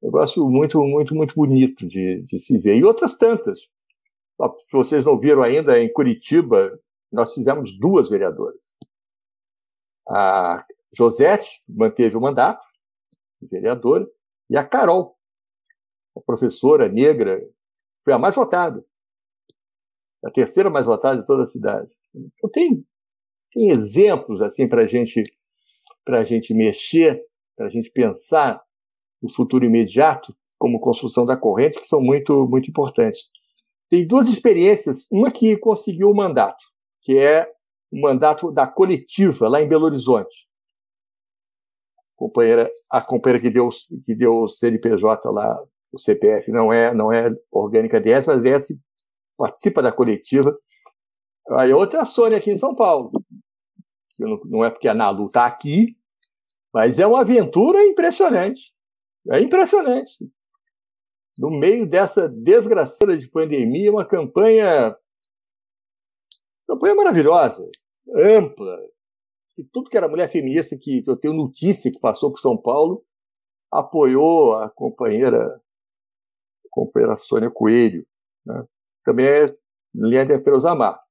Negócio 0.01 0.47
muito, 0.47 0.79
muito, 0.81 1.15
muito 1.15 1.35
bonito 1.35 1.87
de, 1.87 2.21
de 2.23 2.39
se 2.39 2.57
ver. 2.59 2.77
E 2.77 2.83
outras 2.83 3.17
tantas. 3.17 3.61
Se 3.61 4.71
vocês 4.71 5.05
não 5.05 5.19
viram 5.19 5.43
ainda, 5.43 5.79
em 5.79 5.91
Curitiba, 5.91 6.79
nós 7.11 7.33
fizemos 7.33 7.77
duas 7.77 8.09
vereadoras. 8.09 8.75
A 10.13 10.65
Josete 10.93 11.61
manteve 11.69 12.17
o 12.17 12.21
mandato, 12.21 12.67
vereadora, 13.41 14.05
e 14.49 14.57
a 14.57 14.67
Carol, 14.67 15.17
uma 16.13 16.21
professora 16.25 16.89
negra, 16.89 17.41
foi 18.03 18.11
a 18.11 18.19
mais 18.19 18.35
votada. 18.35 18.83
A 20.23 20.29
terceira 20.29 20.69
mais 20.69 20.85
votada 20.85 21.21
de 21.21 21.25
toda 21.25 21.43
a 21.43 21.47
cidade. 21.47 21.95
Então 22.13 22.49
tem, 22.49 22.85
tem 23.53 23.69
exemplos 23.69 24.41
assim 24.41 24.67
para 24.67 24.85
gente, 24.85 25.23
a 26.05 26.23
gente 26.25 26.53
mexer, 26.53 27.23
para 27.55 27.67
a 27.67 27.69
gente 27.69 27.89
pensar 27.89 28.61
no 29.21 29.31
futuro 29.31 29.63
imediato, 29.63 30.35
como 30.57 30.79
construção 30.81 31.25
da 31.25 31.37
corrente, 31.37 31.79
que 31.79 31.87
são 31.87 32.01
muito, 32.01 32.47
muito 32.47 32.69
importantes. 32.69 33.29
Tem 33.89 34.05
duas 34.05 34.27
experiências, 34.27 35.07
uma 35.09 35.31
que 35.31 35.57
conseguiu 35.57 36.09
o 36.09 36.15
mandato, 36.15 36.63
que 37.01 37.17
é 37.17 37.49
o 37.91 37.99
mandato 37.99 38.51
da 38.51 38.65
coletiva 38.65 39.49
lá 39.49 39.61
em 39.61 39.67
Belo 39.67 39.85
Horizonte. 39.85 40.47
A 41.97 42.15
companheira, 42.15 42.71
a 42.89 43.01
companheira 43.01 43.41
que 43.41 43.49
deu, 43.49 43.69
que 44.05 44.15
deu 44.15 44.43
o 44.43 44.47
CNPJ 44.47 45.29
lá, 45.29 45.61
o 45.91 45.99
CPF, 45.99 46.51
não 46.51 46.71
é, 46.71 46.93
não 46.93 47.11
é 47.11 47.29
orgânica 47.51 47.99
DS, 47.99 48.25
mas 48.25 48.41
DS 48.41 48.77
participa 49.37 49.81
da 49.81 49.91
coletiva. 49.91 50.57
Aí 51.51 51.73
outra 51.73 51.99
é 51.99 52.01
a 52.03 52.05
Sônia 52.05 52.37
aqui 52.37 52.51
em 52.51 52.55
São 52.55 52.73
Paulo. 52.73 53.11
Que 54.15 54.23
não, 54.23 54.39
não 54.45 54.65
é 54.65 54.69
porque 54.69 54.87
a 54.87 54.93
Nalu 54.93 55.25
está 55.25 55.45
aqui, 55.45 55.97
mas 56.73 56.99
é 56.99 57.05
uma 57.05 57.21
aventura 57.21 57.83
impressionante. 57.83 58.73
É 59.29 59.39
impressionante. 59.39 60.17
No 61.37 61.49
meio 61.49 61.87
dessa 61.87 62.29
desgraceira 62.29 63.17
de 63.17 63.27
pandemia, 63.27 63.91
uma 63.91 64.05
campanha 64.05 64.95
campanha 66.71 66.95
maravilhosa, 66.95 67.69
ampla. 68.15 68.79
E 69.57 69.63
tudo 69.65 69.89
que 69.89 69.97
era 69.97 70.07
mulher 70.07 70.29
feminista 70.29 70.77
que 70.79 71.03
eu 71.05 71.17
tenho 71.17 71.33
notícia 71.33 71.91
que 71.91 71.99
passou 71.99 72.29
por 72.29 72.39
São 72.39 72.57
Paulo 72.57 73.03
apoiou 73.69 74.55
a 74.55 74.69
companheira, 74.69 75.45
a 75.45 76.69
companheira 76.69 77.17
Sônia 77.17 77.51
Coelho. 77.51 78.05
Né? 78.45 78.65
Também 79.03 79.25
é 79.25 79.45
linha 79.93 80.25
de 80.25 80.67
Amar. 80.67 81.01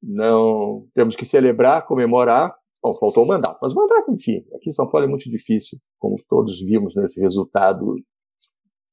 Não 0.00 0.88
temos 0.94 1.16
que 1.16 1.24
celebrar, 1.24 1.84
comemorar. 1.84 2.56
Bom, 2.80 2.94
faltou 2.94 3.24
o 3.24 3.26
mandato, 3.26 3.58
mas 3.60 3.72
o 3.72 3.76
mandato, 3.76 4.12
enfim, 4.12 4.46
aqui 4.54 4.70
em 4.70 4.72
São 4.72 4.88
Paulo 4.88 5.04
é 5.04 5.10
muito 5.10 5.28
difícil, 5.28 5.80
como 5.98 6.16
todos 6.28 6.60
vimos 6.60 6.94
nesse 6.94 7.20
resultado 7.20 7.96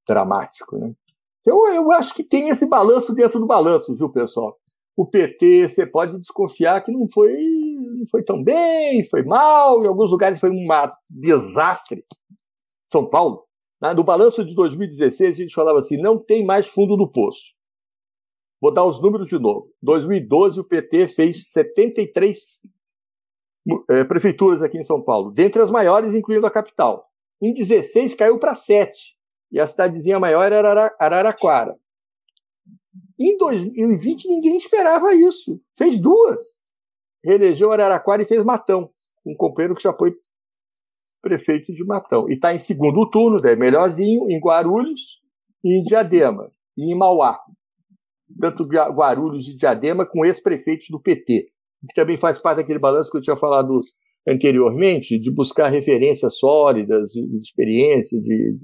dramático. 0.08 0.76
Né? 0.80 0.96
Então, 1.42 1.72
eu 1.72 1.92
acho 1.92 2.12
que 2.16 2.24
tem 2.24 2.50
esse 2.50 2.68
balanço 2.68 3.14
dentro 3.14 3.40
do 3.40 3.46
balanço, 3.46 3.96
viu, 3.96 4.10
pessoal? 4.10 4.60
O 4.96 5.06
PT, 5.06 5.68
você 5.68 5.86
pode 5.86 6.18
desconfiar 6.20 6.84
que 6.84 6.92
não 6.92 7.08
foi, 7.12 7.34
não 7.34 8.08
foi 8.10 8.24
tão 8.24 8.42
bem, 8.42 9.04
foi 9.04 9.24
mal, 9.24 9.84
em 9.84 9.88
alguns 9.88 10.10
lugares 10.10 10.40
foi 10.40 10.50
um 10.50 10.68
desastre. 11.10 12.06
São 12.88 13.10
Paulo, 13.10 13.44
né? 13.82 13.94
no 13.94 14.04
balanço 14.04 14.46
de 14.46 14.56
2016, 14.56 15.36
a 15.36 15.42
gente 15.42 15.54
falava 15.54 15.80
assim: 15.80 15.98
não 15.98 16.18
tem 16.18 16.46
mais 16.46 16.68
fundo 16.68 16.96
do 16.96 17.12
poço. 17.12 17.44
Vou 18.62 18.74
dar 18.74 18.86
os 18.86 19.02
números 19.02 19.28
de 19.28 19.38
novo. 19.38 19.70
2012, 19.84 20.62
o 20.62 20.68
PT 20.68 21.10
fez 21.10 21.52
73 21.52 22.62
é, 23.90 24.04
prefeituras 24.06 24.62
aqui 24.62 24.78
em 24.78 24.84
São 24.84 25.04
Paulo, 25.04 25.32
dentre 25.32 25.62
as 25.62 25.70
maiores, 25.70 26.14
incluindo 26.14 26.48
a 26.48 26.52
capital. 26.52 27.10
Em 27.42 27.54
16, 27.54 28.16
caiu 28.16 28.40
para 28.40 28.56
7. 28.56 29.16
E 29.52 29.60
a 29.60 29.68
cidadezinha 29.68 30.20
maior 30.20 30.52
era 30.52 30.96
Araraquara. 31.00 31.76
Em 33.20 33.38
2020, 33.38 34.28
ninguém 34.28 34.58
esperava 34.58 35.14
isso. 35.14 35.60
Fez 35.78 36.00
duas. 36.00 36.42
Reelegeu 37.24 37.72
Araraquara 37.72 38.22
e 38.22 38.26
fez 38.26 38.44
Matão. 38.44 38.90
Um 39.26 39.36
companheiro 39.36 39.76
que 39.76 39.84
já 39.84 39.94
foi 39.94 40.14
prefeito 41.22 41.74
de 41.74 41.84
Matão. 41.84 42.30
E 42.30 42.36
está 42.36 42.54
em 42.54 42.60
segundo 42.60 43.10
turno, 43.10 43.38
é 43.48 43.56
melhorzinho, 43.56 44.30
em 44.30 44.40
Guarulhos 44.40 45.20
e 45.64 45.80
em 45.80 45.82
Diadema. 45.82 46.52
E 46.78 46.94
em 46.94 46.98
Mauá. 46.98 47.40
Tanto 48.40 48.64
Guarulhos 48.64 49.48
e 49.48 49.56
Diadema 49.56 50.06
com 50.06 50.26
ex-prefeitos 50.26 50.88
do 50.90 51.02
PT. 51.02 51.48
Que 51.88 51.96
também 51.96 52.18
faz 52.18 52.40
parte 52.40 52.58
daquele 52.58 52.80
balanço 52.80 53.12
que 53.12 53.18
eu 53.18 53.22
tinha 53.22 53.36
falado 53.36 53.74
anteriormente, 54.28 55.20
de 55.20 55.32
buscar 55.32 55.70
referências 55.70 56.38
sólidas, 56.38 57.12
de 57.12 57.38
experiência, 57.38 58.20
de 58.20 58.58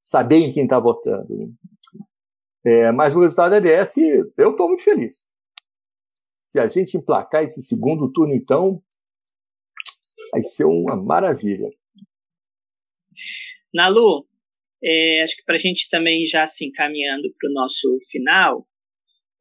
saber 0.00 0.36
em 0.36 0.52
quem 0.52 0.64
está 0.64 0.78
votando. 0.78 1.26
É, 2.64 2.92
mas 2.92 3.14
o 3.14 3.20
resultado 3.20 3.54
é 3.54 3.60
desse, 3.60 4.00
eu 4.36 4.50
estou 4.50 4.68
muito 4.68 4.82
feliz. 4.82 5.24
Se 6.40 6.58
a 6.58 6.68
gente 6.68 6.96
emplacar 6.96 7.44
esse 7.44 7.62
segundo 7.62 8.10
turno, 8.12 8.34
então, 8.34 8.82
vai 10.32 10.44
ser 10.44 10.64
uma 10.64 10.96
maravilha. 10.96 11.70
Nalu, 13.72 14.26
é, 14.82 15.22
acho 15.22 15.36
que 15.36 15.44
para 15.44 15.56
a 15.56 15.58
gente 15.58 15.88
também 15.90 16.26
já 16.26 16.46
se 16.46 16.64
encaminhando 16.64 17.32
para 17.38 17.50
o 17.50 17.52
nosso 17.52 17.98
final, 18.10 18.66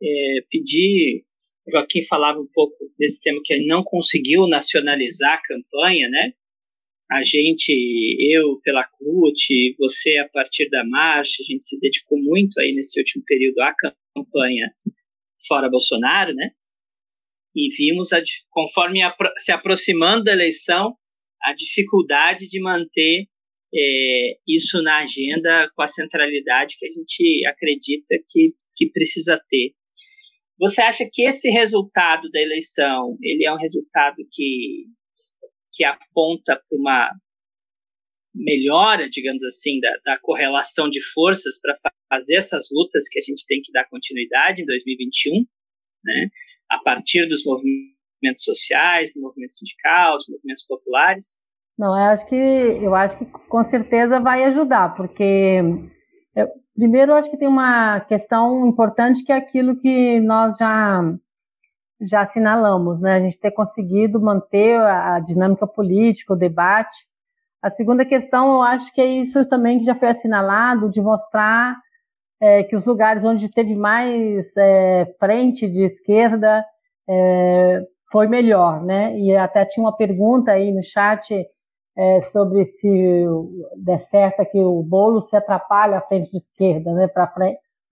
é, 0.01 0.41
pedir. 0.49 1.25
Joaquim 1.71 2.03
falava 2.03 2.39
um 2.39 2.47
pouco 2.51 2.75
desse 2.97 3.21
tema 3.21 3.39
que 3.43 3.53
ele 3.53 3.67
não 3.67 3.83
conseguiu 3.83 4.47
nacionalizar 4.47 5.33
a 5.33 5.41
campanha, 5.41 6.09
né? 6.09 6.33
A 7.11 7.23
gente, 7.23 7.71
eu 8.31 8.59
pela 8.61 8.83
CUT, 8.83 9.75
você 9.79 10.17
a 10.17 10.29
partir 10.29 10.69
da 10.69 10.85
marcha, 10.85 11.41
a 11.41 11.51
gente 11.51 11.65
se 11.65 11.79
dedicou 11.79 12.19
muito 12.21 12.59
aí 12.59 12.73
nesse 12.75 12.99
último 12.99 13.23
período 13.25 13.59
à 13.61 13.73
campanha 14.13 14.71
fora 15.47 15.69
Bolsonaro, 15.69 16.33
né? 16.35 16.51
E 17.55 17.69
vimos, 17.75 18.13
a, 18.13 18.21
conforme 18.51 19.01
a, 19.01 19.15
se 19.37 19.51
aproximando 19.51 20.25
da 20.25 20.33
eleição, 20.33 20.95
a 21.43 21.53
dificuldade 21.53 22.47
de 22.47 22.61
manter 22.61 23.25
é, 23.73 24.37
isso 24.47 24.81
na 24.83 24.97
agenda 24.97 25.69
com 25.75 25.81
a 25.81 25.87
centralidade 25.87 26.75
que 26.77 26.85
a 26.85 26.89
gente 26.89 27.45
acredita 27.47 28.15
que, 28.27 28.45
que 28.75 28.91
precisa 28.91 29.41
ter. 29.49 29.73
Você 30.59 30.81
acha 30.81 31.09
que 31.11 31.23
esse 31.23 31.49
resultado 31.49 32.29
da 32.29 32.39
eleição 32.39 33.17
ele 33.21 33.45
é 33.45 33.53
um 33.53 33.57
resultado 33.57 34.17
que 34.31 34.85
que 35.79 35.85
aponta 35.85 36.57
para 36.57 36.77
uma 36.77 37.09
melhora, 38.35 39.09
digamos 39.09 39.41
assim, 39.45 39.79
da, 39.79 39.97
da 40.03 40.19
correlação 40.19 40.89
de 40.89 40.99
forças 41.13 41.57
para 41.61 41.73
fazer 42.09 42.35
essas 42.35 42.67
lutas 42.69 43.07
que 43.07 43.17
a 43.17 43.21
gente 43.21 43.45
tem 43.47 43.61
que 43.61 43.71
dar 43.71 43.87
continuidade 43.87 44.61
em 44.61 44.65
2021, 44.65 45.45
né, 46.03 46.29
a 46.69 46.79
partir 46.79 47.29
dos 47.29 47.45
movimentos 47.45 48.43
sociais, 48.43 49.13
do 49.13 49.21
movimento 49.21 49.53
sindical, 49.53 50.17
dos 50.17 50.27
movimentos 50.27 50.65
populares? 50.67 51.39
Não, 51.77 51.97
eu 51.97 52.11
acho 52.11 52.27
que 52.27 52.35
eu 52.35 52.93
acho 52.93 53.17
que 53.17 53.25
com 53.25 53.63
certeza 53.63 54.19
vai 54.19 54.43
ajudar, 54.43 54.95
porque 54.95 55.61
eu, 56.35 56.49
primeiro 56.75 57.13
eu 57.13 57.15
acho 57.15 57.31
que 57.31 57.37
tem 57.37 57.47
uma 57.47 58.01
questão 58.01 58.67
importante 58.67 59.23
que 59.23 59.31
é 59.31 59.35
aquilo 59.35 59.79
que 59.79 60.19
nós 60.19 60.57
já 60.57 61.01
já 62.01 62.21
assinalamos, 62.21 63.01
né? 63.01 63.15
A 63.15 63.19
gente 63.19 63.39
ter 63.39 63.51
conseguido 63.51 64.19
manter 64.19 64.79
a, 64.79 65.19
dinâmica 65.19 65.67
política, 65.67 66.33
o 66.33 66.37
debate. 66.37 67.07
A 67.61 67.69
segunda 67.69 68.05
questão, 68.05 68.53
eu 68.53 68.61
acho 68.61 68.93
que 68.93 69.01
é 69.01 69.05
isso 69.05 69.45
também 69.47 69.79
que 69.79 69.85
já 69.85 69.95
foi 69.95 70.09
assinalado, 70.09 70.89
de 70.89 71.01
mostrar 71.01 71.75
é, 72.41 72.63
que 72.63 72.75
os 72.75 72.85
lugares 72.85 73.25
onde 73.25 73.49
teve 73.49 73.75
mais 73.75 74.55
é, 74.57 75.13
frente 75.19 75.67
de 75.67 75.83
esquerda 75.83 76.63
é, 77.07 77.81
foi 78.11 78.27
melhor, 78.27 78.81
né? 78.83 79.17
E 79.19 79.35
até 79.35 79.65
tinha 79.65 79.83
uma 79.83 79.95
pergunta 79.95 80.51
aí 80.51 80.71
no 80.71 80.83
chat 80.83 81.33
é, 81.97 82.21
sobre 82.21 82.63
se 82.65 83.25
der 83.75 83.99
certo 83.99 84.45
que 84.45 84.59
o 84.59 84.81
bolo 84.81 85.21
se 85.21 85.35
atrapalha 85.35 85.97
à 85.97 86.01
frente 86.01 86.31
de 86.31 86.37
esquerda, 86.37 86.93
né? 86.93 87.07
Para 87.07 87.29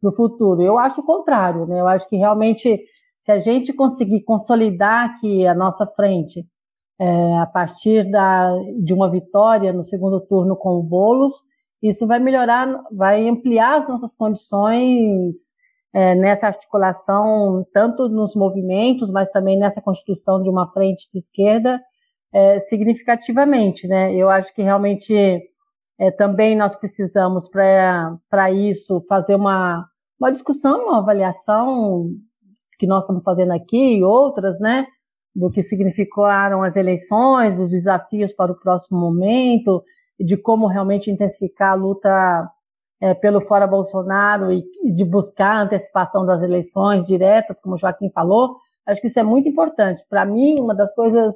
o 0.01 0.11
futuro. 0.13 0.61
Eu 0.61 0.77
acho 0.77 1.01
o 1.01 1.05
contrário, 1.05 1.65
né? 1.67 1.81
Eu 1.81 1.87
acho 1.87 2.07
que 2.07 2.15
realmente 2.15 2.81
se 3.27 3.31
a 3.33 3.39
gente 3.39 3.73
conseguir 3.73 4.23
consolidar 4.23 5.03
aqui 5.03 5.45
a 5.45 5.53
nossa 5.53 5.85
frente 5.85 6.47
é, 6.97 7.37
a 7.39 7.45
partir 7.45 8.09
da, 8.09 8.55
de 8.81 8.93
uma 8.93 9.11
vitória 9.11 9.73
no 9.73 9.83
segundo 9.83 10.21
turno 10.21 10.55
com 10.55 10.69
o 10.79 10.81
Bolos, 10.81 11.33
isso 11.83 12.07
vai 12.07 12.19
melhorar, 12.19 12.69
vai 12.89 13.27
ampliar 13.27 13.79
as 13.79 13.87
nossas 13.89 14.15
condições 14.15 15.35
é, 15.93 16.15
nessa 16.15 16.47
articulação, 16.47 17.65
tanto 17.73 18.07
nos 18.07 18.33
movimentos, 18.33 19.11
mas 19.11 19.29
também 19.29 19.59
nessa 19.59 19.81
constituição 19.81 20.41
de 20.41 20.49
uma 20.49 20.71
frente 20.71 21.09
de 21.11 21.17
esquerda, 21.17 21.81
é, 22.31 22.59
significativamente. 22.59 23.89
Né? 23.89 24.15
Eu 24.15 24.29
acho 24.29 24.55
que 24.55 24.61
realmente 24.61 25.13
é, 25.99 26.11
também 26.11 26.55
nós 26.55 26.77
precisamos, 26.77 27.49
para 27.49 28.51
isso, 28.53 29.03
fazer 29.09 29.35
uma, 29.35 29.85
uma 30.17 30.31
discussão, 30.31 30.85
uma 30.85 30.99
avaliação 30.99 32.09
que 32.77 32.87
nós 32.87 33.03
estamos 33.03 33.23
fazendo 33.23 33.51
aqui 33.51 33.97
e 33.97 34.03
outras, 34.03 34.59
né? 34.59 34.85
Do 35.35 35.49
que 35.49 35.61
significaram 35.61 36.63
as 36.63 36.75
eleições, 36.75 37.59
os 37.59 37.69
desafios 37.69 38.33
para 38.33 38.51
o 38.51 38.59
próximo 38.59 38.99
momento, 38.99 39.83
de 40.19 40.35
como 40.37 40.67
realmente 40.67 41.11
intensificar 41.11 41.71
a 41.71 41.75
luta 41.75 42.49
é, 42.99 43.13
pelo 43.13 43.41
fora 43.41 43.67
Bolsonaro 43.67 44.51
e, 44.51 44.63
de 44.91 45.05
buscar 45.05 45.57
a 45.57 45.61
antecipação 45.61 46.25
das 46.25 46.41
eleições 46.41 47.05
diretas, 47.05 47.59
como 47.59 47.75
o 47.75 47.77
Joaquim 47.77 48.09
falou. 48.09 48.57
Acho 48.85 49.01
que 49.01 49.07
isso 49.07 49.19
é 49.19 49.23
muito 49.23 49.47
importante. 49.47 50.03
Para 50.09 50.25
mim, 50.25 50.59
uma 50.59 50.73
das 50.73 50.93
coisas 50.95 51.35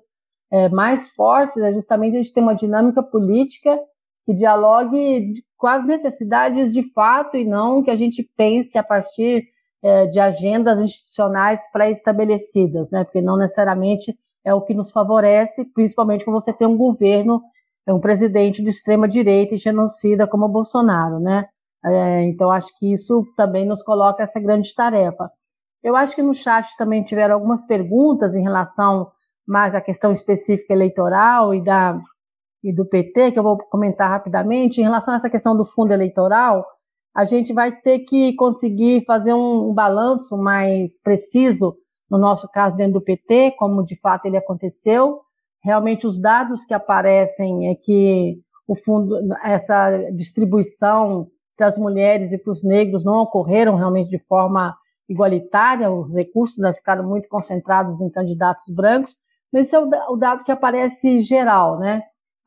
é, 0.51 0.69
mais 0.69 1.07
fortes 1.09 1.61
é 1.61 1.71
justamente 1.73 2.15
a 2.15 2.17
gente 2.17 2.33
ter 2.33 2.41
uma 2.41 2.55
dinâmica 2.55 3.03
política 3.03 3.79
que 4.25 4.33
dialogue 4.33 5.43
com 5.57 5.67
as 5.67 5.85
necessidades 5.85 6.73
de 6.73 6.83
fato 6.91 7.37
e 7.37 7.45
não 7.45 7.83
que 7.83 7.91
a 7.91 7.95
gente 7.95 8.23
pense 8.35 8.77
a 8.77 8.83
partir 8.83 9.47
é, 9.83 10.05
de 10.07 10.19
agendas 10.19 10.79
institucionais 10.79 11.69
pré-estabelecidas, 11.71 12.89
né? 12.91 13.03
Porque 13.03 13.21
não 13.21 13.37
necessariamente 13.37 14.17
é 14.43 14.53
o 14.53 14.61
que 14.61 14.73
nos 14.73 14.91
favorece, 14.91 15.65
principalmente 15.73 16.25
quando 16.25 16.39
você 16.39 16.53
tem 16.53 16.67
um 16.67 16.77
governo, 16.77 17.41
um 17.87 17.99
presidente 17.99 18.63
de 18.63 18.69
extrema 18.69 19.07
direita 19.07 19.55
e 19.55 19.57
genocida 19.57 20.27
como 20.27 20.45
o 20.45 20.49
Bolsonaro, 20.49 21.19
né? 21.19 21.45
É, 21.83 22.23
então 22.25 22.51
acho 22.51 22.67
que 22.77 22.93
isso 22.93 23.25
também 23.35 23.65
nos 23.65 23.81
coloca 23.81 24.23
essa 24.23 24.39
grande 24.39 24.73
tarefa. 24.73 25.31
Eu 25.83 25.95
acho 25.95 26.15
que 26.15 26.21
no 26.21 26.33
chat 26.33 26.77
também 26.77 27.03
tiveram 27.03 27.33
algumas 27.33 27.65
perguntas 27.65 28.35
em 28.35 28.43
relação 28.43 29.11
mais 29.47 29.73
à 29.73 29.81
questão 29.81 30.11
específica 30.11 30.73
eleitoral 30.73 31.55
e 31.55 31.63
da 31.63 31.99
e 32.63 32.71
do 32.71 32.85
PT, 32.85 33.31
que 33.31 33.39
eu 33.39 33.43
vou 33.43 33.57
comentar 33.57 34.09
rapidamente. 34.09 34.79
Em 34.79 34.83
relação 34.83 35.13
a 35.13 35.17
essa 35.17 35.29
questão 35.29 35.57
do 35.57 35.65
fundo 35.65 35.91
eleitoral, 35.91 36.63
a 37.15 37.25
gente 37.25 37.53
vai 37.53 37.71
ter 37.71 37.99
que 37.99 38.33
conseguir 38.35 39.03
fazer 39.05 39.33
um, 39.33 39.69
um 39.69 39.73
balanço 39.73 40.37
mais 40.37 41.01
preciso, 41.01 41.75
no 42.09 42.17
nosso 42.17 42.47
caso, 42.49 42.75
dentro 42.75 42.93
do 42.93 43.01
PT, 43.01 43.51
como 43.57 43.83
de 43.83 43.95
fato 43.99 44.25
ele 44.25 44.37
aconteceu. 44.37 45.21
Realmente, 45.63 46.07
os 46.07 46.19
dados 46.19 46.65
que 46.65 46.73
aparecem 46.73 47.69
é 47.69 47.75
que 47.75 48.39
o 48.67 48.75
fundo, 48.75 49.17
essa 49.43 50.09
distribuição 50.11 51.27
para 51.57 51.67
as 51.67 51.77
mulheres 51.77 52.31
e 52.31 52.37
para 52.37 52.51
os 52.51 52.63
negros 52.63 53.05
não 53.05 53.19
ocorreram 53.19 53.75
realmente 53.75 54.09
de 54.09 54.19
forma 54.19 54.75
igualitária, 55.07 55.91
os 55.91 56.15
recursos 56.15 56.57
né, 56.57 56.73
ficaram 56.73 57.03
muito 57.03 57.27
concentrados 57.27 57.99
em 57.99 58.09
candidatos 58.09 58.73
brancos, 58.73 59.15
mas 59.51 59.67
esse 59.67 59.75
é 59.75 59.79
o, 59.79 60.15
dado 60.15 60.45
que 60.45 60.51
aparece 60.51 61.19
geral, 61.19 61.77
né? 61.77 62.01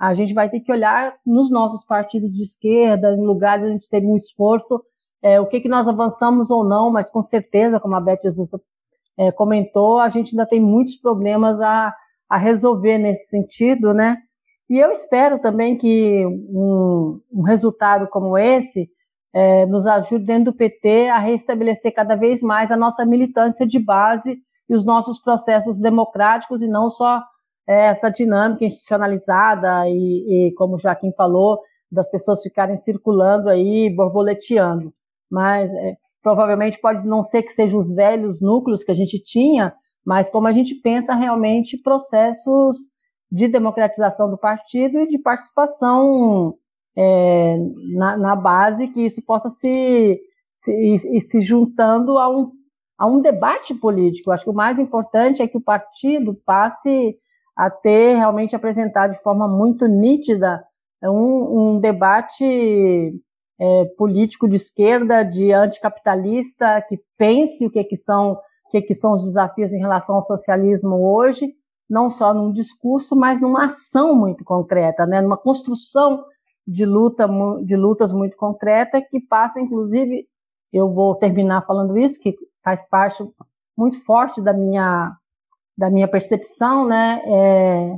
A 0.08 0.14
gente 0.14 0.34
vai 0.34 0.48
ter 0.48 0.60
que 0.60 0.72
olhar 0.72 1.14
nos 1.24 1.50
nossos 1.50 1.84
partidos 1.84 2.30
de 2.32 2.42
esquerda, 2.42 3.12
em 3.12 3.24
lugares 3.24 3.64
onde 3.64 3.70
a 3.70 3.76
gente 3.76 3.88
teve 3.88 4.06
um 4.06 4.16
esforço, 4.16 4.82
é, 5.22 5.40
o 5.40 5.46
que, 5.46 5.60
que 5.60 5.68
nós 5.68 5.88
avançamos 5.88 6.50
ou 6.50 6.62
não, 6.62 6.90
mas 6.90 7.10
com 7.10 7.22
certeza, 7.22 7.80
como 7.80 7.94
a 7.94 8.00
Beth 8.00 8.20
Jesus 8.22 8.50
é, 9.18 9.32
comentou, 9.32 9.98
a 9.98 10.08
gente 10.08 10.34
ainda 10.34 10.46
tem 10.46 10.60
muitos 10.60 10.96
problemas 10.96 11.60
a, 11.60 11.94
a 12.28 12.36
resolver 12.36 12.98
nesse 12.98 13.28
sentido, 13.28 13.94
né? 13.94 14.18
E 14.68 14.78
eu 14.78 14.90
espero 14.90 15.38
também 15.38 15.76
que 15.76 16.26
um, 16.26 17.20
um 17.32 17.42
resultado 17.42 18.06
como 18.08 18.36
esse 18.36 18.88
é, 19.32 19.66
nos 19.66 19.86
ajude 19.86 20.24
dentro 20.24 20.52
do 20.52 20.56
PT 20.56 21.08
a 21.08 21.18
restabelecer 21.18 21.92
cada 21.92 22.14
vez 22.14 22.42
mais 22.42 22.70
a 22.70 22.76
nossa 22.76 23.04
militância 23.04 23.66
de 23.66 23.78
base 23.78 24.38
e 24.68 24.74
os 24.74 24.84
nossos 24.84 25.20
processos 25.20 25.80
democráticos 25.80 26.62
e 26.62 26.68
não 26.68 26.88
só 26.88 27.22
essa 27.66 28.10
dinâmica 28.10 28.64
institucionalizada 28.64 29.88
e, 29.88 30.48
e, 30.48 30.54
como 30.54 30.74
o 30.74 30.78
Joaquim 30.78 31.12
falou, 31.12 31.60
das 31.90 32.10
pessoas 32.10 32.42
ficarem 32.42 32.76
circulando 32.76 33.48
aí, 33.48 33.88
borboleteando. 33.94 34.92
Mas 35.30 35.72
é, 35.72 35.96
provavelmente 36.22 36.80
pode 36.80 37.06
não 37.06 37.22
ser 37.22 37.42
que 37.42 37.52
sejam 37.52 37.78
os 37.78 37.92
velhos 37.92 38.40
núcleos 38.40 38.84
que 38.84 38.90
a 38.90 38.94
gente 38.94 39.22
tinha, 39.22 39.74
mas 40.04 40.28
como 40.28 40.46
a 40.46 40.52
gente 40.52 40.74
pensa 40.76 41.14
realmente 41.14 41.80
processos 41.82 42.76
de 43.30 43.48
democratização 43.48 44.30
do 44.30 44.38
partido 44.38 45.00
e 45.00 45.06
de 45.06 45.18
participação 45.18 46.54
é, 46.96 47.56
na, 47.96 48.16
na, 48.16 48.36
base, 48.36 48.88
que 48.88 49.02
isso 49.02 49.22
possa 49.24 49.48
se, 49.48 50.20
se, 50.56 51.20
se 51.20 51.40
juntando 51.40 52.18
a 52.18 52.28
um, 52.28 52.52
a 52.98 53.06
um 53.06 53.20
debate 53.20 53.74
político. 53.74 54.30
Acho 54.30 54.44
que 54.44 54.50
o 54.50 54.54
mais 54.54 54.78
importante 54.78 55.42
é 55.42 55.48
que 55.48 55.56
o 55.56 55.62
partido 55.62 56.34
passe 56.46 57.16
a 57.56 57.70
ter 57.70 58.16
realmente 58.16 58.56
apresentado 58.56 59.12
de 59.12 59.22
forma 59.22 59.46
muito 59.48 59.86
nítida 59.86 60.64
um, 61.02 61.74
um 61.74 61.80
debate 61.80 63.14
é, 63.60 63.84
político 63.96 64.48
de 64.48 64.56
esquerda, 64.56 65.22
de 65.22 65.52
anticapitalista, 65.52 66.82
que 66.88 66.98
pense 67.16 67.66
o 67.66 67.70
que, 67.70 67.84
que 67.84 67.96
são 67.96 68.32
o 68.66 68.70
que, 68.70 68.82
que 68.82 68.94
são 68.94 69.12
os 69.12 69.22
desafios 69.22 69.72
em 69.72 69.78
relação 69.78 70.16
ao 70.16 70.22
socialismo 70.24 70.96
hoje, 70.96 71.54
não 71.88 72.10
só 72.10 72.34
num 72.34 72.50
discurso, 72.50 73.14
mas 73.14 73.40
numa 73.40 73.66
ação 73.66 74.16
muito 74.16 74.42
concreta, 74.42 75.06
né? 75.06 75.20
numa 75.20 75.36
construção 75.36 76.24
de, 76.66 76.84
luta, 76.84 77.28
de 77.64 77.76
lutas 77.76 78.12
muito 78.12 78.36
concreta 78.36 79.00
que 79.00 79.20
passa, 79.20 79.60
inclusive, 79.60 80.26
eu 80.72 80.92
vou 80.92 81.14
terminar 81.14 81.62
falando 81.62 81.96
isso, 81.96 82.18
que 82.18 82.34
faz 82.64 82.88
parte 82.88 83.24
muito 83.76 84.02
forte 84.04 84.42
da 84.42 84.52
minha, 84.52 85.12
da 85.76 85.90
minha 85.90 86.08
percepção, 86.08 86.86
né? 86.86 87.22
É, 87.26 87.96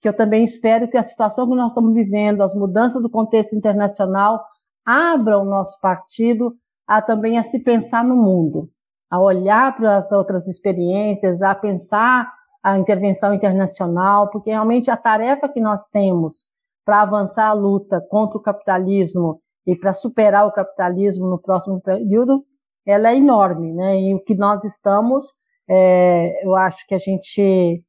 que 0.00 0.08
eu 0.08 0.16
também 0.16 0.44
espero 0.44 0.88
que 0.88 0.96
a 0.96 1.02
situação 1.02 1.48
que 1.48 1.56
nós 1.56 1.72
estamos 1.72 1.92
vivendo, 1.92 2.42
as 2.42 2.54
mudanças 2.54 3.02
do 3.02 3.10
contexto 3.10 3.54
internacional, 3.54 4.44
abram 4.84 5.42
o 5.42 5.44
nosso 5.44 5.78
partido 5.80 6.54
a 6.86 7.02
também 7.02 7.36
a 7.36 7.42
se 7.42 7.62
pensar 7.62 8.04
no 8.04 8.16
mundo, 8.16 8.70
a 9.10 9.20
olhar 9.20 9.76
para 9.76 9.98
as 9.98 10.10
outras 10.12 10.46
experiências, 10.46 11.42
a 11.42 11.54
pensar 11.54 12.32
a 12.62 12.78
intervenção 12.78 13.34
internacional, 13.34 14.30
porque 14.30 14.50
realmente 14.50 14.90
a 14.90 14.96
tarefa 14.96 15.48
que 15.48 15.60
nós 15.60 15.86
temos 15.88 16.46
para 16.84 17.02
avançar 17.02 17.48
a 17.48 17.52
luta 17.52 18.00
contra 18.08 18.38
o 18.38 18.42
capitalismo 18.42 19.40
e 19.66 19.76
para 19.76 19.92
superar 19.92 20.46
o 20.46 20.52
capitalismo 20.52 21.28
no 21.28 21.38
próximo 21.38 21.80
período, 21.80 22.42
ela 22.86 23.10
é 23.10 23.16
enorme, 23.16 23.72
né? 23.74 24.00
E 24.00 24.14
o 24.14 24.24
que 24.24 24.34
nós 24.34 24.64
estamos, 24.64 25.24
é, 25.68 26.44
eu 26.44 26.56
acho 26.56 26.86
que 26.86 26.94
a 26.94 26.98
gente, 26.98 27.84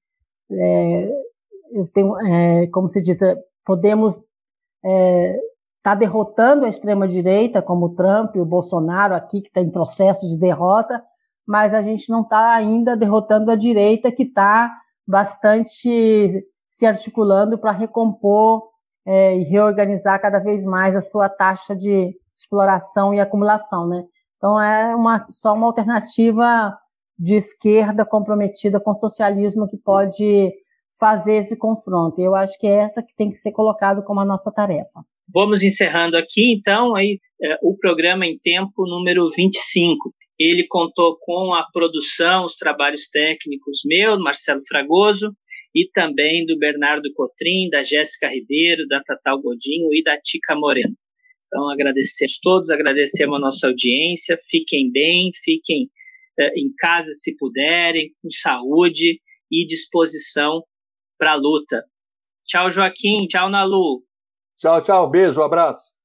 é, 0.52 1.10
tenho, 1.94 2.20
é, 2.20 2.68
como 2.68 2.90
se 2.90 3.02
diz, 3.02 3.18
podemos 3.66 4.16
estar 4.16 4.28
é, 4.86 5.40
tá 5.82 5.96
derrotando 5.96 6.66
a 6.66 6.70
extrema 6.70 7.08
direita, 7.08 7.62
como 7.62 7.88
o 7.88 7.96
Trump 7.96 8.36
e 8.36 8.42
o 8.42 8.46
Bolsonaro 8.46 9.16
aqui 9.16 9.42
que 9.42 9.48
está 9.48 9.62
em 9.62 9.72
processo 9.72 10.28
de 10.28 10.38
derrota, 10.38 11.02
mas 11.48 11.74
a 11.74 11.82
gente 11.82 12.10
não 12.12 12.22
está 12.22 12.54
ainda 12.54 12.98
derrotando 12.98 13.50
a 13.50 13.56
direita 13.56 14.12
que 14.12 14.24
está 14.24 14.72
bastante 15.08 16.46
se 16.68 16.86
articulando 16.86 17.58
para 17.58 17.72
recompor 17.72 18.70
é, 19.06 19.38
e 19.38 19.44
reorganizar 19.44 20.22
cada 20.22 20.40
vez 20.40 20.64
mais 20.66 20.96
a 20.96 21.02
sua 21.02 21.28
taxa 21.28 21.76
de 21.76 22.14
exploração 22.36 23.14
e 23.14 23.20
acumulação, 23.20 23.88
né? 23.88 24.04
Então 24.38 24.62
é 24.62 24.96
uma, 24.96 25.24
só 25.32 25.54
uma 25.54 25.66
alternativa 25.66 26.78
de 27.20 27.36
esquerda 27.36 28.06
comprometida 28.06 28.80
com 28.80 28.92
o 28.92 28.96
socialismo 28.96 29.68
que 29.68 29.78
pode 29.78 30.54
fazer 30.98 31.36
esse 31.36 31.58
confronto. 31.58 32.22
Eu 32.22 32.34
acho 32.34 32.58
que 32.58 32.66
é 32.66 32.78
essa 32.78 33.04
que 33.04 33.14
tem 33.16 33.30
que 33.30 33.38
ser 33.38 33.52
colocado 33.52 34.04
como 34.04 34.22
a 34.22 34.26
nossa 34.26 34.52
tarefa. 34.52 35.04
Vamos 35.32 35.62
encerrando 35.62 36.18
aqui, 36.18 36.54
então, 36.54 36.96
aí, 36.96 37.20
é, 37.42 37.58
o 37.62 37.78
programa 37.78 38.26
em 38.26 38.40
tempo 38.40 38.88
número 38.88 39.28
25. 39.36 40.14
Ele 40.40 40.66
contou 40.68 41.18
com 41.20 41.54
a 41.54 41.66
produção, 41.72 42.46
os 42.46 42.56
trabalhos 42.56 43.10
técnicos 43.10 43.82
meu, 43.86 44.18
Marcelo 44.18 44.62
Fragoso, 44.68 45.32
e 45.76 45.88
também 45.94 46.46
do 46.46 46.58
Bernardo 46.58 47.14
Cotrim, 47.14 47.70
da 47.70 47.84
Jéssica 47.84 48.30
Ribeiro, 48.30 48.88
da 48.88 49.04
Tatal 49.04 49.40
Godinho 49.42 49.94
e 49.94 50.02
da 50.02 50.18
Tica 50.20 50.56
Moreno. 50.56 50.96
Então, 51.46 51.70
agradecer 51.70 52.26
a 52.26 52.42
todos, 52.42 52.70
agradecemos 52.70 53.36
a 53.36 53.40
nossa 53.40 53.68
audiência, 53.68 54.38
fiquem 54.50 54.92
bem, 54.92 55.32
fiquem 55.44 55.90
em 56.56 56.74
casa 56.78 57.14
se 57.16 57.36
puderem, 57.38 58.12
com 58.22 58.30
saúde 58.32 59.20
e 59.52 59.66
disposição 59.66 60.64
para 61.18 61.34
a 61.34 61.36
luta. 61.36 61.84
Tchau, 62.46 62.72
Joaquim, 62.72 63.28
tchau, 63.28 63.50
Nalu. 63.50 64.04
Tchau, 64.58 64.82
tchau, 64.82 65.10
beijo, 65.10 65.42
abraço. 65.42 65.99